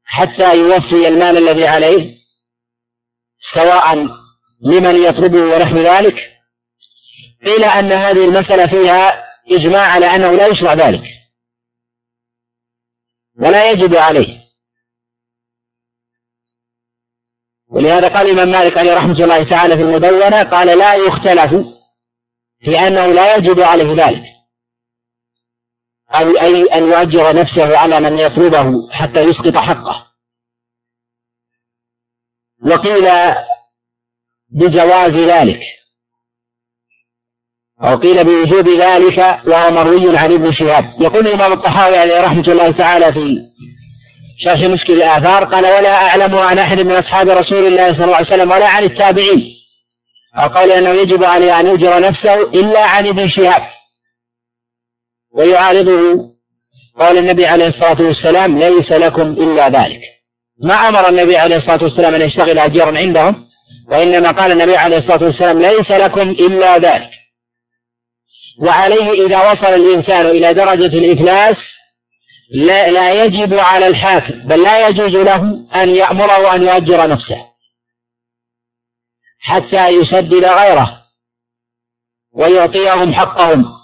حتى 0.05 0.57
يوفي 0.57 1.07
المال 1.07 1.37
الذي 1.37 1.67
عليه؟ 1.67 2.17
سواء 3.53 3.95
لمن 4.61 5.03
يطلبه 5.03 5.41
ونحو 5.41 5.77
ذلك. 5.77 6.15
قيل 7.45 7.63
أن 7.63 7.91
هذه 7.91 8.25
المسألة 8.25 8.67
فيها 8.67 9.23
إجماع 9.51 9.91
على 9.91 10.05
أنه 10.05 10.31
لا 10.31 10.47
يشرع 10.47 10.73
ذلك. 10.73 11.03
ولا 13.37 13.71
يجب 13.71 13.95
عليه. 13.95 14.47
ولهذا 17.67 18.07
قال 18.07 18.27
الإمام 18.27 18.47
مالك 18.47 18.77
عليه 18.77 18.93
رحمة 18.93 19.23
الله 19.23 19.49
تعالى 19.49 19.75
في 19.75 19.81
المدونة 19.81 20.43
قال 20.43 20.77
لا 20.79 20.95
يختلف 20.95 21.67
في 22.59 22.79
أنه 22.79 23.05
لا 23.05 23.35
يجب 23.35 23.59
عليه 23.59 24.05
ذلك. 24.05 24.23
أو 26.09 26.29
أي 26.29 26.63
أن 26.63 26.83
يؤجر 26.83 27.35
نفسه 27.35 27.77
على 27.77 27.99
من 27.99 28.19
يطلبه 28.19 28.91
حتى 28.91 29.21
يسقط 29.21 29.57
حقه. 29.57 30.07
وقيل 32.65 33.35
بجواز 34.49 35.11
ذلك. 35.11 35.61
أو 37.83 37.95
قيل 37.95 38.23
بوجوب 38.23 38.69
ذلك 38.69 39.17
وهو 39.47 39.71
مروي 39.71 40.17
عن 40.17 40.33
ابن 40.33 40.51
شهاب. 40.53 41.01
يقول 41.01 41.27
الإمام 41.27 41.53
الطحاوي 41.53 41.97
عليه 41.97 42.21
رحمة 42.21 42.47
الله 42.47 42.71
تعالى 42.71 43.13
في 43.13 43.37
شرح 44.39 44.61
مشكل 44.61 44.93
الآثار 44.93 45.43
قال 45.43 45.65
ولا 45.65 45.93
أعلم 46.07 46.35
عن 46.35 46.59
أحد 46.59 46.81
من 46.81 46.91
أصحاب 46.91 47.29
رسول 47.29 47.67
الله 47.67 47.87
صلى 47.87 48.03
الله 48.03 48.15
عليه 48.15 48.27
وسلم 48.27 48.51
ولا 48.51 48.67
عن 48.67 48.83
التابعين. 48.83 49.53
أو 50.35 50.47
قال 50.47 50.71
أنه 50.71 50.89
يجب 50.89 51.23
عليه 51.23 51.59
أن 51.59 51.67
يجر 51.67 51.99
نفسه 51.99 52.41
إلا 52.41 52.85
عن 52.85 53.07
ابن 53.07 53.27
شهاب. 53.27 53.61
ويعارضه 55.33 56.31
قال 56.99 57.17
النبي 57.17 57.45
عليه 57.45 57.67
الصلاة 57.67 58.01
والسلام 58.01 58.57
ليس 58.57 58.91
لكم 58.91 59.31
إلا 59.31 59.69
ذلك. 59.69 60.01
ما 60.63 60.73
أمر 60.73 61.09
النبي 61.09 61.37
عليه 61.37 61.55
الصلاة 61.55 61.83
والسلام 61.83 62.15
أن 62.15 62.21
يشتغل 62.21 62.59
أجيرا 62.59 62.97
عندهم 62.97 63.47
وإنما 63.91 64.31
قال 64.31 64.51
النبي 64.51 64.77
عليه 64.77 64.97
الصلاة 64.97 65.23
والسلام 65.23 65.61
ليس 65.61 65.91
لكم 65.91 66.29
إلا 66.29 66.77
ذلك. 66.77 67.09
وعليه 68.59 69.25
إذا 69.25 69.51
وصل 69.51 69.73
الإنسان 69.73 70.25
إلى 70.25 70.53
درجة 70.53 70.97
الإفلاس 70.97 71.55
لا, 72.51 72.87
لا 72.91 73.25
يجب 73.25 73.53
على 73.53 73.87
الحاكم 73.87 74.47
بل 74.47 74.63
لا 74.63 74.87
يجوز 74.87 75.15
له 75.15 75.67
أن 75.75 75.89
يأمره 75.89 76.55
أن 76.55 76.63
يؤجر 76.63 77.09
نفسه 77.09 77.47
حتى 79.39 79.87
يسدد 79.87 80.45
غيره 80.45 81.05
ويعطيهم 82.31 83.13
حقهم. 83.13 83.77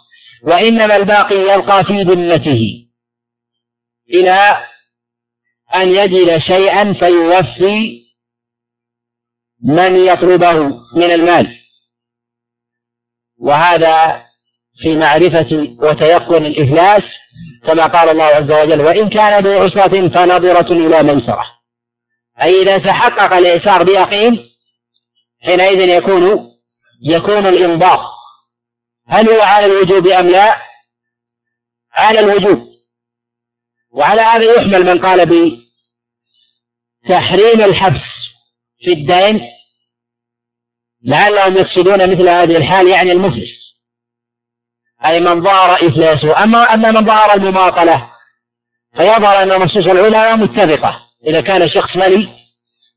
وإنما 0.43 0.95
الباقي 0.95 1.35
يبقى 1.35 1.83
في 1.85 2.01
ذمته 2.01 2.87
إلى 4.09 4.67
أن 5.75 5.89
يجد 5.89 6.37
شيئا 6.37 6.93
فيوفي 6.93 8.03
من 9.63 9.95
يطلبه 9.95 10.53
من 10.95 11.11
المال. 11.11 11.59
وهذا 13.37 14.25
في 14.83 14.97
معرفة 14.97 15.75
وتيقن 15.79 16.45
الإفلاس 16.45 17.03
كما 17.67 17.85
قال 17.85 18.09
الله 18.09 18.23
عز 18.23 18.51
وجل 18.51 18.81
وإن 18.81 19.09
كان 19.09 19.43
ذو 19.43 19.63
عسرة 19.63 20.07
فنظرة 20.09 20.73
إلى 20.73 21.03
ميسرة. 21.03 21.45
أي 22.41 22.61
إذا 22.61 22.77
تحقق 22.77 23.33
الإيسار 23.33 23.83
بيقين 23.83 24.49
حينئذ 25.41 25.89
يكون 25.89 26.53
يكون 27.01 27.47
الإنضاف 27.47 27.99
هل 29.07 29.29
هو 29.29 29.41
على 29.41 29.65
الوجوب 29.65 30.07
أم 30.07 30.29
لا؟ 30.29 30.61
على 31.93 32.19
الوجوب. 32.19 32.73
وعلى 33.91 34.21
هذا 34.21 34.53
يحمل 34.53 34.85
من 34.85 35.05
قال 35.05 35.25
بتحريم 37.05 37.61
الحبس 37.61 38.01
في 38.79 38.93
الدين 38.93 39.41
لعلهم 41.03 41.57
يقصدون 41.57 42.09
مثل 42.09 42.29
هذه 42.29 42.57
الحال 42.57 42.87
يعني 42.87 43.11
المفلس. 43.11 43.62
أي 45.05 45.19
من 45.19 45.43
ظهر 45.43 45.75
إفلاسه 45.75 46.43
أما 46.43 46.63
أما 46.73 46.91
من 46.91 47.05
ظهر 47.05 47.33
المماطلة 47.33 48.09
فيظهر 48.97 49.43
أن 49.43 49.47
نصوص 49.47 49.87
العلماء 49.87 50.37
متفقة. 50.37 50.99
إذا 51.27 51.41
كان 51.41 51.69
شخص 51.69 51.95
ملي 51.95 52.29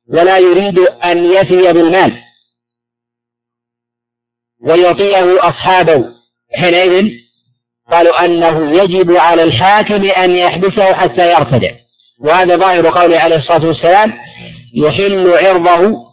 ولا 0.09 0.39
يريد 0.39 0.79
أن 0.79 1.25
يفي 1.25 1.73
بالمال 1.73 2.23
ويعطيه 4.61 5.39
أصحابه 5.41 6.05
حينئذ 6.61 7.11
قالوا 7.91 8.25
أنه 8.25 8.83
يجب 8.83 9.17
على 9.17 9.43
الحاكم 9.43 10.05
أن 10.05 10.31
يحبسه 10.31 10.95
حتى 10.95 11.33
يرتدع. 11.33 11.77
وهذا 12.19 12.57
ظاهر 12.57 12.89
قوله 12.89 13.19
عليه 13.19 13.37
الصلاة 13.37 13.67
والسلام 13.67 14.19
يحل 14.75 15.29
عرضه 15.29 16.07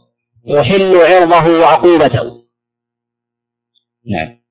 يحل 0.46 0.98
عرضه 0.98 1.60
وعقوبته. 1.60 2.44
نعم. 4.06 4.43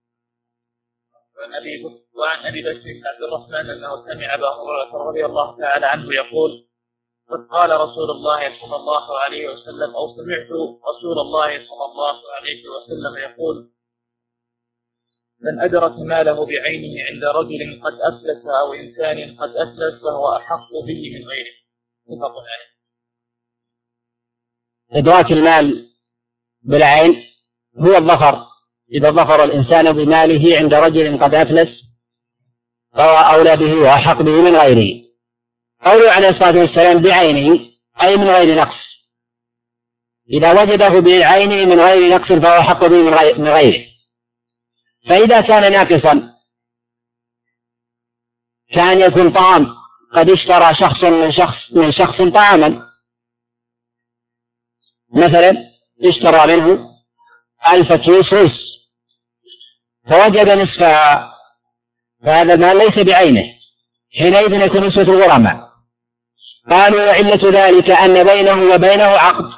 أبي 1.45 1.84
وعن 2.14 2.47
أبي 2.47 2.62
بكر 2.62 2.82
بن 2.82 3.07
عبد 3.07 3.22
الرحمن 3.22 3.70
أنه 3.70 4.05
سمع 4.07 4.34
أبا 4.34 4.49
هريرة 4.49 5.09
رضي 5.09 5.24
الله 5.26 5.59
تعالى 5.59 5.86
عنه 5.86 6.14
يقول 6.14 6.68
قد 7.30 7.47
قال 7.51 7.80
رسول 7.80 8.11
الله 8.11 8.61
صلى 8.61 8.76
الله 8.76 9.18
عليه 9.18 9.49
وسلم 9.49 9.95
أو 9.97 10.16
سمعت 10.16 10.51
رسول 10.90 11.18
الله 11.18 11.49
صلى 11.49 11.84
الله 11.84 12.16
عليه 12.36 12.62
وسلم 12.68 13.16
يقول 13.30 13.72
من 15.40 15.61
أدرك 15.61 15.99
ماله 15.99 16.47
بعينه 16.47 17.05
عند 17.05 17.24
رجل 17.24 17.82
قد 17.84 17.93
أفلس 18.01 18.47
أو 18.47 18.72
إنسان 18.72 19.36
قد 19.36 19.57
أفلس 19.57 20.03
فهو 20.03 20.36
أحق 20.36 20.68
به 20.86 21.18
من 21.18 21.28
غيره. 21.28 21.55
متفق 22.07 22.45
عليه. 22.53 22.72
إدراك 25.01 25.32
المال 25.32 25.90
بالعين 26.62 27.24
هو 27.78 27.97
الظفر. 27.97 28.51
إذا 28.93 29.11
ظفر 29.11 29.45
الإنسان 29.45 29.93
بماله 29.93 30.59
عند 30.59 30.74
رجل 30.74 31.22
قد 31.24 31.34
أفلس 31.34 31.82
فهو 32.95 33.16
أولى 33.16 33.57
به 33.57 33.74
وأحق 33.74 34.22
به 34.22 34.43
من 34.43 34.57
غيره. 34.57 35.03
قوله 35.84 36.11
عليه 36.11 36.28
الصلاة 36.28 36.61
والسلام 36.61 36.99
بعينه 36.99 37.61
أي 38.03 38.16
من 38.16 38.28
غير 38.28 38.59
نقص. 38.59 38.82
إذا 40.30 40.62
وجده 40.62 41.01
بعينه 41.01 41.74
من 41.74 41.80
غير 41.80 42.14
نقص 42.14 42.32
فهو 42.32 42.61
أحق 42.61 42.86
به 42.86 43.03
من 43.38 43.49
غيره. 43.49 43.86
فإذا 45.09 45.40
كان 45.40 45.72
ناقصا 45.72 46.32
كان 48.72 49.01
يكون 49.01 49.32
طعام 49.32 49.74
قد 50.14 50.30
اشترى 50.30 50.74
شخص 50.74 51.05
من 51.05 51.32
شخص 51.32 51.72
من 51.72 51.93
شخص 51.93 52.22
طعاما. 52.22 52.93
مثلا 55.14 55.53
اشترى 56.05 56.57
منه 56.57 56.90
ألف 57.72 57.93
كيس 57.93 58.32
رز. 58.32 58.71
فوجد 60.11 60.50
نصفها. 60.50 61.34
فهذا 62.24 62.55
المال 62.55 62.78
ليس 62.78 62.98
بعينه. 62.98 63.55
حينئذ 64.18 64.53
يكون 64.53 64.86
نسبة 64.86 65.03
الغرماء. 65.03 65.72
قالوا 66.70 67.07
وعلة 67.07 67.66
ذلك 67.66 67.90
أن 67.90 68.24
بينه 68.24 68.74
وبينه 68.74 69.05
عقد. 69.05 69.50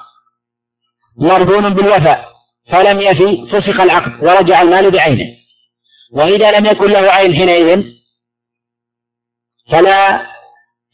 مرهون 1.16 1.74
بالوفاء. 1.74 2.34
فلم 2.72 3.00
يفي 3.00 3.46
فسخ 3.52 3.80
العقد 3.80 4.24
ورجع 4.24 4.62
المال 4.62 4.90
بعينه. 4.90 5.36
وإذا 6.12 6.58
لم 6.58 6.66
يكن 6.66 6.90
له 6.90 7.10
عين 7.12 7.36
حينئذ 7.38 7.84
فلا 9.70 10.26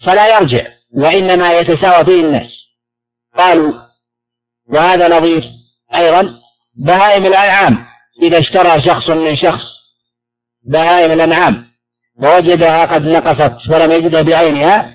فلا 0.06 0.38
يرجع. 0.38 0.66
وإنما 0.94 1.58
يتساوى 1.58 2.04
فيه 2.04 2.20
الناس. 2.20 2.50
قالوا 3.38 3.72
وهذا 4.68 5.18
نظير 5.18 5.44
أيضا 5.94 6.40
بهائم 6.74 7.26
الأنعام. 7.26 7.89
إذا 8.22 8.38
اشترى 8.38 8.82
شخص 8.82 9.10
من 9.10 9.36
شخص 9.36 9.64
بهائم 10.62 11.12
الأنعام 11.12 11.70
ووجدها 12.22 12.84
قد 12.84 13.08
نقصت 13.08 13.70
ولم 13.70 13.92
يجدها 13.92 14.22
بعينها 14.22 14.94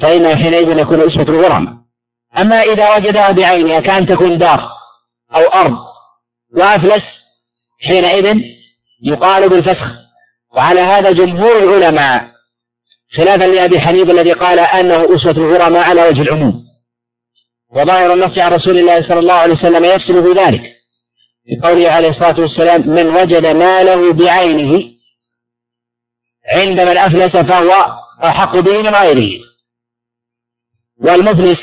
فإنه 0.00 0.36
حينئذ 0.36 0.78
يكون 0.78 1.00
اسمة 1.00 1.22
الغرم 1.28 1.86
أما 2.38 2.62
إذا 2.62 2.96
وجدها 2.96 3.30
بعينها 3.30 3.80
كأن 3.80 4.06
تكون 4.06 4.38
دار 4.38 4.70
أو 5.34 5.42
أرض 5.42 5.78
وأفلس 6.56 7.02
حينئذ 7.80 8.40
يقال 9.02 9.48
بالفسخ. 9.48 9.86
وعلى 10.56 10.80
هذا 10.80 11.12
جمهور 11.12 11.58
العلماء 11.58 12.30
خلافا 13.16 13.44
لأبي 13.44 13.80
حنيفة 13.80 14.12
الذي 14.12 14.32
قال 14.32 14.58
أنه 14.58 15.16
أسوة 15.16 15.32
الغرماء 15.32 15.88
على 15.88 16.08
وجه 16.08 16.22
العموم. 16.22 16.64
وظاهر 17.70 18.12
النص 18.14 18.38
عن 18.38 18.52
رسول 18.52 18.78
الله 18.78 19.08
صلى 19.08 19.18
الله 19.18 19.34
عليه 19.34 19.54
وسلم 19.54 19.84
يفصل 19.84 20.24
في 20.24 20.40
ذلك. 20.40 20.75
بقوله 21.46 21.90
عليه 21.90 22.08
الصلاة 22.08 22.40
والسلام 22.40 22.88
من 22.88 23.06
وجد 23.06 23.46
ماله 23.46 24.12
بعينه 24.12 24.96
عند 26.54 26.80
من 26.80 26.96
أفلس 26.98 27.36
فهو 27.36 27.72
أحق 28.24 28.58
به 28.58 28.82
من 28.82 28.94
غيره. 28.94 29.46
والمفلس 30.96 31.58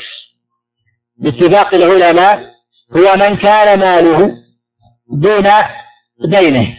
باتفاق 1.16 1.74
العلماء 1.74 2.54
هو 2.96 3.16
من 3.16 3.34
كان 3.34 3.78
ماله 3.78 4.44
دون 5.08 5.50
دينه 6.18 6.78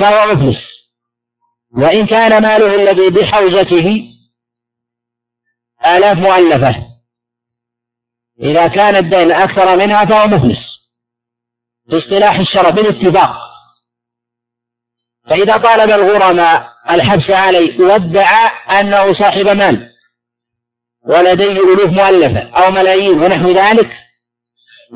فهو 0.00 0.34
مفلس. 0.34 0.62
وإن 1.70 2.06
كان 2.06 2.42
ماله 2.42 2.74
الذي 2.74 3.10
بحوزته 3.10 4.08
آلاف 5.86 6.18
مؤلفة 6.18 6.86
إذا 8.40 8.68
كان 8.68 8.96
الدين 8.96 9.32
أكثر 9.32 9.76
منها 9.76 10.04
فهو 10.04 10.26
مفلس. 10.26 10.71
في 11.90 11.98
اصطلاح 11.98 12.34
الشرع 12.34 12.70
بالاتفاق. 12.70 13.52
فإذا 15.30 15.56
طالب 15.56 15.90
الغرماء 15.90 16.72
الحبس 16.90 17.30
عليه 17.30 17.80
وادعى 17.80 18.48
أنه 18.80 19.12
صاحب 19.14 19.48
مال 19.48 19.92
ولديه 21.02 21.52
ألوف 21.52 21.86
مؤلفة 21.86 22.50
أو 22.50 22.70
ملايين 22.70 23.20
ونحو 23.22 23.50
ذلك 23.50 23.90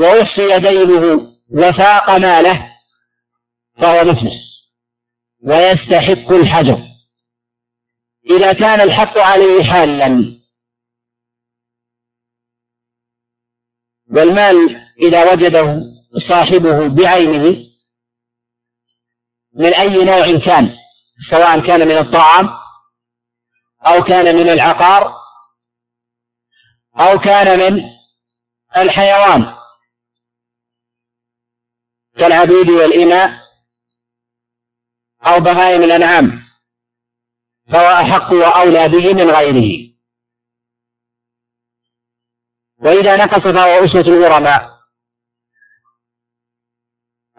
ووصي 0.00 0.58
دينه 0.58 1.32
وفاق 1.50 2.10
ماله 2.10 2.72
فهو 3.80 4.04
مفلس 4.04 4.66
ويستحق 5.42 6.32
الحجر. 6.32 6.82
إذا 8.30 8.52
كان 8.52 8.80
الحق 8.80 9.18
عليه 9.18 9.64
حالا 9.64 10.40
والمال 14.10 14.86
إذا 15.02 15.32
وجده 15.32 15.95
صاحبه 16.28 16.88
بعينه 16.88 17.66
من 19.52 19.74
أي 19.74 20.04
نوع 20.04 20.38
كان؟ 20.46 20.76
سواء 21.30 21.66
كان 21.66 21.88
من 21.88 21.98
الطعام 21.98 22.48
أو 23.86 24.04
كان 24.04 24.36
من 24.36 24.48
العقار 24.48 25.14
أو 27.00 27.18
كان 27.18 27.58
من 27.58 27.84
الحيوان. 28.76 29.56
كالعبيد 32.18 32.70
والإماء 32.70 33.46
أو 35.26 35.40
بهائم 35.40 35.82
الأنعام 35.82 36.46
فهو 37.72 37.86
أحق 37.86 38.32
وأولى 38.32 38.88
به 38.88 39.12
من 39.14 39.30
غيره. 39.30 39.96
وإذا 42.78 43.16
نقص 43.16 43.40
فهو 43.40 43.84
أسوة 43.84 44.00
الغرماء 44.00 44.75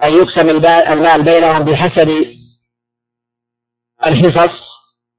أن 0.04 0.14
يقسم 0.14 0.50
المال 0.92 1.24
بينهم 1.24 1.64
بحسب 1.64 2.26
الحصص 4.06 4.60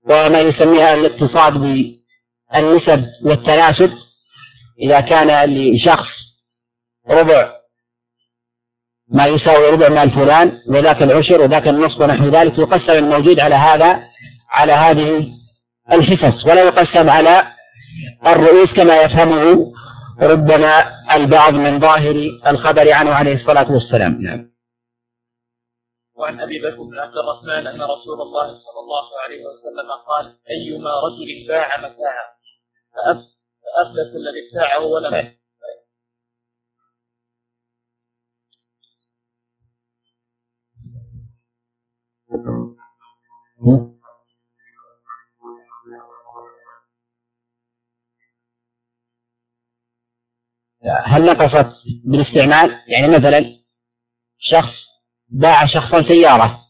وما 0.04 0.40
يسميها 0.40 0.94
الاقتصاد 0.94 1.52
بالنسب 1.52 3.06
والتناسب. 3.24 3.92
إذا 4.80 5.00
كان 5.00 5.54
لشخص 5.54 6.08
ربع 7.10 7.58
ما 9.08 9.26
يساوي 9.26 9.70
ربع 9.70 9.88
مال 9.88 10.10
فلان 10.10 10.60
وذاك 10.68 11.02
العشر 11.02 11.40
وذاك 11.40 11.68
النصف 11.68 12.00
ونحو 12.00 12.24
ذلك 12.24 12.58
يقسم 12.58 13.04
الموجود 13.04 13.40
على 13.40 13.54
هذا 13.54 14.02
على 14.50 14.72
هذه 14.72 15.32
الحصص. 15.92 16.44
ولا 16.44 16.62
يقسم 16.62 17.10
على 17.10 17.52
الرؤوس 18.26 18.72
كما 18.72 18.96
يفهمه 18.96 19.72
ربما 20.22 20.84
البعض 21.14 21.54
من 21.54 21.80
ظاهر 21.80 22.16
الخبر 22.46 22.92
عنه 22.92 23.10
عليه 23.10 23.34
الصلاة 23.34 23.72
والسلام. 23.72 24.22
نعم. 24.22 24.57
وعن 26.18 26.40
أبي 26.40 26.58
بكر 26.58 26.82
بن 26.82 26.98
عبد 26.98 27.16
الرحمن 27.16 27.66
أن 27.66 27.82
رسول 27.82 28.20
الله 28.22 28.46
صلى 28.46 28.80
الله 28.80 29.20
عليه 29.20 29.44
وسلم 29.44 29.90
قال 30.06 30.38
أيما 30.50 30.90
رجل 31.00 31.48
باع 31.48 31.76
متاعا 31.76 32.28
فافلس 32.94 34.16
الذي 34.16 34.48
ابتاعه 34.48 34.84
ولم 34.86 35.38
هل 51.04 51.26
نقصت 51.26 51.72
بالاستعمال؟ 52.04 52.82
يعني 52.88 53.08
مثلا 53.08 53.58
شخص 54.38 54.88
باع 55.28 55.66
شخصا 55.66 56.08
سيارة. 56.08 56.60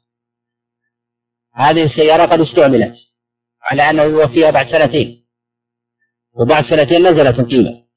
هذه 1.54 1.84
السيارة 1.84 2.26
قد 2.26 2.40
استعملت 2.40 2.94
على 3.62 3.90
أنه 3.90 4.02
يوفيها 4.02 4.50
بعد 4.50 4.72
سنتين. 4.72 5.28
وبعد 6.32 6.64
سنتين 6.64 7.02
نزلت 7.02 7.38
القيمة. 7.38 7.88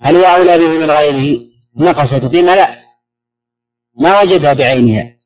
هل 0.00 0.16
هو 0.16 0.24
أولى 0.24 0.58
به 0.58 0.78
من 0.78 0.90
غيره؟ 0.90 1.52
نقصت 1.76 2.24
القيمة؟ 2.24 2.54
لا. 2.54 2.82
ما 4.00 4.20
وجدها 4.20 4.52
بعينها. 4.52 5.16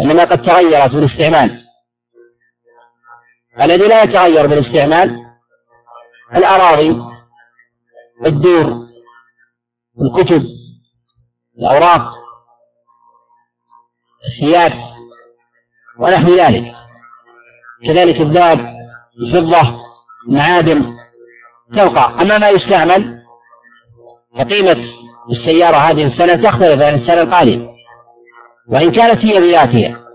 إنما 0.00 0.24
قد 0.24 0.42
تغيرت 0.42 0.90
بالاستعمال. 0.90 1.66
الذي 3.60 3.88
لا 3.88 4.02
يتغير 4.02 4.46
بالاستعمال 4.46 5.26
الأراضي 6.36 6.96
الدور 8.26 8.86
الكتب. 10.00 10.55
الأوراق 11.58 12.12
الثياب 14.26 14.72
ونحو 15.98 16.28
ذلك. 16.36 16.74
كذلك 17.86 18.20
الذهب 18.20 18.76
الفضة 19.20 19.80
المعادن 20.28 20.96
تبقى 21.76 22.22
أما 22.22 22.38
ما 22.38 22.48
يستعمل 22.48 23.22
فقيمة 24.38 24.84
السيارة 25.30 25.76
هذه 25.76 26.06
السنة 26.06 26.34
تختلف 26.50 26.82
عن 26.82 26.94
السنة 26.94 27.22
القادمة 27.22 27.68
وإن 28.68 28.92
كانت 28.92 29.24
هي 29.24 29.40
بذاتها. 29.40 30.06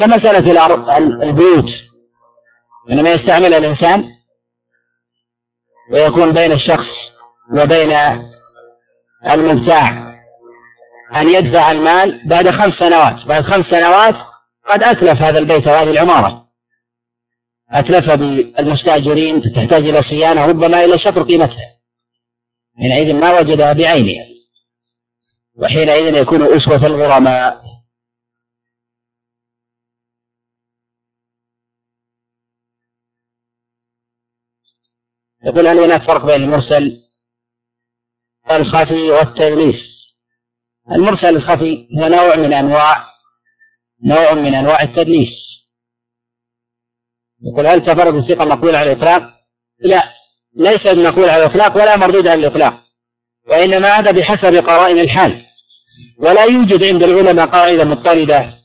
كمسألة 0.00 0.38
البيوت 1.22 1.68
إنما 2.90 3.10
يستعملها 3.10 3.58
الإنسان 3.58 4.04
ويكون 5.92 6.32
بين 6.32 6.52
الشخص 6.52 6.88
وبين 7.52 7.92
المبتاع 9.26 10.10
أن 11.16 11.28
يدفع 11.28 11.70
المال 11.70 12.28
بعد 12.28 12.50
خمس 12.50 12.74
سنوات. 12.74 13.26
بعد 13.26 13.42
خمس 13.44 13.66
سنوات 13.66 14.14
قد 14.68 14.82
أتلف 14.82 15.22
هذا 15.22 15.38
البيت 15.38 15.66
وهذه 15.66 15.90
العمارة. 15.90 16.50
أتلف 17.70 18.10
بالمستأجرين 18.10 19.42
تحتاج 19.42 19.88
إلى 19.88 20.02
صيانة 20.02 20.46
ربما 20.46 20.84
إلى 20.84 20.98
شطر 20.98 21.22
قيمتها. 21.22 21.76
حينئذ 22.78 23.14
ما 23.20 23.38
وجدها 23.38 23.72
بعينها 23.72 24.26
وحينئذ 25.54 26.16
يكون 26.16 26.42
أسوة 26.42 26.86
الغرماء. 26.86 27.70
يقول 35.44 35.66
هل 35.66 35.78
هناك 35.78 36.02
فرق 36.06 36.26
بين 36.26 36.42
المرسل 36.42 37.09
الخفي 38.56 39.10
والتدليس 39.10 39.90
المرسل 40.92 41.36
الخفي 41.36 41.88
هو 41.98 42.08
نوع 42.08 42.36
من 42.36 42.52
أنواع 42.52 43.10
نوع 44.04 44.34
من 44.34 44.54
أنواع 44.54 44.82
التدليس. 44.82 45.28
يقول 47.42 47.66
هل 47.66 47.84
تفرد 47.84 48.14
الثقة 48.14 48.44
مقبول 48.44 48.74
على 48.74 48.92
الإطلاق؟ 48.92 49.22
لا 49.78 50.14
ليس 50.56 50.86
مقبول 50.86 51.28
على 51.28 51.44
الإطلاق 51.44 51.76
ولا 51.76 51.96
مردود 51.96 52.28
على 52.28 52.46
الإطلاق 52.46 52.82
وإنما 53.48 53.88
هذا 53.88 54.10
بحسب 54.10 54.54
قرائن 54.54 54.98
الحال. 54.98 55.46
ولا 56.18 56.44
يوجد 56.44 56.84
عند 56.84 57.02
العلماء 57.02 57.46
قاعدة 57.46 57.84
مضطردة 57.84 58.58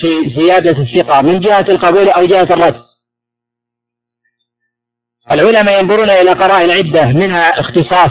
في 0.00 0.40
زيادة 0.40 0.82
الثقة 0.82 1.22
من 1.22 1.40
جهة 1.40 1.66
القبول 1.68 2.08
أو 2.08 2.26
جهة 2.26 2.42
الرد. 2.42 2.89
العلماء 5.30 5.80
ينظرون 5.80 6.10
إلى 6.10 6.32
قرائن 6.32 6.70
عدة 6.70 7.04
منها 7.06 7.60
اختصاص 7.60 8.10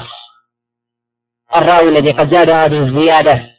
الراوي 1.56 1.90
الذي 1.90 2.12
قد 2.12 2.34
زاد 2.34 2.50
هذه 2.50 2.78
الزيادة 2.78 3.50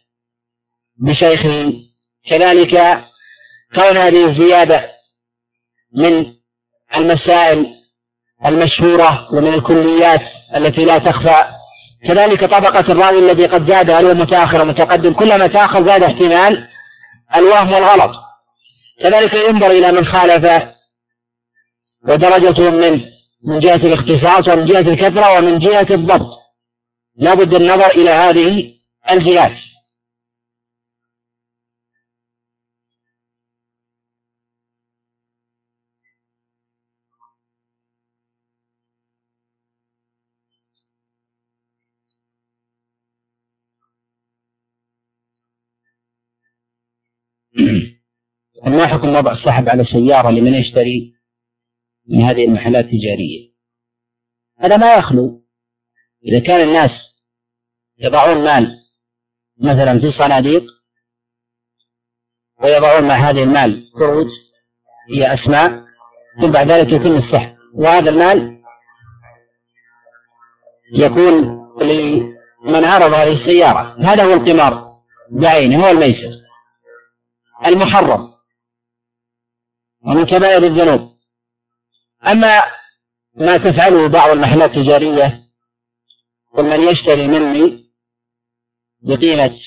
بشيخه 0.96 1.72
كذلك 2.30 3.04
كون 3.74 3.96
هذه 3.96 4.30
الزيادة 4.30 4.90
من 5.96 6.34
المسائل 6.96 7.66
المشهورة 8.46 9.34
ومن 9.34 9.54
الكليات 9.54 10.22
التي 10.56 10.84
لا 10.84 10.98
تخفى. 10.98 11.44
كذلك 12.08 12.44
طبقة 12.44 12.92
الراوي 12.92 13.18
الذي 13.18 13.46
قد 13.46 13.70
زاد 13.70 13.90
هل 13.90 14.06
هو 14.06 14.14
متأخر 14.14 14.62
ومتقدم 14.62 15.12
كلما 15.12 15.46
تأخر 15.46 15.86
زاد 15.86 16.02
احتمال 16.02 16.68
الوهم 17.36 17.72
والغلط. 17.72 18.16
كذلك 19.02 19.34
ينظر 19.34 19.70
إلى 19.70 19.92
من 19.92 20.06
خالف 20.06 20.62
ودرجته 22.08 22.70
منه 22.70 23.19
من 23.42 23.58
جهة 23.58 23.76
الاختصاص 23.76 24.48
ومن 24.48 24.66
جهة 24.66 24.80
الكثرة 24.80 25.38
ومن 25.38 25.58
جهة 25.58 25.86
الضبط. 25.90 26.38
لا 27.16 27.34
بد 27.34 27.54
النظر 27.54 27.86
إلى 27.86 28.10
هذه 28.10 28.74
الجهات. 29.10 29.56
ما 48.66 48.86
حكم 48.86 49.08
وضع 49.08 49.32
السحب 49.32 49.68
على 49.68 49.82
السيارة 49.82 50.30
لمن 50.30 50.54
يشتري 50.54 51.19
من 52.10 52.22
هذه 52.22 52.44
المحلات 52.44 52.84
التجارية. 52.84 53.50
هذا 54.58 54.76
ما 54.76 54.94
يخلو. 54.94 55.44
إذا 56.24 56.38
كان 56.38 56.68
الناس 56.68 56.90
يضعون 57.98 58.44
مال 58.44 58.80
مثلا 59.58 60.00
في 60.00 60.18
صناديق 60.18 60.64
ويضعون 62.62 63.08
مع 63.08 63.14
هذه 63.14 63.42
المال 63.42 63.90
كروت 63.92 64.30
هي 65.10 65.34
أسماء 65.34 65.84
ثم 66.40 66.50
بعد 66.50 66.72
ذلك 66.72 66.92
يتم 66.92 67.16
السحب 67.16 67.56
وهذا 67.74 68.10
المال 68.10 68.62
يكون 70.92 71.60
لمن 71.82 72.84
عرض 72.84 73.12
هذه 73.12 73.32
السيارة. 73.32 73.96
هذا 74.00 74.24
هو 74.24 74.32
القمار 74.32 75.00
بعينه 75.30 75.86
هو 75.86 75.90
الميسر 75.90 76.40
المحرم. 77.66 78.34
ومن 80.06 80.24
كبائر 80.26 80.62
الذنوب. 80.62 81.09
أما 82.26 82.62
ما 83.34 83.56
تفعله 83.56 84.08
بعض 84.08 84.30
المحلات 84.30 84.70
التجارية 84.70 85.44
قل 86.54 86.64
من 86.64 86.88
يشتري 86.88 87.28
مني 87.28 87.90
بقيمة 89.02 89.58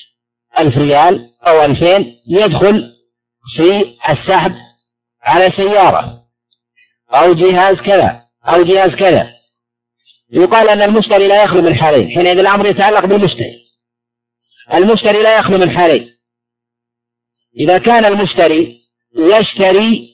ألف 0.58 0.78
ريال 0.78 1.34
أو 1.46 1.64
ألفين 1.64 2.20
يدخل 2.26 2.94
في 3.56 3.96
السحب 4.10 4.54
على 5.22 5.52
سيارة 5.56 6.24
أو 7.10 7.34
جهاز 7.34 7.76
كذا 7.76 8.26
أو 8.44 8.62
جهاز 8.62 8.90
كذا. 8.90 9.34
يقال 10.30 10.68
أن 10.68 10.82
المشتري 10.82 11.28
لا 11.28 11.44
يخلو 11.44 11.62
من 11.62 11.74
حالين 11.74 12.10
حينئذ 12.10 12.38
الأمر 12.38 12.66
يتعلق 12.66 13.04
بالمشتري. 13.04 13.64
المشتري 14.74 15.22
لا 15.22 15.38
يخلو 15.38 15.58
من 15.58 15.78
حالين 15.78 16.14
إذا 17.60 17.78
كان 17.78 18.04
المشتري 18.04 18.84
يشتري 19.18 20.13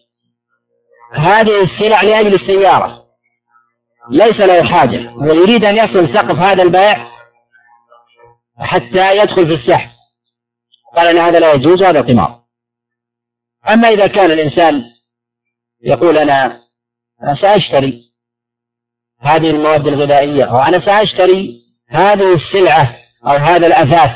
هذه 1.13 1.65
السلع 1.65 2.03
لأجل 2.03 2.35
السيارة. 2.35 3.07
ليس 4.11 4.41
له 4.41 4.65
حاجة. 4.65 5.13
ويريد 5.15 5.65
أن 5.65 5.77
يصل 5.77 6.15
سقف 6.15 6.39
هذا 6.39 6.63
البيع 6.63 7.11
حتى 8.59 9.19
يدخل 9.19 9.51
في 9.51 9.55
السحب. 9.57 9.91
قال 10.97 11.09
أن 11.09 11.19
هذا 11.19 11.39
لا 11.39 11.53
يجوز 11.53 11.83
هذا 11.83 12.01
قمار. 12.01 12.41
أما 13.69 13.89
إذا 13.89 14.07
كان 14.07 14.31
الإنسان 14.31 14.85
يقول 15.83 16.19
أنا 16.19 16.61
سأشتري 17.43 18.11
هذه 19.21 19.51
المواد 19.51 19.89
الغذائية 19.89 20.45
أو 20.45 20.57
أنا 20.57 20.87
سأشتري 20.87 21.63
هذه 21.89 22.35
السلعة 22.35 22.97
أو 23.27 23.37
هذا 23.37 23.67
الأثاث 23.67 24.11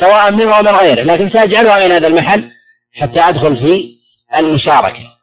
سواء 0.00 0.32
منه 0.32 0.56
أو 0.56 0.62
من 0.62 0.68
غيره 0.68 1.02
لكن 1.02 1.30
سأجعلها 1.30 1.86
من 1.86 1.92
هذا 1.92 2.06
المحل 2.06 2.50
حتى 2.92 3.20
أدخل 3.20 3.56
في 3.56 3.98
المشاركة. 4.36 5.17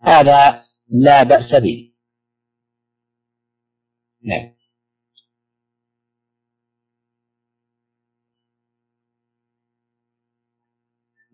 هذا 0.00 0.64
لا 0.88 1.22
بأس 1.22 1.60
به. 1.60 1.92
نعم. 4.22 4.56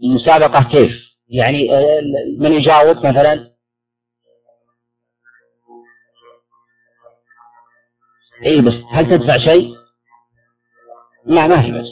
المسابقة 0.03 0.71
كيف؟ 0.71 0.93
يعني 1.29 1.75
آه، 1.75 2.01
من 2.39 2.53
يجاوب 2.53 2.97
مثلا؟ 2.97 3.53
اي 8.47 8.61
بس 8.61 8.75
هل 8.91 9.11
تدفع 9.11 9.37
شيء؟ 9.39 9.75
لا 11.25 11.47
ما 11.47 11.63
في 11.63 11.73
بس 11.73 11.89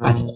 ما 0.00 0.10
بس 0.10 0.35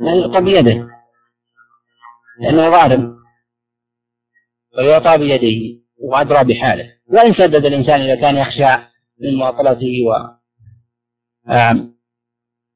يعطى 0.00 0.40
بيده. 0.40 0.88
لأنه 2.40 2.70
ظالم. 2.70 3.16
فيعطى 4.76 5.18
بيده 5.18 5.80
وأدرى 5.98 6.44
بحاله. 6.44 6.92
وإن 7.06 7.34
سدد 7.34 7.66
الإنسان 7.66 8.00
إذا 8.00 8.14
كان 8.14 8.36
يخشى 8.36 8.82
من 9.20 9.34
مواطلته 9.38 9.94
و 10.06 10.36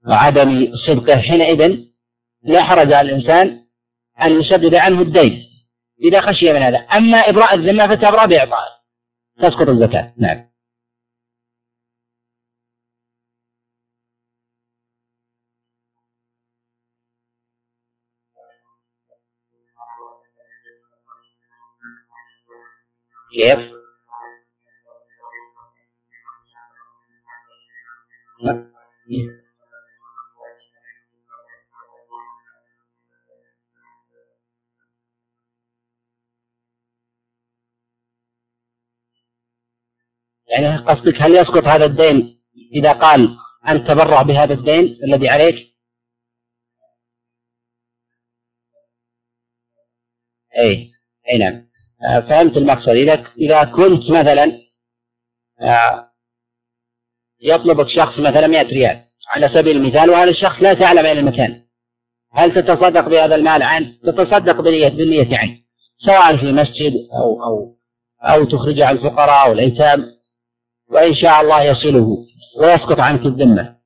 وعدم 0.09 0.73
صدقه 0.87 1.17
حينئذ 1.21 1.77
لا 2.43 2.65
حرج 2.65 2.93
على 2.93 3.11
الإنسان 3.11 3.67
أن 4.23 4.41
يسدد 4.41 4.75
عنه 4.75 5.03
الدين 5.03 5.47
إذا 6.05 6.21
خشي 6.21 6.53
من 6.53 6.63
هذا. 6.63 6.79
أما 6.79 7.19
إبراء 7.19 7.55
الذمة 7.55 7.87
فتبرأ 7.87 8.27
بإعطائه. 8.27 8.81
تسقط 9.43 9.69
الزكاة. 9.69 10.15
نعم. 10.17 10.50
كيف؟ 23.33 23.59
يعني 40.49 40.77
قصدك 40.77 41.23
هل 41.23 41.37
يسقط 41.37 41.65
هذا 41.65 41.85
الدين 41.85 42.43
إذا 42.75 42.93
قال 42.93 43.39
أن 43.69 43.85
تبرع 43.85 44.23
بهذا 44.23 44.55
الدين 44.55 44.99
الذي 45.05 45.29
عليك؟ 45.29 45.71
أي 50.59 50.93
أي 51.29 51.39
نعم 51.39 51.70
فهمت 52.29 52.57
المقصد. 52.57 52.89
إذا 52.89 53.25
إذا 53.39 53.65
كنت 53.65 54.11
مثلا 54.11 54.61
آه، 55.61 56.13
يطلبك 57.41 57.89
شخص 57.89 58.19
مثلا 58.19 58.47
100 58.47 58.63
ريال 58.63 59.05
على 59.29 59.49
سبيل 59.55 59.77
المثال 59.77 60.11
وهذا 60.11 60.31
الشخص 60.31 60.63
لا 60.63 60.75
تعلم 60.75 61.07
أين 61.07 61.19
المكان. 61.19 61.67
هل 62.33 62.55
تتصدق 62.55 63.09
بهذا 63.09 63.35
المال؟ 63.35 63.63
عنه؟ 63.63 63.99
تتصدق 64.03 64.61
بنية 64.61 64.89
بالنية 64.89 65.39
عنه 65.39 65.59
سواء 65.99 66.37
في 66.37 66.53
مسجد 66.53 66.93
أو 67.13 67.43
أو 67.45 67.77
أو 68.23 68.45
تخرج 68.45 68.81
عن 68.81 68.97
الفقراء 68.97 69.51
والأيتام 69.51 70.05
وإن 70.89 71.15
شاء 71.15 71.41
الله 71.41 71.63
يصله 71.63 72.27
ويسقط 72.57 73.01
عنك 73.01 73.27
الذمة. 73.27 73.81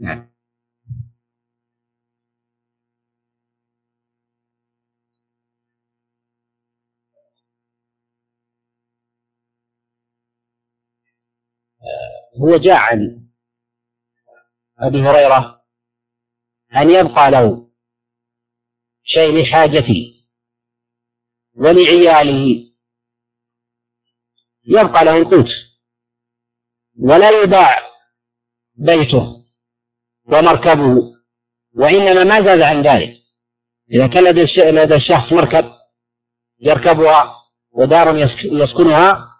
نعم. 0.00 0.31
هو 12.40 12.56
جاء 12.56 12.76
عن 12.76 13.28
أبي 14.78 15.02
هريرة 15.02 15.62
أن 16.76 16.90
يبقى 16.90 17.30
له 17.30 17.70
شيء 19.04 19.42
لحاجته 19.42 20.24
ولعياله. 21.54 22.72
يبقى 24.64 25.04
له 25.04 25.16
القوت 25.16 25.48
ولا 26.98 27.42
يباع 27.42 27.78
بيته 28.74 29.44
ومركبه 30.24 31.12
وإنما 31.74 32.24
ما 32.24 32.44
زاد 32.44 32.60
عن 32.60 32.82
ذلك. 32.82 33.22
إذا 33.90 34.06
كان 34.06 34.24
لدى 34.74 34.94
الشخص 34.94 35.32
مركب 35.32 35.72
يركبها 36.60 37.34
ودار 37.70 38.16
يسكنها 38.44 39.31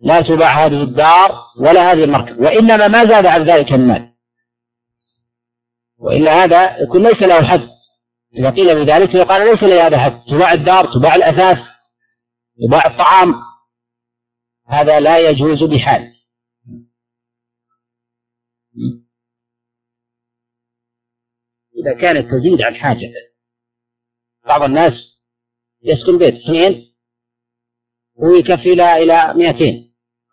لا 0.00 0.20
تباع 0.20 0.66
هذه 0.66 0.82
الدار 0.82 1.46
ولا 1.56 1.92
هذه 1.92 2.04
المركب 2.04 2.40
وإنما 2.40 2.88
ما 2.88 3.04
زاد 3.04 3.26
عن 3.26 3.42
ذلك 3.42 3.72
المال. 3.72 4.14
وإلا 5.98 6.44
هذا 6.44 6.82
يكون 6.82 7.02
ليس 7.02 7.22
له 7.22 7.48
حد. 7.48 7.68
إذا 8.34 8.50
قيل 8.50 8.84
بذلك 8.84 9.14
يقال 9.14 9.50
ليس 9.50 9.62
لهذا 9.62 9.98
حد. 9.98 10.24
تباع 10.28 10.52
الدار 10.52 10.92
تباع 10.94 11.14
الأثاث 11.14 11.58
تباع 12.66 12.86
الطعام 12.86 13.34
هذا 14.66 15.00
لا 15.00 15.18
يجوز 15.18 15.64
بحال. 15.64 16.14
إذا 21.78 21.94
كانت 22.00 22.34
تزيد 22.34 22.64
عن 22.64 22.74
حاجته 22.74 23.28
بعض 24.46 24.62
الناس 24.62 24.92
يسكن 25.82 26.18
بيت 26.18 26.34
اثنين 26.34 26.94
ويكفي 28.14 28.74
له 28.74 28.96
إلى 28.96 29.34
200 29.34 29.87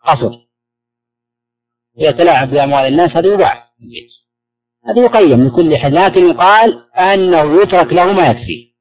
قصر 0.06 0.46
يتلاعب 1.96 2.50
بأموال 2.50 2.84
الناس 2.92 3.10
هذا 3.10 3.34
يباع 3.34 3.72
هذا 4.84 5.04
يقيم 5.04 5.38
من 5.38 5.50
كل 5.50 5.76
حد 5.76 5.92
لكن 5.92 6.20
يقال 6.26 6.94
أنه 6.94 7.62
يترك 7.62 7.92
له 7.92 8.12
ما 8.12 8.26
يكفي. 8.30 8.76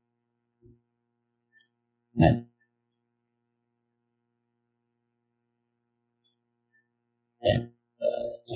نعم. 2.16 2.46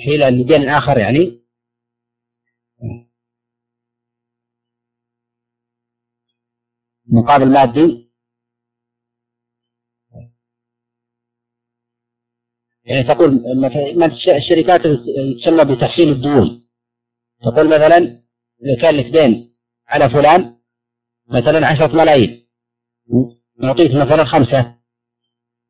حيلة 0.06 0.30
لدين 0.30 0.70
آخر 0.70 0.98
يعني. 0.98 1.46
مقابل 7.06 7.52
مادي. 7.52 8.09
يعني 12.90 13.04
تقول 13.04 13.44
الشركات 14.30 14.88
تسمى 15.42 15.76
بتحصيل 15.76 16.10
الديون. 16.10 16.68
تقول 17.44 17.68
مثلا 17.68 17.98
إذا 18.66 18.82
كان 18.82 18.96
لك 18.96 19.06
دين 19.06 19.56
على 19.88 20.10
فلان 20.10 20.56
مثلا 21.28 21.68
عشرة 21.68 21.96
ملايين. 21.96 22.48
نعطيك 23.60 23.92
مثلا 23.92 24.26
خمسة 24.26 24.76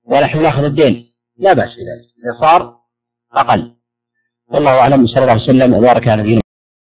ونحن 0.04 0.42
ناخذ 0.42 0.64
الدين. 0.64 1.14
لا 1.38 1.54
بأس 1.54 1.70
بذلك. 1.70 2.14
إذا 2.24 2.42
صار 2.42 2.80
أقل. 3.32 3.76
والله 4.48 4.72
أعلم 4.72 5.08
صلى 5.08 5.22
الله 5.22 5.32
عليه 5.32 5.44
وسلم 5.44 5.74
وبارك 5.74 6.08
على 6.08 6.22
نبينا 6.22 6.42